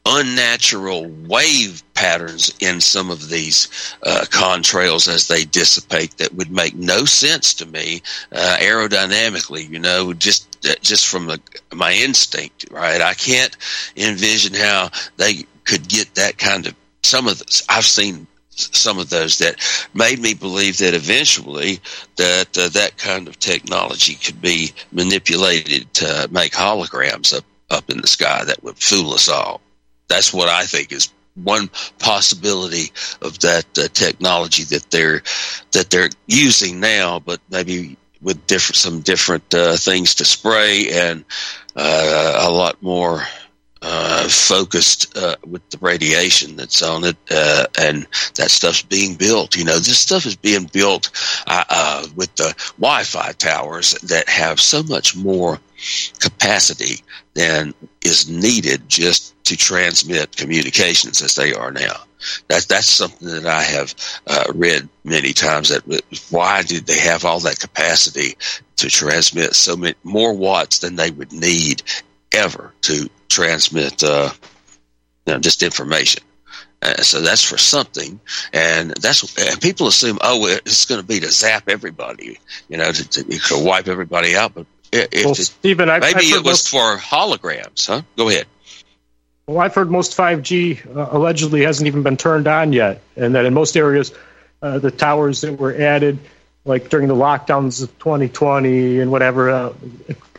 unnatural 0.07 1.07
wave 1.27 1.83
patterns 1.95 2.55
in 2.61 2.81
some 2.81 3.11
of 3.11 3.29
these 3.29 3.97
uh, 4.05 4.25
contrails 4.29 5.13
as 5.13 5.27
they 5.27 5.45
dissipate 5.45 6.17
that 6.19 6.33
would 6.35 6.51
make 6.51 6.75
no 6.77 7.05
sense 7.05 7.55
to 7.55 7.67
me 7.67 8.01
uh, 8.33 8.57
aerodynamically. 8.61 9.69
You 9.69 9.81
know, 9.81 10.13
just 10.13 10.65
uh, 10.67 10.75
just 10.81 11.09
from 11.09 11.27
the, 11.27 11.41
my 11.75 11.93
instinct, 11.93 12.67
right? 12.71 13.01
I 13.01 13.15
can't 13.15 13.57
envision 13.97 14.55
how 14.55 14.91
they 15.17 15.45
could 15.65 15.89
get 15.89 16.15
that 16.15 16.39
kind 16.39 16.67
of 16.67 16.75
some 17.03 17.27
of 17.27 17.39
this. 17.39 17.63
I've 17.69 17.85
seen 17.85 18.27
some 18.51 18.99
of 18.99 19.11
those 19.11 19.39
that 19.39 19.61
made 19.93 20.19
me 20.19 20.33
believe 20.33 20.79
that 20.79 20.95
eventually 20.95 21.81
that 22.17 22.57
uh, 22.57 22.69
that 22.71 22.97
kind 22.97 23.29
of 23.29 23.39
technology 23.39 24.15
could 24.15 24.41
be 24.41 24.73
manipulated 24.93 25.93
to 25.95 26.29
make 26.31 26.53
holograms 26.53 27.37
up 27.37 27.45
up 27.69 27.91
in 27.91 28.01
the 28.01 28.07
sky 28.07 28.45
that 28.45 28.63
would 28.63 28.79
fool 28.79 29.13
us 29.13 29.29
all 29.29 29.61
that's 30.09 30.33
what 30.33 30.49
I 30.49 30.65
think 30.65 30.93
is 30.93 31.11
one 31.35 31.69
possibility 31.99 32.93
of 33.21 33.39
that 33.41 33.67
uh, 33.79 33.89
technology 33.93 34.65
that 34.65 34.91
they're 34.91 35.23
that 35.73 35.91
they're 35.91 36.11
using 36.27 36.81
now, 36.81 37.19
but 37.19 37.41
maybe 37.51 37.97
with 38.23 38.47
different 38.47 38.77
some 38.77 39.01
different 39.01 39.55
uh, 39.55 39.77
things 39.77 40.15
to 40.17 40.25
spray 40.25 40.91
and 40.93 41.25
uh, 41.77 42.39
a 42.41 42.51
lot 42.51 42.83
more 42.83 43.23
uh, 43.83 44.29
focused 44.29 45.16
uh, 45.16 45.37
with 45.47 45.68
the 45.70 45.79
radiation 45.79 46.57
that's 46.57 46.83
on 46.83 47.05
it, 47.05 47.16
uh, 47.31 47.66
and 47.79 48.07
that 48.35 48.51
stuff's 48.51 48.83
being 48.83 49.14
built. 49.14 49.57
You 49.57 49.64
know, 49.64 49.77
this 49.77 49.99
stuff 49.99 50.27
is 50.27 50.37
being 50.37 50.64
built 50.64 51.11
with 52.16 52.35
the 52.37 52.55
Wi-Fi 52.79 53.33
towers 53.33 53.93
that 54.01 54.29
have 54.29 54.61
so 54.61 54.83
much 54.83 55.16
more 55.16 55.61
capacity 56.20 57.03
than 57.35 57.74
is 58.03 58.29
needed 58.29 58.89
just 58.89 59.35
to 59.45 59.57
transmit 59.57 60.37
communications 60.37 61.22
as 61.22 61.35
they 61.35 61.53
are 61.53 61.70
now. 61.70 61.97
That 62.49 62.66
that's 62.68 62.89
something 62.89 63.29
that 63.29 63.47
I 63.47 63.62
have 63.62 63.95
uh, 64.27 64.45
read 64.55 64.89
many 65.05 65.33
times. 65.33 65.68
That 65.68 65.85
why 66.31 66.62
did 66.62 66.87
they 66.87 66.99
have 66.99 67.24
all 67.24 67.41
that 67.41 67.61
capacity 67.61 68.37
to 68.77 68.89
transmit 68.89 69.55
so 69.55 69.77
many 69.77 69.95
more 70.03 70.33
watts 70.35 70.79
than 70.79 70.97
they 70.97 71.11
would 71.11 71.33
need 71.33 71.83
ever 72.37 72.72
to 72.82 73.09
transmit 73.28 74.03
uh, 74.03 74.30
you 75.26 75.32
know, 75.32 75.41
just 75.41 75.62
information? 75.62 76.22
Uh, 76.82 77.03
so 77.03 77.22
that's 77.22 77.43
for 77.43 77.57
something, 77.57 78.20
and 78.53 78.91
that's 78.91 79.22
and 79.39 79.61
people 79.61 79.87
assume, 79.87 80.18
oh, 80.20 80.47
it's 80.47 80.84
going 80.84 81.01
to 81.01 81.07
be 81.07 81.20
to 81.20 81.32
zap 81.32 81.68
everybody, 81.68 82.39
you 82.68 82.76
know, 82.76 82.93
to, 82.93 83.09
to, 83.09 83.24
to 83.24 83.64
wipe 83.64 83.89
everybody 83.89 84.37
out. 84.37 84.55
But 84.55 84.66
if 84.93 85.24
well, 85.24 85.34
Steven, 85.34 85.89
I, 85.89 86.01
maybe 86.01 86.26
it 86.26 86.45
was 86.45 86.45
most, 86.45 86.68
for 86.68 86.97
holograms, 86.97 87.87
huh? 87.87 88.03
Go 88.16 88.28
ahead. 88.28 88.47
Well, 89.47 89.59
I've 89.59 89.74
heard 89.74 89.91
most 89.91 90.16
5G 90.16 90.97
uh, 90.97 91.09
allegedly 91.12 91.62
hasn't 91.62 91.87
even 91.87 92.03
been 92.03 92.16
turned 92.16 92.47
on 92.47 92.72
yet, 92.72 93.01
and 93.16 93.34
that 93.34 93.47
in 93.47 93.55
most 93.55 93.76
areas, 93.76 94.12
uh, 94.61 94.78
the 94.78 94.91
towers 94.91 95.41
that 95.43 95.59
were 95.59 95.74
added, 95.74 96.18
like 96.64 96.91
during 96.91 97.09
the 97.09 97.14
lockdowns 97.14 97.82
of 97.82 97.97
2020 97.99 99.01
and 99.01 99.11
whatever, 99.11 99.51
uh, 99.51 99.72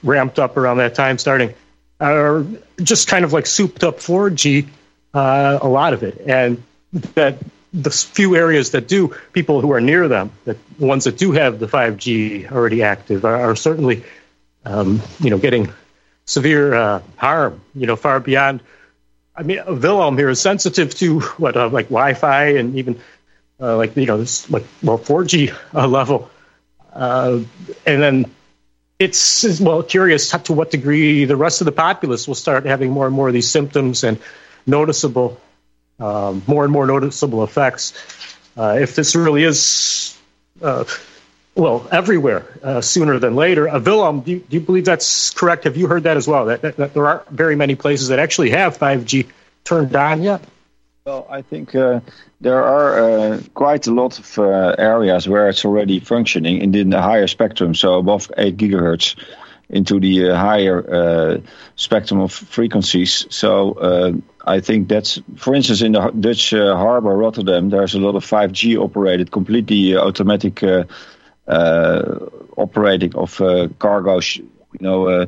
ramped 0.04 0.40
up 0.40 0.58
around 0.58 0.78
that 0.78 0.94
time, 0.94 1.18
starting, 1.18 1.54
are 2.00 2.46
just 2.82 3.08
kind 3.08 3.26
of 3.26 3.34
like 3.34 3.46
souped 3.46 3.84
up 3.84 3.98
4G, 3.98 4.68
uh, 5.14 5.60
a 5.62 5.68
lot 5.68 5.94
of 5.94 6.04
it, 6.04 6.22
and 6.26 6.64
that 7.16 7.38
the 7.74 7.92
few 7.92 8.36
areas 8.36 8.72
that 8.72 8.88
do, 8.88 9.16
people 9.34 9.62
who 9.62 9.72
are 9.72 9.82
near 9.82 10.08
them, 10.08 10.32
that 10.46 10.58
the 10.80 10.86
ones 10.86 11.04
that 11.04 11.18
do 11.18 11.32
have 11.32 11.60
the 11.60 11.68
5G 11.68 12.52
already 12.52 12.84
active, 12.84 13.26
are, 13.26 13.52
are 13.52 13.56
certainly 13.56 14.04
um, 14.66 15.02
you 15.20 15.30
know, 15.30 15.38
getting 15.38 15.74
severe 16.26 16.74
uh, 16.74 17.02
harm, 17.16 17.62
you 17.74 17.88
know, 17.88 17.96
far 17.96 18.20
beyond. 18.20 18.62
I 19.36 19.44
mean, 19.44 19.62
Willem 19.68 20.18
here 20.18 20.30
is 20.30 20.42
sensitive 20.42 20.94
to 20.96 21.20
what, 21.38 21.56
uh, 21.56 21.70
like 21.70 21.88
Wi-Fi 21.88 22.58
and 22.58 22.76
even 22.76 23.00
uh, 23.60 23.76
like 23.76 23.96
you 23.96 24.06
know, 24.06 24.18
this 24.18 24.50
like 24.50 24.66
well 24.84 25.00
4G 25.00 25.56
uh, 25.74 25.88
level, 25.88 26.30
uh, 26.94 27.40
and 27.86 28.02
then 28.02 28.32
it's 29.00 29.60
well 29.60 29.84
curious 29.84 30.30
to 30.32 30.54
what 30.54 30.72
degree 30.72 31.26
the 31.26 31.36
rest 31.36 31.62
of 31.62 31.66
the 31.66 31.72
populace 31.72 32.28
will 32.28 32.36
start 32.36 32.66
having 32.66 32.92
more 32.92 33.06
and 33.06 33.16
more 33.16 33.28
of 33.28 33.34
these 33.34 33.50
symptoms 33.50 34.04
and 34.04 34.20
noticeable, 34.66 35.40
um, 36.00 36.44
more 36.48 36.64
and 36.64 36.74
more 36.74 36.88
noticeable 36.88 37.44
effects. 37.44 37.94
Uh, 38.58 38.78
if 38.80 38.96
this 38.96 39.16
really 39.16 39.44
is 39.44 40.18
well, 41.58 41.88
everywhere 41.92 42.46
uh, 42.64 42.82
sooner 42.82 43.20
than 43.20 43.36
later. 43.36 43.68
Uh, 43.68 43.80
Willem, 43.80 44.22
do 44.22 44.32
you, 44.32 44.40
do 44.40 44.58
you 44.58 44.62
believe 44.62 44.86
that's 44.86 45.32
correct? 45.32 45.64
Have 45.64 45.76
you 45.76 45.88
heard 45.88 46.04
that 46.04 46.18
as 46.18 46.28
well? 46.28 46.46
That, 46.46 46.62
that, 46.62 46.78
that 46.78 46.94
there 46.94 47.08
aren't 47.08 47.30
very 47.30 47.56
many 47.56 47.76
places 47.76 48.10
that 48.10 48.20
actually 48.20 48.52
have 48.52 48.78
5G 48.78 49.28
turned 49.64 49.96
on 49.96 50.22
yet? 50.22 50.42
Well, 51.06 51.28
I 51.30 51.42
think 51.42 51.74
uh, 51.74 52.02
there 52.40 52.64
are 52.64 53.00
uh, 53.00 53.42
quite 53.54 53.88
a 53.88 53.92
lot 53.92 54.20
of 54.20 54.38
uh, 54.38 54.76
areas 54.78 55.28
where 55.28 55.50
it's 55.50 55.66
already 55.66 56.00
functioning 56.00 56.62
in 56.62 56.90
the, 56.90 57.02
higher 57.02 57.28
spectrum, 57.28 57.74
so 57.74 57.96
above 57.96 58.32
8 58.38 58.58
gigahertz 58.58 59.16
into 59.70 60.00
the 60.00 60.30
uh, 60.30 60.36
higher 60.38 60.94
uh, 60.94 61.38
spectrum 61.76 62.22
of 62.22 62.32
frequencies. 62.32 63.26
So 63.30 63.74
uh, 63.74 64.12
I 64.46 64.60
think 64.62 64.88
that's, 64.88 65.20
for 65.36 65.56
instance, 65.56 65.82
in 65.82 65.94
the 65.94 66.12
Dutch 66.12 66.52
harbor 66.52 67.16
Rotterdam, 67.18 67.70
there's 67.70 67.96
a 67.96 68.00
lot 68.00 68.16
of 68.16 68.24
5G 68.24 68.78
operated, 68.82 69.32
completely 69.32 69.98
automatic 69.98 70.64
operating 71.48 73.16
of 73.16 73.42
cargoes, 73.80 74.38
you 74.38 74.48
know 74.80 75.28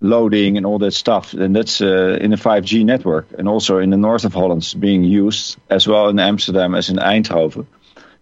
loading 0.00 0.56
and 0.56 0.66
all 0.66 0.78
that 0.78 0.92
stuff. 0.92 1.34
And 1.34 1.54
that's 1.54 1.80
uh, 1.80 2.18
in 2.20 2.30
the 2.30 2.36
5G 2.36 2.84
network. 2.84 3.26
And 3.38 3.48
also 3.48 3.78
in 3.78 3.90
the 3.90 3.96
north 3.96 4.24
of 4.24 4.32
Holland 4.32 4.74
being 4.78 5.04
used 5.04 5.58
as 5.68 5.86
well 5.86 6.08
in 6.08 6.18
Amsterdam 6.18 6.74
as 6.74 6.88
in 6.88 6.96
Eindhoven. 6.96 7.66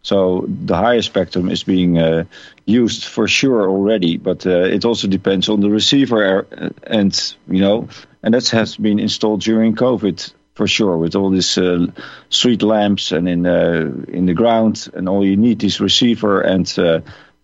So 0.03 0.47
the 0.49 0.77
higher 0.77 1.03
spectrum 1.03 1.51
is 1.51 1.65
being 1.65 1.99
uh, 1.99 2.25
used 2.67 3.05
for 3.05 3.29
sure 3.29 3.69
already, 3.69 4.17
but 4.17 4.47
uh, 4.47 4.63
it 4.63 4.85
also 4.85 5.09
depends 5.09 5.49
on 5.49 5.61
the 5.61 5.71
receiver 5.71 6.47
uh, 6.51 6.69
and 6.85 7.35
you 7.49 7.61
know, 7.61 7.89
and 8.23 8.33
that 8.33 8.49
has 8.51 8.77
been 8.77 8.99
installed 8.99 9.41
during 9.41 9.75
COVID 9.75 10.33
for 10.55 10.67
sure 10.67 10.97
with 10.97 11.15
all 11.15 11.31
these 11.31 11.59
uh, 11.59 11.87
street 12.31 12.63
lamps 12.63 13.13
and 13.13 13.29
in 13.29 13.47
uh, 13.47 13.91
in 14.09 14.27
the 14.27 14.35
ground, 14.35 14.89
and 14.95 15.09
all 15.09 15.25
you 15.25 15.37
need 15.37 15.63
is 15.65 15.81
receiver 15.81 16.41
and 16.41 16.79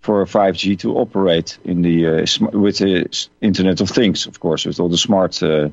for 0.04 0.22
5G 0.26 0.78
to 0.80 0.98
operate 0.98 1.58
in 1.64 1.80
the 1.80 2.06
uh, 2.06 2.26
with 2.52 2.76
the 2.78 3.08
Internet 3.40 3.80
of 3.80 3.88
Things, 3.88 4.26
of 4.26 4.38
course, 4.38 4.66
with 4.66 4.78
all 4.78 4.90
the 4.90 4.98
smart 4.98 5.42
uh, 5.42 5.70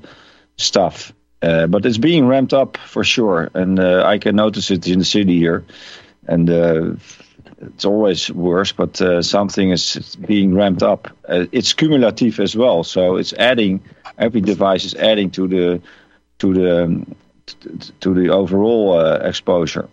stuff. 0.56 1.12
Uh, 1.42 1.68
but 1.68 1.86
it's 1.86 1.98
being 1.98 2.26
ramped 2.26 2.54
up 2.54 2.78
for 2.78 3.04
sure, 3.04 3.50
and 3.54 3.78
uh, 3.78 4.06
I 4.06 4.20
can 4.20 4.38
notice 4.38 4.72
it 4.72 4.88
in 4.88 5.00
the 5.00 5.06
city 5.06 5.38
here. 5.38 5.66
And 6.28 6.50
uh, 6.50 6.94
it's 7.60 7.84
always 7.84 8.32
worse, 8.32 8.72
but 8.72 9.02
uh, 9.02 9.22
something 9.22 9.72
is 9.72 10.16
being 10.16 10.56
ramped 10.56 10.82
up. 10.84 11.10
it's 11.28 11.74
cumulative 11.74 12.40
as 12.40 12.56
well, 12.56 12.84
so 12.84 13.18
it's 13.18 13.34
adding. 13.34 13.82
Every 14.18 14.42
device 14.42 14.86
is 14.86 14.96
adding 14.96 15.32
to 15.32 15.48
the 15.48 15.82
to 16.40 16.54
the 16.54 17.06
to 18.00 18.14
the 18.14 18.30
overall 18.30 18.98
exposure. 19.26 19.90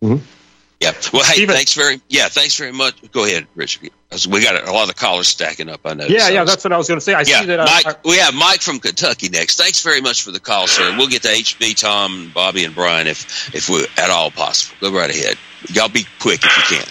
Mm-hmm. 0.00 0.41
Yeah. 0.82 0.92
Well, 1.12 1.22
hey, 1.22 1.34
Steven. 1.34 1.54
thanks 1.54 1.74
very 1.74 2.00
yeah, 2.08 2.26
thanks 2.28 2.56
very 2.56 2.72
much. 2.72 2.94
Go 3.12 3.24
ahead, 3.24 3.46
Richard. 3.54 3.90
We 4.28 4.42
got 4.42 4.68
a 4.68 4.72
lot 4.72 4.88
of 4.88 4.96
callers 4.96 5.28
stacking 5.28 5.68
up. 5.68 5.80
I 5.84 5.94
know. 5.94 6.06
Yeah, 6.06 6.28
yeah, 6.28 6.42
that's 6.44 6.64
what 6.64 6.72
I 6.72 6.76
was 6.76 6.88
going 6.88 6.98
to 6.98 7.04
say. 7.04 7.14
I 7.14 7.20
yeah, 7.20 7.40
see 7.40 7.46
that. 7.46 7.58
Mike, 7.58 7.86
our, 7.86 7.96
we 8.04 8.16
have 8.18 8.34
Mike 8.34 8.60
from 8.60 8.80
Kentucky 8.80 9.28
next. 9.28 9.56
Thanks 9.58 9.82
very 9.82 10.00
much 10.00 10.24
for 10.24 10.32
the 10.32 10.40
call, 10.40 10.66
sir. 10.66 10.94
We'll 10.98 11.06
get 11.06 11.22
to 11.22 11.28
HB, 11.28 11.76
Tom, 11.76 12.32
Bobby, 12.34 12.64
and 12.64 12.74
Brian 12.74 13.06
if 13.06 13.54
if 13.54 13.68
we 13.68 13.86
at 13.96 14.10
all 14.10 14.32
possible. 14.32 14.90
Go 14.90 14.98
right 14.98 15.08
ahead. 15.08 15.38
Y'all 15.68 15.88
be 15.88 16.04
quick 16.18 16.40
if 16.42 16.70
you 16.70 16.78
can. 16.78 16.88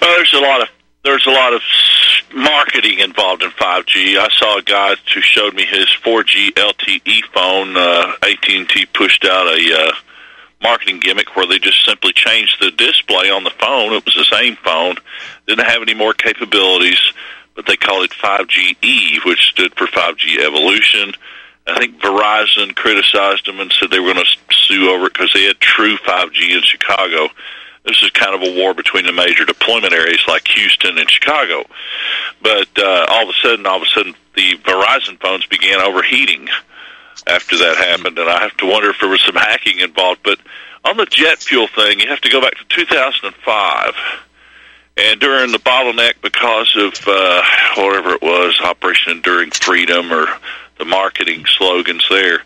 Well, 0.00 0.16
there's 0.16 0.32
a 0.34 0.40
lot 0.40 0.62
of 0.62 0.68
there's 1.02 1.26
a 1.26 1.30
lot 1.30 1.54
of 1.54 1.60
marketing 2.32 3.00
involved 3.00 3.42
in 3.42 3.50
5G. 3.50 4.16
I 4.16 4.28
saw 4.30 4.58
a 4.58 4.62
guy 4.62 4.94
who 5.12 5.20
showed 5.20 5.54
me 5.54 5.64
his 5.64 5.86
4G 5.86 6.52
LTE 6.52 7.24
phone. 7.34 7.76
Uh, 7.76 8.14
AT&T 8.22 8.86
pushed 8.94 9.24
out 9.24 9.48
a 9.48 9.88
uh, 9.88 9.92
marketing 10.62 11.00
gimmick 11.00 11.36
where 11.36 11.46
they 11.46 11.58
just 11.58 11.84
simply 11.84 12.12
changed 12.12 12.56
the 12.60 12.70
display 12.70 13.30
on 13.30 13.44
the 13.44 13.50
phone. 13.50 13.92
It 13.92 14.04
was 14.04 14.14
the 14.14 14.24
same 14.24 14.56
phone, 14.56 14.96
didn't 15.46 15.66
have 15.66 15.82
any 15.82 15.94
more 15.94 16.14
capabilities, 16.14 17.00
but 17.54 17.66
they 17.66 17.76
called 17.76 18.04
it 18.04 18.10
5GE, 18.12 19.24
which 19.24 19.50
stood 19.50 19.74
for 19.76 19.86
5G 19.86 20.38
evolution. 20.38 21.12
I 21.66 21.78
think 21.78 22.00
Verizon 22.00 22.74
criticized 22.74 23.46
them 23.46 23.60
and 23.60 23.72
said 23.72 23.90
they 23.90 24.00
were 24.00 24.14
going 24.14 24.24
to 24.24 24.54
sue 24.54 24.90
over 24.90 25.06
it 25.06 25.12
because 25.12 25.32
they 25.32 25.44
had 25.44 25.60
true 25.60 25.96
5G 25.98 26.56
in 26.56 26.62
Chicago. 26.62 27.28
This 27.84 28.02
is 28.02 28.10
kind 28.10 28.34
of 28.34 28.42
a 28.42 28.56
war 28.58 28.74
between 28.74 29.06
the 29.06 29.12
major 29.12 29.44
deployment 29.44 29.92
areas 29.92 30.22
like 30.28 30.46
Houston 30.48 30.98
and 30.98 31.10
Chicago. 31.10 31.64
But 32.40 32.68
uh, 32.78 33.06
all 33.08 33.24
of 33.24 33.28
a 33.28 33.38
sudden, 33.42 33.66
all 33.66 33.76
of 33.76 33.82
a 33.82 33.86
sudden, 33.86 34.14
the 34.34 34.56
Verizon 34.58 35.20
phones 35.20 35.46
began 35.46 35.80
overheating 35.80 36.48
after 37.26 37.56
that 37.58 37.76
happened, 37.76 38.18
and 38.18 38.28
I 38.28 38.40
have 38.42 38.56
to 38.58 38.66
wonder 38.66 38.90
if 38.90 38.96
there 39.00 39.08
was 39.08 39.22
some 39.22 39.36
hacking 39.36 39.80
involved. 39.80 40.20
But 40.22 40.38
on 40.84 40.96
the 40.96 41.06
jet 41.06 41.38
fuel 41.38 41.68
thing, 41.68 42.00
you 42.00 42.08
have 42.08 42.20
to 42.22 42.30
go 42.30 42.40
back 42.40 42.54
to 42.54 42.64
2005. 42.68 43.94
And 44.96 45.20
during 45.20 45.52
the 45.52 45.58
bottleneck, 45.58 46.20
because 46.20 46.74
of 46.76 46.94
uh, 47.06 47.42
whatever 47.76 48.14
it 48.14 48.22
was, 48.22 48.60
Operation 48.62 49.12
Enduring 49.12 49.50
Freedom 49.50 50.12
or 50.12 50.26
the 50.78 50.84
marketing 50.84 51.44
slogans 51.46 52.06
there, 52.10 52.42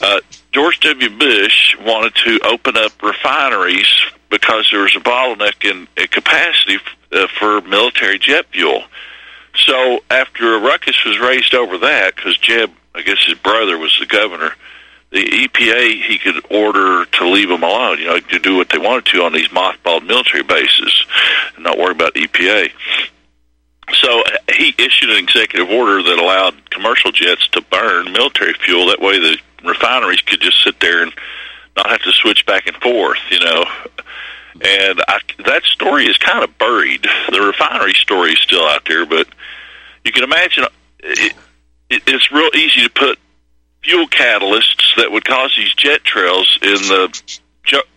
uh, 0.00 0.20
George 0.52 0.80
W. 0.80 1.10
Bush 1.18 1.76
wanted 1.80 2.14
to 2.14 2.40
open 2.46 2.76
up 2.76 3.02
refineries 3.02 3.92
because 4.30 4.68
there 4.70 4.82
was 4.82 4.96
a 4.96 5.00
bottleneck 5.00 5.68
in, 5.68 5.86
in 5.96 6.06
capacity 6.08 6.78
uh, 7.12 7.26
for 7.38 7.60
military 7.62 8.18
jet 8.18 8.46
fuel. 8.52 8.84
So 9.54 10.00
after 10.08 10.54
a 10.54 10.60
ruckus 10.60 11.04
was 11.04 11.18
raised 11.18 11.54
over 11.54 11.78
that, 11.78 12.14
because 12.16 12.38
Jeb 12.38 12.70
I 12.94 13.02
guess 13.02 13.24
his 13.24 13.38
brother 13.38 13.78
was 13.78 13.96
the 13.98 14.06
governor. 14.06 14.52
The 15.10 15.24
EPA 15.24 16.04
he 16.04 16.18
could 16.18 16.44
order 16.50 17.04
to 17.04 17.28
leave 17.28 17.48
them 17.48 17.62
alone, 17.62 17.98
you 17.98 18.06
know, 18.06 18.20
to 18.20 18.38
do 18.38 18.56
what 18.56 18.68
they 18.68 18.78
wanted 18.78 19.06
to 19.06 19.22
on 19.22 19.32
these 19.32 19.48
mothballed 19.48 20.06
military 20.06 20.44
bases, 20.44 21.04
and 21.56 21.64
not 21.64 21.78
worry 21.78 21.92
about 21.92 22.14
EPA. 22.14 22.70
So 23.94 24.22
uh, 24.22 24.30
he 24.54 24.74
issued 24.78 25.10
an 25.10 25.18
executive 25.18 25.68
order 25.68 26.02
that 26.02 26.18
allowed 26.18 26.70
commercial 26.70 27.10
jets 27.10 27.48
to 27.48 27.60
burn 27.60 28.12
military 28.12 28.54
fuel. 28.54 28.86
That 28.86 29.00
way, 29.00 29.18
the 29.18 29.36
refineries 29.64 30.20
could 30.20 30.40
just 30.40 30.62
sit 30.62 30.78
there 30.80 31.02
and 31.02 31.12
not 31.76 31.90
have 31.90 32.02
to 32.02 32.12
switch 32.12 32.46
back 32.46 32.66
and 32.66 32.76
forth, 32.76 33.18
you 33.30 33.40
know. 33.40 33.64
And 34.60 35.00
I, 35.08 35.20
that 35.46 35.62
story 35.64 36.06
is 36.06 36.18
kind 36.18 36.44
of 36.44 36.56
buried. 36.58 37.06
The 37.30 37.40
refinery 37.40 37.94
story 37.94 38.32
is 38.32 38.38
still 38.38 38.64
out 38.64 38.84
there, 38.86 39.06
but 39.06 39.26
you 40.04 40.12
can 40.12 40.24
imagine 40.24 40.64
uh, 40.64 40.68
it, 41.00 41.34
it, 41.90 42.02
it's 42.06 42.32
real 42.32 42.50
easy 42.54 42.82
to 42.82 42.90
put 42.90 43.18
fuel 43.82 44.06
catalysts 44.06 44.96
that 44.96 45.10
would 45.10 45.24
cause 45.24 45.54
these 45.56 45.74
jet 45.74 46.04
trails 46.04 46.58
in 46.62 46.74
the 46.74 47.38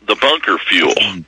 the 0.05 0.15
bunker 0.15 0.57
fuel, 0.57 0.93
and 0.99 1.25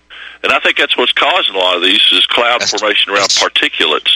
I 0.52 0.60
think 0.60 0.78
that's 0.78 0.98
what's 0.98 1.14
causing 1.14 1.56
a 1.56 1.58
lot 1.58 1.78
of 1.78 1.84
these 1.84 2.02
is 2.12 2.26
cloud 2.28 2.62
that's, 2.62 2.72
formation 2.72 3.14
around 3.14 3.30
particulates. 3.30 4.12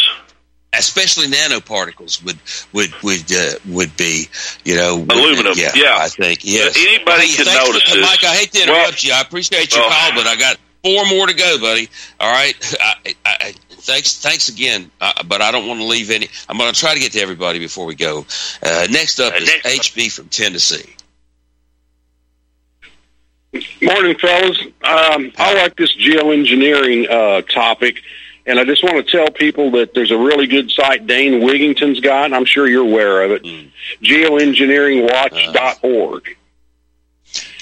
Especially 0.74 1.28
nanoparticles 1.28 2.24
would 2.24 2.38
would 2.74 2.94
would 3.02 3.32
uh, 3.32 3.58
would 3.68 3.96
be 3.98 4.26
you 4.66 4.76
know 4.76 5.06
aluminum. 5.10 5.54
Yeah, 5.56 5.72
yeah, 5.74 5.96
I 5.98 6.10
think 6.10 6.44
yes. 6.44 6.78
Anybody 6.78 7.28
hey, 7.28 7.44
can 7.44 7.46
notice 7.46 7.90
for, 7.90 7.96
this. 7.96 8.06
Mike, 8.06 8.24
I 8.24 8.36
hate 8.36 8.52
to 8.52 8.64
interrupt 8.64 9.04
well, 9.04 9.12
you. 9.12 9.14
I 9.14 9.22
appreciate 9.22 9.74
your 9.74 9.90
call, 9.90 10.12
but 10.14 10.28
I 10.28 10.36
got 10.36 10.58
four 10.84 11.06
more 11.08 11.26
to 11.26 11.34
go, 11.34 11.60
buddy. 11.60 11.90
All 12.20 12.32
right, 12.32 12.54
I, 12.82 13.16
I, 13.26 13.54
thanks, 13.80 14.18
thanks 14.18 14.50
again. 14.50 14.92
Uh, 15.02 15.24
but 15.28 15.42
I 15.42 15.52
don't 15.52 15.68
want 15.68 15.80
to 15.80 15.86
leave 15.86 16.12
any. 16.12 16.30
I'm 16.48 16.58
going 16.58 16.74
to 16.74 16.80
try 16.80 16.94
to 16.94 17.00
get 17.00 17.12
to 17.14 17.20
everybody 17.20 17.60
before 17.60 17.86
we 17.86 17.96
go. 17.96 18.26
Uh, 18.64 18.88
next 18.90 19.20
up 19.20 19.34
uh, 19.34 19.38
is 19.38 19.50
HB 19.50 20.14
from 20.14 20.30
Tennessee. 20.30 20.96
Morning, 23.82 24.16
fellas. 24.18 24.62
Um, 24.84 25.32
I 25.38 25.56
like 25.56 25.76
this 25.76 25.96
geoengineering 25.96 27.10
uh, 27.10 27.42
topic, 27.42 28.02
and 28.46 28.60
I 28.60 28.64
just 28.64 28.84
want 28.84 28.98
to 28.98 29.04
tell 29.12 29.32
people 29.32 29.72
that 29.72 29.96
there's 29.96 30.12
a 30.12 30.18
really 30.18 30.46
good 30.46 30.70
site 30.70 31.08
Dane 31.08 31.44
Wigington's 31.44 32.00
got. 32.00 32.32
I'm 32.32 32.46
sure 32.46 32.68
you're 32.68 32.86
aware 32.86 33.24
of 33.24 33.32
it. 33.32 33.42
Mm. 33.44 33.72
Geoengineeringwatch.org. 34.04 36.38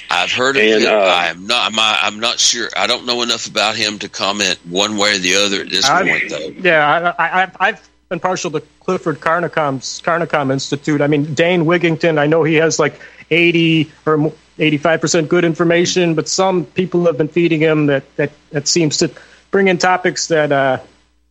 I've 0.10 0.32
heard 0.32 0.58
of 0.58 0.64
and, 0.64 0.84
him. 0.84 0.90
Uh, 0.90 0.98
I'm 0.98 1.48
not. 1.48 1.72
I'm, 1.72 1.80
I'm 1.80 2.20
not 2.20 2.40
sure. 2.40 2.70
I 2.76 2.88
don't 2.88 3.06
know 3.06 3.22
enough 3.22 3.48
about 3.48 3.76
him 3.76 4.00
to 4.00 4.10
comment 4.10 4.60
one 4.66 4.98
way 4.98 5.16
or 5.16 5.20
the 5.20 5.36
other 5.36 5.62
at 5.62 5.70
this 5.70 5.86
I've, 5.86 6.08
point, 6.08 6.30
though. 6.30 6.70
Yeah, 6.70 7.14
I, 7.18 7.44
I, 7.44 7.52
I've 7.60 7.90
been 8.10 8.20
partial 8.20 8.52
to 8.52 8.62
Clifford 8.82 9.20
Carnicom's 9.20 10.02
Carnicom 10.02 10.52
Institute. 10.52 11.02
I 11.02 11.08
mean, 11.08 11.34
Dane 11.34 11.66
Wigington. 11.66 12.18
I 12.18 12.28
know 12.28 12.44
he 12.44 12.56
has 12.56 12.80
like 12.80 13.02
80 13.30 13.92
or 14.06 14.34
85 14.60 15.02
percent 15.02 15.30
good 15.30 15.44
information, 15.44 16.16
but 16.16 16.28
some 16.28 16.66
people 16.66 17.06
have 17.06 17.18
been 17.18 17.28
feeding 17.28 17.60
him 17.60 17.88
that 17.88 18.16
that 18.16 18.32
that 18.52 18.68
seems 18.68 18.98
to 18.98 19.12
bring 19.52 19.68
in 19.68 19.78
topics 19.78 20.28
that 20.28 20.52
uh, 20.52 20.80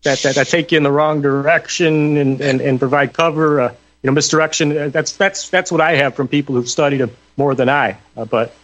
that, 0.02 0.18
that, 0.20 0.34
that 0.34 0.48
take 0.48 0.72
you 0.72 0.76
in 0.76 0.82
the 0.84 0.92
wrong 0.92 1.22
direction 1.22 2.16
and 2.16 2.40
and, 2.40 2.60
and 2.60 2.78
provide 2.78 3.12
cover. 3.12 3.60
Uh, 3.60 3.74
you 4.02 4.10
know, 4.10 4.14
misdirection. 4.14 4.90
That's 4.90 5.12
that's 5.12 5.48
that's 5.48 5.72
what 5.72 5.80
I 5.80 5.96
have 5.96 6.14
from 6.14 6.28
people 6.28 6.54
who've 6.54 6.68
studied 6.68 7.00
him 7.00 7.10
more 7.36 7.54
than 7.54 7.68
I. 7.68 7.98
Uh, 8.16 8.24
but 8.24 8.48
yeah. 8.50 8.54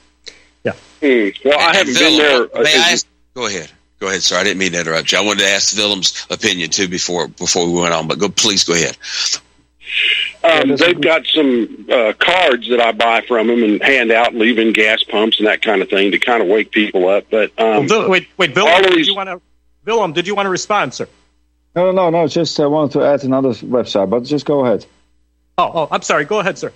Mm. 1.03 1.45
Well, 1.45 1.59
I 1.59 1.75
haven't 1.75 1.95
Phil, 1.95 2.11
been 2.11 2.19
there. 2.53 2.63
May 2.63 2.75
I 2.75 2.93
ask, 2.93 3.07
go 3.35 3.47
ahead. 3.47 3.71
Go 3.99 4.09
ahead. 4.09 4.23
Sorry, 4.23 4.41
I 4.41 4.45
didn't 4.45 4.59
mean 4.59 4.73
to 4.73 4.81
interrupt 4.81 5.13
you. 5.13 5.19
I 5.19 5.21
wanted 5.23 5.41
to 5.41 5.49
ask 5.49 5.77
Willem's 5.77 6.27
opinion 6.31 6.71
too 6.71 6.89
before 6.89 7.29
before 7.29 7.67
we 7.67 7.81
went 7.81 7.95
on, 7.95 8.09
but 8.09 8.19
go 8.19 8.29
please 8.29 8.65
go 8.65 8.75
ahead. 8.75 8.97
Um, 10.43 10.77
they've 10.77 11.01
got 11.01 11.27
some 11.27 11.87
uh, 11.91 12.13
cards 12.19 12.69
that 12.69 12.81
I 12.81 12.93
buy 12.93 13.21
from 13.21 13.47
them 13.49 13.63
and 13.63 13.83
hand 13.83 14.11
out, 14.11 14.35
leaving 14.35 14.73
gas 14.73 15.03
pumps 15.03 15.39
and 15.39 15.47
that 15.47 15.63
kind 15.63 15.83
of 15.83 15.89
thing 15.89 16.13
to 16.13 16.19
kind 16.19 16.43
of 16.43 16.49
wake 16.49 16.71
people 16.71 17.09
up. 17.09 17.27
But 17.31 17.51
um, 17.59 17.87
well, 17.87 17.89
Bill, 17.89 18.11
wait, 18.11 18.29
wait, 18.37 18.55
Bill, 18.55 18.67
do 18.83 19.01
you 19.01 19.15
want 19.15 19.29
to 19.29 19.41
Willem, 19.85 20.13
did 20.13 20.27
you 20.27 20.35
want 20.35 20.47
to 20.47 20.51
respond, 20.51 20.95
sir? 20.95 21.09
No, 21.75 21.87
no, 21.87 21.93
no, 21.93 22.11
no. 22.11 22.29
Just 22.29 22.59
I 22.61 22.67
wanted 22.67 22.93
to 22.93 23.05
add 23.05 23.25
another 23.25 23.51
website, 23.51 24.11
but 24.11 24.25
just 24.25 24.47
go 24.47 24.65
ahead. 24.65 24.87
Oh, 25.59 25.71
oh, 25.75 25.89
I'm 25.91 26.03
sorry. 26.03 26.25
Go 26.25 26.41
ahead, 26.41 26.59
sir. 26.59 26.73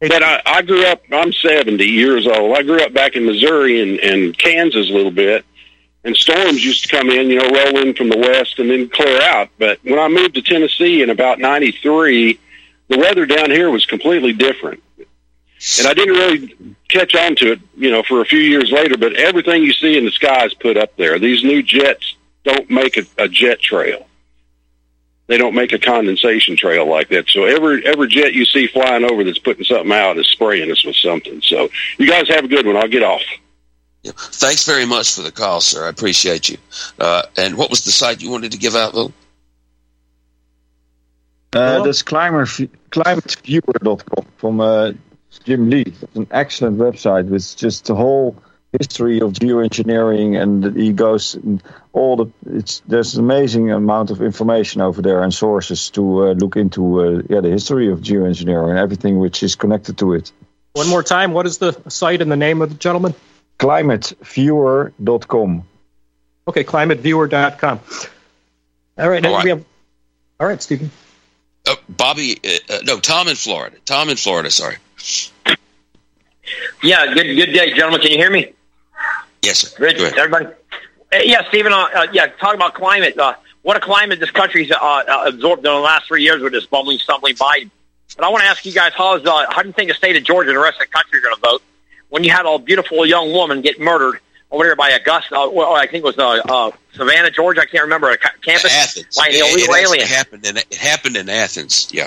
But 0.00 0.22
I, 0.22 0.42
I 0.44 0.62
grew 0.62 0.84
up. 0.86 1.02
I'm 1.10 1.32
70 1.32 1.84
years 1.84 2.26
old. 2.26 2.56
I 2.56 2.62
grew 2.62 2.82
up 2.82 2.92
back 2.92 3.16
in 3.16 3.24
Missouri 3.24 3.80
and, 3.80 3.98
and 4.00 4.36
Kansas 4.36 4.90
a 4.90 4.92
little 4.92 5.10
bit, 5.10 5.44
and 6.04 6.14
storms 6.16 6.64
used 6.64 6.82
to 6.84 6.88
come 6.88 7.08
in, 7.08 7.30
you 7.30 7.38
know, 7.38 7.48
roll 7.48 7.78
in 7.78 7.94
from 7.94 8.10
the 8.10 8.18
west 8.18 8.58
and 8.58 8.70
then 8.70 8.88
clear 8.90 9.20
out. 9.22 9.48
But 9.58 9.78
when 9.84 9.98
I 9.98 10.08
moved 10.08 10.34
to 10.34 10.42
Tennessee 10.42 11.02
in 11.02 11.08
about 11.08 11.38
'93, 11.38 12.38
the 12.88 12.98
weather 12.98 13.24
down 13.24 13.50
here 13.50 13.70
was 13.70 13.86
completely 13.86 14.34
different, 14.34 14.82
and 14.98 15.86
I 15.86 15.94
didn't 15.94 16.14
really 16.14 16.76
catch 16.90 17.14
on 17.14 17.34
to 17.36 17.52
it, 17.52 17.60
you 17.76 17.90
know, 17.90 18.02
for 18.02 18.20
a 18.20 18.26
few 18.26 18.40
years 18.40 18.70
later. 18.70 18.98
But 18.98 19.14
everything 19.14 19.62
you 19.62 19.72
see 19.72 19.96
in 19.96 20.04
the 20.04 20.10
sky 20.10 20.44
is 20.44 20.52
put 20.52 20.76
up 20.76 20.94
there. 20.96 21.18
These 21.18 21.42
new 21.42 21.62
jets 21.62 22.16
don't 22.44 22.68
make 22.70 22.98
a, 22.98 23.04
a 23.16 23.28
jet 23.28 23.60
trail 23.60 24.05
they 25.26 25.38
don't 25.38 25.54
make 25.54 25.72
a 25.72 25.78
condensation 25.78 26.56
trail 26.56 26.88
like 26.88 27.08
that. 27.08 27.28
So 27.28 27.44
every 27.44 27.84
every 27.86 28.08
jet 28.08 28.34
you 28.34 28.44
see 28.44 28.66
flying 28.66 29.04
over 29.04 29.24
that's 29.24 29.38
putting 29.38 29.64
something 29.64 29.92
out 29.92 30.18
is 30.18 30.28
spraying 30.28 30.70
us 30.70 30.84
with 30.84 30.96
something. 30.96 31.40
So 31.42 31.68
you 31.98 32.08
guys 32.08 32.28
have 32.28 32.44
a 32.44 32.48
good 32.48 32.66
one. 32.66 32.76
I'll 32.76 32.88
get 32.88 33.02
off. 33.02 33.22
Yeah. 34.02 34.12
Thanks 34.16 34.64
very 34.64 34.86
much 34.86 35.14
for 35.14 35.22
the 35.22 35.32
call, 35.32 35.60
sir. 35.60 35.86
I 35.86 35.88
appreciate 35.88 36.48
you. 36.48 36.58
Uh, 36.98 37.22
and 37.36 37.56
what 37.56 37.70
was 37.70 37.84
the 37.84 37.90
site 37.90 38.22
you 38.22 38.30
wanted 38.30 38.52
to 38.52 38.58
give 38.58 38.76
out, 38.76 38.94
Will? 38.94 39.12
Uh, 41.52 41.82
that's 41.82 42.02
climate, 42.02 42.48
climateviewer.com 42.90 44.26
from 44.36 44.60
uh, 44.60 44.92
Jim 45.44 45.70
Lee. 45.70 45.84
It's 45.86 46.16
an 46.16 46.26
excellent 46.30 46.76
website 46.78 47.28
with 47.28 47.56
just 47.56 47.86
the 47.86 47.94
whole 47.94 48.36
history 48.72 49.20
of 49.20 49.32
geoengineering, 49.32 50.40
and 50.40 50.76
he 50.76 50.92
goes 50.92 51.34
in 51.34 51.62
all 51.92 52.16
the. 52.16 52.26
It's 52.46 52.80
there's 52.86 53.14
an 53.14 53.24
amazing 53.24 53.70
amount 53.70 54.10
of 54.10 54.22
information 54.22 54.80
over 54.80 55.02
there 55.02 55.22
and 55.22 55.32
sources 55.32 55.90
to 55.90 56.28
uh, 56.28 56.32
look 56.32 56.56
into. 56.56 57.00
Uh, 57.00 57.22
yeah, 57.28 57.40
the 57.40 57.50
history 57.50 57.90
of 57.90 58.00
geoengineering 58.00 58.70
and 58.70 58.78
everything 58.78 59.18
which 59.18 59.42
is 59.42 59.54
connected 59.54 59.98
to 59.98 60.14
it. 60.14 60.32
One 60.72 60.88
more 60.88 61.02
time. 61.02 61.32
What 61.32 61.46
is 61.46 61.58
the 61.58 61.72
site 61.88 62.20
and 62.20 62.30
the 62.30 62.36
name 62.36 62.62
of 62.62 62.68
the 62.68 62.76
gentleman? 62.76 63.14
Climateviewer.com. 63.58 65.64
Okay, 66.48 66.64
climateviewer.com. 66.64 67.80
All 68.98 69.08
right. 69.08 69.24
All 69.24 69.34
right. 69.34 69.44
We 69.44 69.50
have, 69.50 69.64
all 70.38 70.46
right, 70.46 70.62
Steven. 70.62 70.90
Uh, 71.66 71.74
Bobby, 71.88 72.38
uh, 72.44 72.74
uh, 72.74 72.78
no, 72.84 73.00
Tom 73.00 73.28
in 73.28 73.36
Florida. 73.36 73.76
Tom 73.84 74.10
in 74.10 74.16
Florida. 74.16 74.50
Sorry. 74.50 74.76
Yeah, 76.82 77.12
good 77.12 77.34
good 77.34 77.52
day, 77.52 77.72
gentlemen. 77.72 78.00
Can 78.00 78.12
you 78.12 78.18
hear 78.18 78.30
me? 78.30 78.52
Yes, 79.46 79.58
sir. 79.60 79.76
Rich, 79.82 80.00
everybody. 80.00 80.46
Uh, 80.46 81.18
yeah, 81.24 81.46
Steven. 81.48 81.72
Uh, 81.72 81.86
uh, 81.94 82.06
yeah, 82.12 82.26
talking 82.26 82.56
about 82.56 82.74
climate. 82.74 83.18
Uh, 83.18 83.34
what 83.62 83.76
a 83.76 83.80
climate 83.80 84.20
this 84.20 84.30
country's 84.30 84.70
uh, 84.70 84.74
uh, 84.76 85.24
absorbed 85.26 85.64
in 85.66 85.72
the 85.72 85.78
last 85.80 86.06
three 86.08 86.22
years 86.22 86.42
with 86.42 86.52
this 86.52 86.66
bumbling, 86.66 86.98
stumbling 86.98 87.34
Biden. 87.34 87.70
But 88.16 88.24
I 88.24 88.28
want 88.28 88.42
to 88.42 88.48
ask 88.48 88.64
you 88.64 88.72
guys, 88.72 88.92
how, 88.94 89.16
is, 89.16 89.26
uh, 89.26 89.46
how 89.50 89.62
do 89.62 89.68
you 89.68 89.72
think 89.72 89.88
the 89.90 89.94
state 89.94 90.16
of 90.16 90.24
Georgia 90.24 90.50
and 90.50 90.56
the 90.56 90.62
rest 90.62 90.80
of 90.80 90.86
the 90.88 90.92
country 90.92 91.18
are 91.18 91.22
going 91.22 91.34
to 91.34 91.40
vote 91.40 91.62
when 92.08 92.22
you 92.24 92.30
had 92.30 92.46
a 92.46 92.58
beautiful 92.58 93.04
young 93.04 93.32
woman 93.32 93.60
get 93.62 93.80
murdered 93.80 94.20
over 94.50 94.64
there 94.64 94.76
by 94.76 94.90
Augusta? 94.90 95.36
Uh, 95.36 95.48
well, 95.50 95.74
I 95.74 95.86
think 95.86 96.04
it 96.04 96.04
was 96.04 96.18
uh, 96.18 96.40
uh, 96.48 96.70
Savannah, 96.94 97.30
Georgia. 97.30 97.62
I 97.62 97.66
can't 97.66 97.82
remember 97.84 98.10
a 98.10 98.18
ca- 98.18 98.30
campus 98.42 98.72
Athens. 98.72 99.16
by 99.16 99.26
an 99.26 99.34
It- 99.34 99.68
it 99.68 99.84
alien. 99.84 100.06
happened 100.06 100.46
in 100.46 100.56
it 100.56 100.74
happened 100.74 101.16
in 101.16 101.28
Athens. 101.28 101.88
Yeah. 101.92 102.06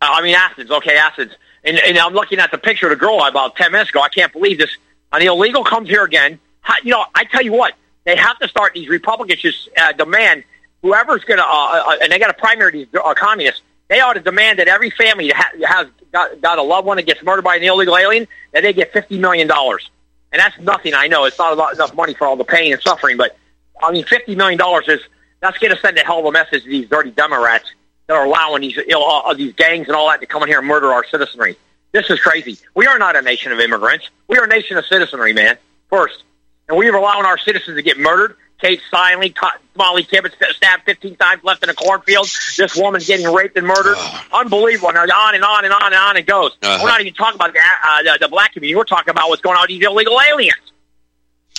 Uh, 0.00 0.08
I 0.12 0.22
mean 0.22 0.34
Athens. 0.34 0.70
Okay, 0.70 0.96
Athens. 0.96 1.32
And, 1.64 1.78
and 1.78 1.96
I'm 1.98 2.12
looking 2.12 2.38
at 2.40 2.50
the 2.50 2.58
picture 2.58 2.86
of 2.86 2.90
the 2.90 2.96
girl 2.96 3.22
about 3.24 3.56
ten 3.56 3.70
minutes 3.72 3.90
ago. 3.90 4.00
I 4.02 4.08
can't 4.08 4.32
believe 4.32 4.58
this. 4.58 4.76
And 5.12 5.22
the 5.22 5.26
illegal 5.26 5.64
comes 5.64 5.88
here 5.88 6.04
again. 6.04 6.38
You 6.84 6.92
know, 6.92 7.04
I 7.14 7.24
tell 7.24 7.42
you 7.42 7.52
what, 7.52 7.74
they 8.04 8.16
have 8.16 8.38
to 8.38 8.48
start. 8.48 8.74
These 8.74 8.88
Republicans 8.88 9.40
just 9.40 9.68
uh, 9.76 9.92
demand 9.92 10.44
whoever's 10.82 11.24
going 11.24 11.38
to, 11.38 11.44
uh, 11.44 11.82
uh, 11.86 11.96
and 12.02 12.10
they 12.10 12.18
got 12.18 12.30
a 12.30 12.34
primary 12.34 12.72
these 12.72 12.86
uh, 12.94 13.14
communists. 13.14 13.62
They 13.88 14.00
ought 14.00 14.14
to 14.14 14.20
demand 14.20 14.58
that 14.58 14.68
every 14.68 14.90
family 14.90 15.28
that 15.28 15.36
ha- 15.36 15.66
has 15.66 15.86
got, 16.12 16.40
got 16.40 16.58
a 16.58 16.62
loved 16.62 16.86
one 16.86 16.96
that 16.96 17.06
gets 17.06 17.22
murdered 17.22 17.42
by 17.42 17.56
an 17.56 17.62
illegal 17.62 17.96
alien 17.96 18.26
that 18.52 18.62
they 18.62 18.72
get 18.72 18.92
fifty 18.92 19.18
million 19.18 19.46
dollars. 19.46 19.90
And 20.32 20.40
that's 20.40 20.58
nothing. 20.60 20.94
I 20.94 21.08
know 21.08 21.24
it's 21.24 21.38
not 21.38 21.52
a 21.52 21.56
lot, 21.56 21.74
enough 21.74 21.94
money 21.94 22.14
for 22.14 22.26
all 22.26 22.36
the 22.36 22.44
pain 22.44 22.72
and 22.72 22.80
suffering, 22.80 23.16
but 23.16 23.36
I 23.82 23.92
mean, 23.92 24.04
fifty 24.04 24.34
million 24.34 24.58
dollars 24.58 24.88
is 24.88 25.00
that's 25.40 25.58
going 25.58 25.74
to 25.74 25.80
send 25.80 25.98
a 25.98 26.04
hell 26.04 26.20
of 26.20 26.24
a 26.24 26.32
message 26.32 26.62
to 26.62 26.68
these 26.70 26.88
dirty 26.88 27.10
Democrats 27.10 27.70
that 28.06 28.14
are 28.14 28.24
allowing 28.24 28.62
these 28.62 28.76
you 28.76 28.88
know, 28.88 29.04
uh, 29.04 29.34
these 29.34 29.52
gangs 29.54 29.88
and 29.88 29.96
all 29.96 30.08
that 30.08 30.20
to 30.20 30.26
come 30.26 30.42
in 30.42 30.48
here 30.48 30.60
and 30.60 30.66
murder 30.66 30.92
our 30.92 31.04
citizenry. 31.04 31.56
This 31.92 32.08
is 32.08 32.20
crazy. 32.20 32.58
We 32.74 32.86
are 32.86 32.98
not 32.98 33.16
a 33.16 33.22
nation 33.22 33.52
of 33.52 33.60
immigrants. 33.60 34.08
We 34.26 34.38
are 34.38 34.44
a 34.44 34.48
nation 34.48 34.78
of 34.78 34.86
citizenry, 34.86 35.34
man. 35.34 35.58
First, 35.90 36.24
and 36.68 36.78
we 36.78 36.88
are 36.88 36.96
allowing 36.96 37.26
our 37.26 37.36
citizens 37.38 37.76
to 37.76 37.82
get 37.82 37.98
murdered. 37.98 38.36
Kate 38.62 38.80
Steinle, 38.90 39.34
Molly 39.76 40.04
Tibbetts 40.04 40.36
stabbed 40.56 40.84
15 40.84 41.16
times, 41.16 41.42
left 41.42 41.64
in 41.64 41.68
a 41.68 41.74
cornfield. 41.74 42.28
This 42.56 42.76
woman's 42.76 43.06
getting 43.06 43.30
raped 43.30 43.56
and 43.58 43.66
murdered. 43.66 43.96
Unbelievable. 44.32 44.90
And 44.90 44.98
on 44.98 45.34
and 45.34 45.44
on 45.44 45.64
and 45.64 45.74
on 45.74 45.86
and 45.86 45.94
on 45.94 46.16
it 46.16 46.26
goes. 46.26 46.56
Uh-huh. 46.62 46.78
We're 46.80 46.88
not 46.88 47.00
even 47.00 47.12
talking 47.12 47.34
about 47.34 47.52
the, 47.52 47.58
uh, 47.58 48.02
the, 48.04 48.18
the 48.22 48.28
black 48.28 48.52
community. 48.52 48.76
We're 48.76 48.84
talking 48.84 49.10
about 49.10 49.28
what's 49.28 49.42
going 49.42 49.56
on 49.56 49.62
with 49.64 49.70
these 49.70 49.84
illegal 49.84 50.18
aliens. 50.20 50.71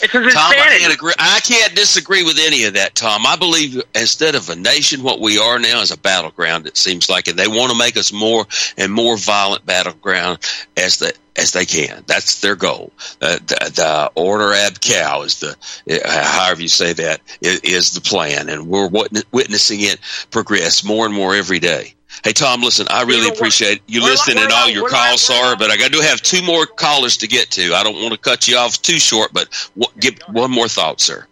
It's 0.04 0.12
Tom, 0.14 0.52
I 0.52 0.78
can't 0.80 0.94
agree. 0.94 1.14
I 1.18 1.40
can't 1.40 1.76
disagree 1.76 2.24
with 2.24 2.38
any 2.40 2.66
of 2.66 2.74
that, 2.74 2.96
Tom. 2.96 3.26
I 3.26 3.36
believe 3.38 3.82
instead 3.96 4.36
of 4.36 4.50
a 4.50 4.56
nation, 4.56 5.02
what 5.02 5.20
we 5.20 5.38
are 5.38 5.60
now 5.60 5.82
is 5.82 5.92
a 5.92 5.98
battleground. 5.98 6.68
It 6.68 6.78
seems 6.78 7.10
like, 7.10 7.28
and 7.28 7.40
they 7.40 7.48
want 7.48 7.72
to 7.72 7.78
make 7.78 7.96
us 7.98 8.12
more 8.12 8.46
and 8.78 8.92
more 8.92 9.18
violent 9.18 9.66
battleground 9.66 10.40
as 10.76 10.98
the 10.98 11.14
as 11.36 11.52
they 11.52 11.66
can. 11.66 12.04
That's 12.06 12.42
their 12.42 12.56
goal. 12.56 12.92
Uh, 13.22 13.38
the, 13.38 13.72
the 13.74 14.12
order 14.14 14.54
ab 14.54 14.80
cow 14.80 15.24
is 15.24 15.40
the, 15.40 15.56
uh, 15.90 16.24
however 16.28 16.62
you 16.62 16.68
say 16.68 16.94
that, 16.94 17.22
is, 17.42 17.60
is 17.62 17.94
the 17.94 18.02
plan, 18.02 18.50
and 18.50 18.68
we're 18.68 18.88
witness- 18.88 19.24
witnessing 19.32 19.82
it 19.82 20.00
progress 20.30 20.84
more 20.84 21.06
and 21.06 21.16
more 21.16 21.34
every 21.34 21.60
day. 21.60 21.96
Hey 22.24 22.34
Tom, 22.34 22.62
listen, 22.62 22.88
I 22.90 23.04
really 23.04 23.30
appreciate 23.30 23.82
you 23.88 24.02
listening 24.04 24.44
and 24.44 24.52
all 24.52 24.70
your 24.70 24.88
calls. 24.88 25.22
Sorry, 25.22 25.56
but 25.56 25.72
I 25.72 25.88
do 25.88 26.00
have 26.00 26.22
two 26.22 26.42
more 26.44 26.66
callers 26.66 27.18
to 27.18 27.28
get 27.28 27.52
to. 27.52 27.74
I 27.74 27.84
don't 27.84 27.96
want 27.96 28.12
to 28.12 28.18
cut 28.18 28.48
you 28.48 28.58
off 28.58 28.82
too 28.82 29.00
short, 29.00 29.34
but 29.34 29.50
w- 29.78 30.00
give 30.00 30.20
one 30.32 30.52
more 30.52 30.68
thought, 30.68 31.02
sir. 31.02 31.26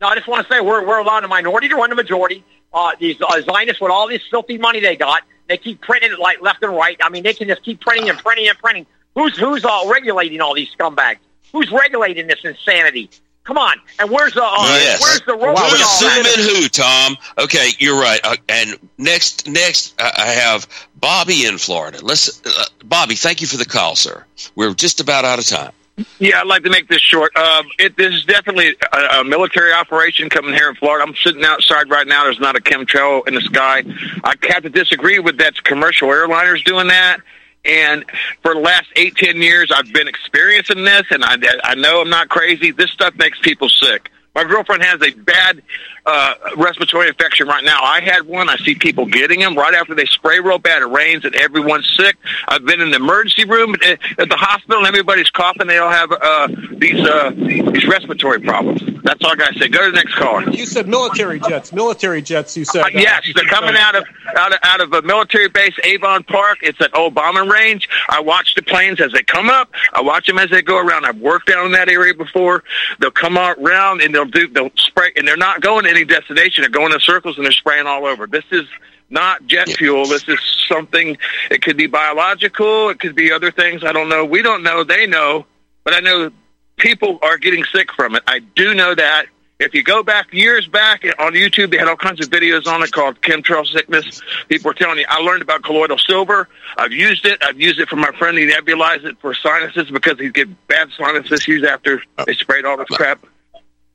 No, 0.00 0.08
I 0.08 0.14
just 0.14 0.28
want 0.28 0.46
to 0.46 0.52
say 0.52 0.60
we're 0.60 0.86
we're 0.86 0.98
allowed 0.98 1.24
a 1.24 1.28
minority 1.28 1.68
to 1.68 1.76
run 1.76 1.90
the 1.90 1.96
majority. 1.96 2.44
Uh, 2.72 2.92
these 2.98 3.20
uh, 3.20 3.40
Zionists 3.42 3.80
with 3.80 3.90
all 3.90 4.08
this 4.08 4.22
filthy 4.30 4.56
money 4.56 4.80
they 4.80 4.96
got, 4.96 5.22
they 5.48 5.58
keep 5.58 5.80
printing 5.82 6.12
it 6.12 6.18
like 6.18 6.40
left 6.40 6.62
and 6.62 6.74
right. 6.74 6.96
I 7.02 7.10
mean, 7.10 7.22
they 7.22 7.34
can 7.34 7.48
just 7.48 7.62
keep 7.62 7.80
printing 7.80 8.08
and 8.08 8.18
printing 8.18 8.48
and 8.48 8.58
printing. 8.58 8.86
Who's 9.14 9.36
who's 9.36 9.64
uh, 9.64 9.90
regulating 9.92 10.40
all 10.40 10.54
these 10.54 10.74
scumbags? 10.74 11.18
Who's 11.52 11.70
regulating 11.70 12.28
this 12.28 12.40
insanity? 12.44 13.10
Come 13.44 13.58
on, 13.58 13.74
and 13.98 14.08
where's 14.08 14.34
the 14.34 14.44
uh, 14.44 14.54
yes. 14.68 15.00
where's 15.00 15.20
the? 15.22 15.36
Who's 15.36 16.02
and 16.16 16.26
assuming 16.26 16.62
who, 16.62 16.68
Tom? 16.68 17.16
Okay, 17.38 17.70
you're 17.78 18.00
right. 18.00 18.20
Uh, 18.22 18.36
and 18.48 18.78
next, 18.98 19.48
next, 19.48 20.00
uh, 20.00 20.12
I 20.16 20.26
have 20.26 20.68
Bobby 20.94 21.44
in 21.46 21.58
Florida. 21.58 21.98
Let's, 22.02 22.40
uh, 22.46 22.66
Bobby, 22.84 23.16
thank 23.16 23.40
you 23.40 23.48
for 23.48 23.56
the 23.56 23.64
call, 23.64 23.96
sir. 23.96 24.24
We're 24.54 24.74
just 24.74 25.00
about 25.00 25.24
out 25.24 25.40
of 25.40 25.46
time. 25.46 25.72
Yeah, 26.20 26.40
I'd 26.40 26.46
like 26.46 26.62
to 26.62 26.70
make 26.70 26.88
this 26.88 27.02
short. 27.02 27.36
Um, 27.36 27.66
it, 27.78 27.96
this 27.96 28.14
is 28.14 28.24
definitely 28.24 28.76
a, 28.92 29.20
a 29.20 29.24
military 29.24 29.72
operation 29.72 30.30
coming 30.30 30.54
here 30.54 30.68
in 30.68 30.76
Florida. 30.76 31.04
I'm 31.06 31.14
sitting 31.16 31.44
outside 31.44 31.90
right 31.90 32.06
now. 32.06 32.24
There's 32.24 32.40
not 32.40 32.56
a 32.56 32.60
chemtrail 32.60 33.26
in 33.26 33.34
the 33.34 33.40
sky. 33.40 33.82
I 34.24 34.34
have 34.50 34.62
to 34.62 34.70
disagree 34.70 35.18
with 35.18 35.38
that. 35.38 35.62
Commercial 35.64 36.08
airliners 36.08 36.64
doing 36.64 36.86
that. 36.88 37.20
And 37.64 38.04
for 38.42 38.54
the 38.54 38.60
last 38.60 38.88
eight, 38.96 39.16
ten 39.16 39.36
years, 39.36 39.70
I've 39.70 39.92
been 39.92 40.08
experiencing 40.08 40.84
this, 40.84 41.04
and 41.10 41.24
I, 41.24 41.36
I 41.62 41.74
know 41.74 42.00
I'm 42.00 42.10
not 42.10 42.28
crazy. 42.28 42.72
This 42.72 42.90
stuff 42.90 43.14
makes 43.16 43.38
people 43.38 43.68
sick. 43.68 44.10
My 44.34 44.44
girlfriend 44.44 44.82
has 44.82 45.00
a 45.02 45.10
bad 45.10 45.62
uh, 46.06 46.34
respiratory 46.56 47.08
infection 47.08 47.46
right 47.46 47.62
now. 47.62 47.82
I 47.82 48.00
had 48.00 48.22
one. 48.26 48.48
I 48.48 48.56
see 48.56 48.74
people 48.74 49.04
getting 49.04 49.40
them 49.40 49.54
right 49.56 49.74
after 49.74 49.94
they 49.94 50.06
spray 50.06 50.40
real 50.40 50.58
bad. 50.58 50.80
It 50.82 50.86
rains 50.86 51.24
and 51.26 51.34
everyone's 51.34 51.88
sick. 51.96 52.16
I've 52.48 52.64
been 52.64 52.80
in 52.80 52.90
the 52.90 52.96
emergency 52.96 53.44
room 53.44 53.74
at, 53.74 53.98
at 54.18 54.28
the 54.30 54.36
hospital 54.36 54.78
and 54.78 54.86
everybody's 54.86 55.28
coughing. 55.28 55.66
They 55.66 55.78
all 55.78 55.90
have 55.90 56.10
uh, 56.12 56.48
these 56.72 57.06
uh, 57.06 57.32
these 57.36 57.86
respiratory 57.86 58.40
problems. 58.40 58.82
That's 59.02 59.24
all 59.24 59.32
I 59.32 59.34
got 59.34 59.52
to 59.52 59.58
say. 59.58 59.68
Go 59.68 59.84
to 59.84 59.90
the 59.90 59.96
next 59.96 60.14
caller. 60.14 60.48
You 60.48 60.64
said 60.64 60.86
military 60.86 61.40
jets. 61.40 61.72
Military 61.72 62.22
jets. 62.22 62.56
You 62.56 62.64
said. 62.64 62.82
Uh, 62.82 62.88
yes, 62.92 63.28
they're 63.34 63.44
coming 63.44 63.74
out 63.76 63.96
of 63.96 64.04
out 64.36 64.52
of 64.52 64.58
out 64.62 64.80
of 64.80 64.92
a 64.92 65.02
military 65.02 65.48
base, 65.48 65.74
Avon 65.84 66.22
Park. 66.22 66.58
It's 66.62 66.80
an 66.80 66.88
old 66.94 67.14
bombing 67.14 67.48
range. 67.48 67.88
I 68.08 68.20
watch 68.20 68.54
the 68.54 68.62
planes 68.62 69.00
as 69.00 69.12
they 69.12 69.22
come 69.22 69.50
up. 69.50 69.70
I 69.92 70.00
watch 70.00 70.26
them 70.26 70.38
as 70.38 70.50
they 70.50 70.62
go 70.62 70.78
around. 70.78 71.04
I've 71.04 71.18
worked 71.18 71.48
down 71.48 71.66
in 71.66 71.72
that 71.72 71.88
area 71.88 72.14
before. 72.14 72.62
They'll 73.00 73.10
come 73.10 73.36
out 73.36 73.58
around 73.58 74.02
and 74.02 74.14
they'll 74.14 74.24
do 74.24 74.48
they'll 74.48 74.70
spray, 74.76 75.12
and 75.16 75.26
they're 75.26 75.36
not 75.36 75.60
going 75.60 75.84
to 75.84 75.90
any 75.90 76.04
destination. 76.04 76.62
They're 76.62 76.70
going 76.70 76.92
in 76.92 77.00
circles 77.00 77.36
and 77.36 77.44
they're 77.44 77.52
spraying 77.52 77.86
all 77.86 78.06
over. 78.06 78.26
This 78.26 78.44
is 78.52 78.66
not 79.10 79.46
jet 79.46 79.68
fuel. 79.68 80.06
This 80.06 80.26
is 80.28 80.38
something. 80.68 81.18
It 81.50 81.62
could 81.62 81.76
be 81.76 81.86
biological. 81.86 82.88
It 82.90 83.00
could 83.00 83.14
be 83.14 83.32
other 83.32 83.50
things. 83.50 83.82
I 83.84 83.92
don't 83.92 84.08
know. 84.08 84.24
We 84.24 84.42
don't 84.42 84.62
know. 84.62 84.84
They 84.84 85.06
know, 85.06 85.46
but 85.84 85.92
I 85.92 86.00
know 86.00 86.30
people 86.76 87.18
are 87.22 87.38
getting 87.38 87.64
sick 87.64 87.92
from 87.92 88.14
it. 88.16 88.22
I 88.26 88.40
do 88.40 88.74
know 88.74 88.94
that. 88.94 89.26
If 89.60 89.74
you 89.74 89.84
go 89.84 90.02
back 90.02 90.32
years 90.32 90.66
back 90.66 91.04
on 91.20 91.34
YouTube, 91.34 91.70
they 91.70 91.78
had 91.78 91.86
all 91.86 91.96
kinds 91.96 92.20
of 92.20 92.28
videos 92.30 92.66
on 92.66 92.82
it 92.82 92.90
called 92.90 93.20
chemtrail 93.20 93.64
sickness. 93.64 94.20
People 94.48 94.70
were 94.70 94.74
telling 94.74 94.98
you, 94.98 95.04
I 95.08 95.20
learned 95.20 95.40
about 95.40 95.62
colloidal 95.62 95.98
silver. 95.98 96.48
I've 96.76 96.90
used 96.90 97.24
it. 97.26 97.40
I've 97.44 97.60
used 97.60 97.78
it 97.78 97.88
for 97.88 97.94
my 97.94 98.10
friend. 98.12 98.36
He 98.36 98.50
nebulized 98.50 99.04
it 99.04 99.18
for 99.20 99.34
sinuses 99.34 99.88
because 99.88 100.18
he 100.18 100.30
get 100.30 100.48
bad 100.66 100.88
sinus 100.98 101.30
issues 101.30 101.62
after 101.62 102.02
uh, 102.18 102.24
they 102.24 102.34
sprayed 102.34 102.64
all 102.64 102.76
this 102.76 102.88
uh, 102.90 102.96
crap. 102.96 103.24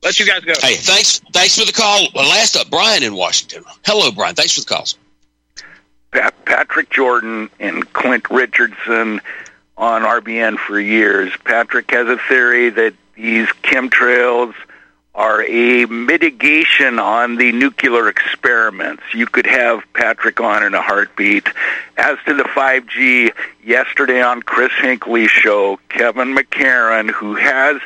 Let 0.02 0.18
you 0.18 0.26
guys 0.26 0.42
go. 0.42 0.54
Hey, 0.62 0.76
thanks. 0.76 1.20
Thanks 1.32 1.58
for 1.58 1.66
the 1.66 1.72
call. 1.72 2.06
Well, 2.14 2.28
last 2.28 2.56
up, 2.56 2.70
Brian 2.70 3.02
in 3.02 3.14
Washington. 3.14 3.64
Hello, 3.84 4.10
Brian. 4.10 4.34
Thanks 4.34 4.54
for 4.54 4.60
the 4.60 4.66
calls. 4.66 4.96
Pat, 6.12 6.34
Patrick 6.46 6.88
Jordan 6.88 7.50
and 7.60 7.92
Clint 7.92 8.30
Richardson 8.30 9.20
on 9.78 10.02
RBN 10.02 10.58
for 10.58 10.78
years. 10.78 11.32
Patrick 11.44 11.90
has 11.92 12.08
a 12.08 12.18
theory 12.28 12.68
that 12.70 12.94
these 13.14 13.46
chemtrails 13.62 14.54
are 15.14 15.42
a 15.44 15.84
mitigation 15.86 16.98
on 16.98 17.36
the 17.36 17.50
nuclear 17.52 18.08
experiments. 18.08 19.02
You 19.12 19.26
could 19.26 19.46
have 19.46 19.82
Patrick 19.92 20.40
on 20.40 20.62
in 20.64 20.74
a 20.74 20.82
heartbeat. 20.82 21.48
As 21.96 22.18
to 22.26 22.34
the 22.34 22.44
5G, 22.44 23.32
yesterday 23.64 24.22
on 24.22 24.42
Chris 24.42 24.72
Hinckley's 24.80 25.30
show, 25.30 25.78
Kevin 25.88 26.36
McCairn, 26.36 27.10
who 27.10 27.34
has 27.34 27.80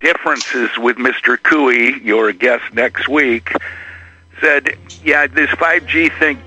differences 0.00 0.76
with 0.76 0.96
Mr. 0.96 1.38
Couey, 1.38 2.04
your 2.04 2.32
guest 2.32 2.64
next 2.74 3.08
week, 3.08 3.50
said, 4.40 4.76
yeah, 5.02 5.26
this 5.26 5.48
5G 5.50 6.18
thing 6.18 6.38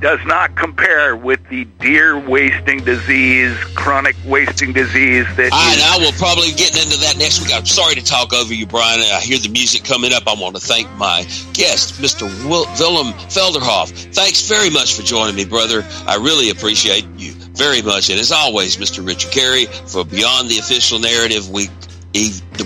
does 0.00 0.20
not 0.26 0.54
compare 0.56 1.16
with 1.16 1.40
the 1.48 1.64
deer 1.80 2.18
wasting 2.18 2.84
disease, 2.84 3.56
chronic 3.74 4.16
wasting 4.26 4.72
disease 4.72 5.26
that 5.36 5.50
I, 5.52 5.72
and 5.72 5.82
I 5.82 5.98
will 6.04 6.12
probably 6.12 6.52
get 6.52 6.76
into 6.76 6.98
that 6.98 7.16
next 7.18 7.40
week. 7.40 7.54
I'm 7.54 7.66
sorry 7.66 7.94
to 7.94 8.04
talk 8.04 8.32
over 8.32 8.52
you, 8.52 8.66
Brian. 8.66 9.00
I 9.00 9.20
hear 9.20 9.38
the 9.38 9.48
music 9.48 9.84
coming 9.84 10.12
up. 10.12 10.26
I 10.26 10.34
want 10.34 10.56
to 10.56 10.60
thank 10.60 10.90
my 10.92 11.22
guest, 11.52 11.94
Mr. 12.00 12.22
Wil- 12.48 12.66
Willem 12.78 13.12
Felderhoff. 13.28 13.90
Thanks 14.14 14.48
very 14.48 14.70
much 14.70 14.94
for 14.94 15.02
joining 15.02 15.34
me, 15.34 15.44
brother. 15.44 15.84
I 16.06 16.16
really 16.16 16.50
appreciate 16.50 17.06
you 17.16 17.32
very 17.56 17.82
much. 17.82 18.10
And 18.10 18.20
as 18.20 18.32
always, 18.32 18.76
Mr. 18.76 19.06
Richard 19.06 19.32
Carey 19.32 19.66
for 19.66 20.04
Beyond 20.04 20.48
the 20.50 20.58
Official 20.58 20.98
Narrative 20.98 21.48
Week, 21.50 21.70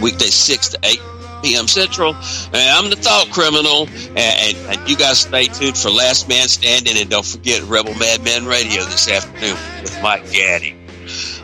weekday 0.00 0.26
6 0.26 0.68
to 0.70 0.78
8 0.84 1.00
p.m. 1.42 1.68
Central. 1.68 2.14
And 2.14 2.56
I'm 2.56 2.90
the 2.90 2.96
Thought 2.96 3.30
Criminal. 3.30 3.86
And, 3.86 4.18
and, 4.18 4.56
and 4.78 4.88
you 4.88 4.96
guys 4.96 5.20
stay 5.20 5.46
tuned 5.46 5.76
for 5.76 5.90
Last 5.90 6.28
Man 6.28 6.48
Standing. 6.48 6.96
And 6.96 7.10
don't 7.10 7.26
forget 7.26 7.62
Rebel 7.64 7.94
Madman 7.94 8.46
Radio 8.46 8.84
this 8.84 9.08
afternoon 9.10 9.56
with 9.82 9.96
Mike 10.02 10.30
Gaddy. 10.32 10.76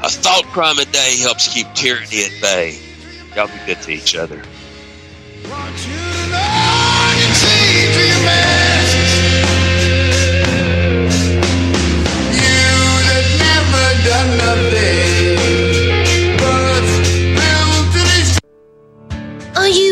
A 0.03 0.09
thought 0.09 0.45
crime 0.53 0.79
a 0.79 0.85
day 0.85 1.19
helps 1.21 1.53
keep 1.53 1.67
tyranny 1.75 2.25
at 2.25 2.41
bay. 2.41 2.79
Y'all 3.35 3.49
be 3.49 3.59
good 3.67 3.81
to 3.83 3.91
each 3.91 4.15
other. 4.15 4.43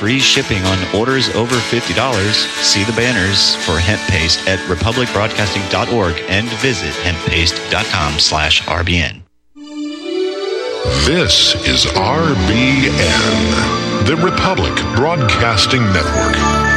Free 0.00 0.18
shipping 0.18 0.62
on 0.64 0.78
orders 0.96 1.28
over 1.36 1.54
$50. 1.54 2.32
See 2.62 2.84
the 2.84 2.92
banners 2.92 3.54
for 3.66 3.78
hemp 3.78 4.00
paste 4.08 4.48
at 4.48 4.58
republicbroadcasting.org 4.60 6.16
and 6.26 6.48
visit 6.62 6.94
hemppaste.com 7.04 8.18
slash 8.18 8.62
RBN. 8.62 9.20
This 11.04 11.54
is 11.68 11.84
RBN, 11.84 12.86
the 14.06 14.16
Republic 14.16 14.74
Broadcasting 14.96 15.82
Network. 15.92 16.69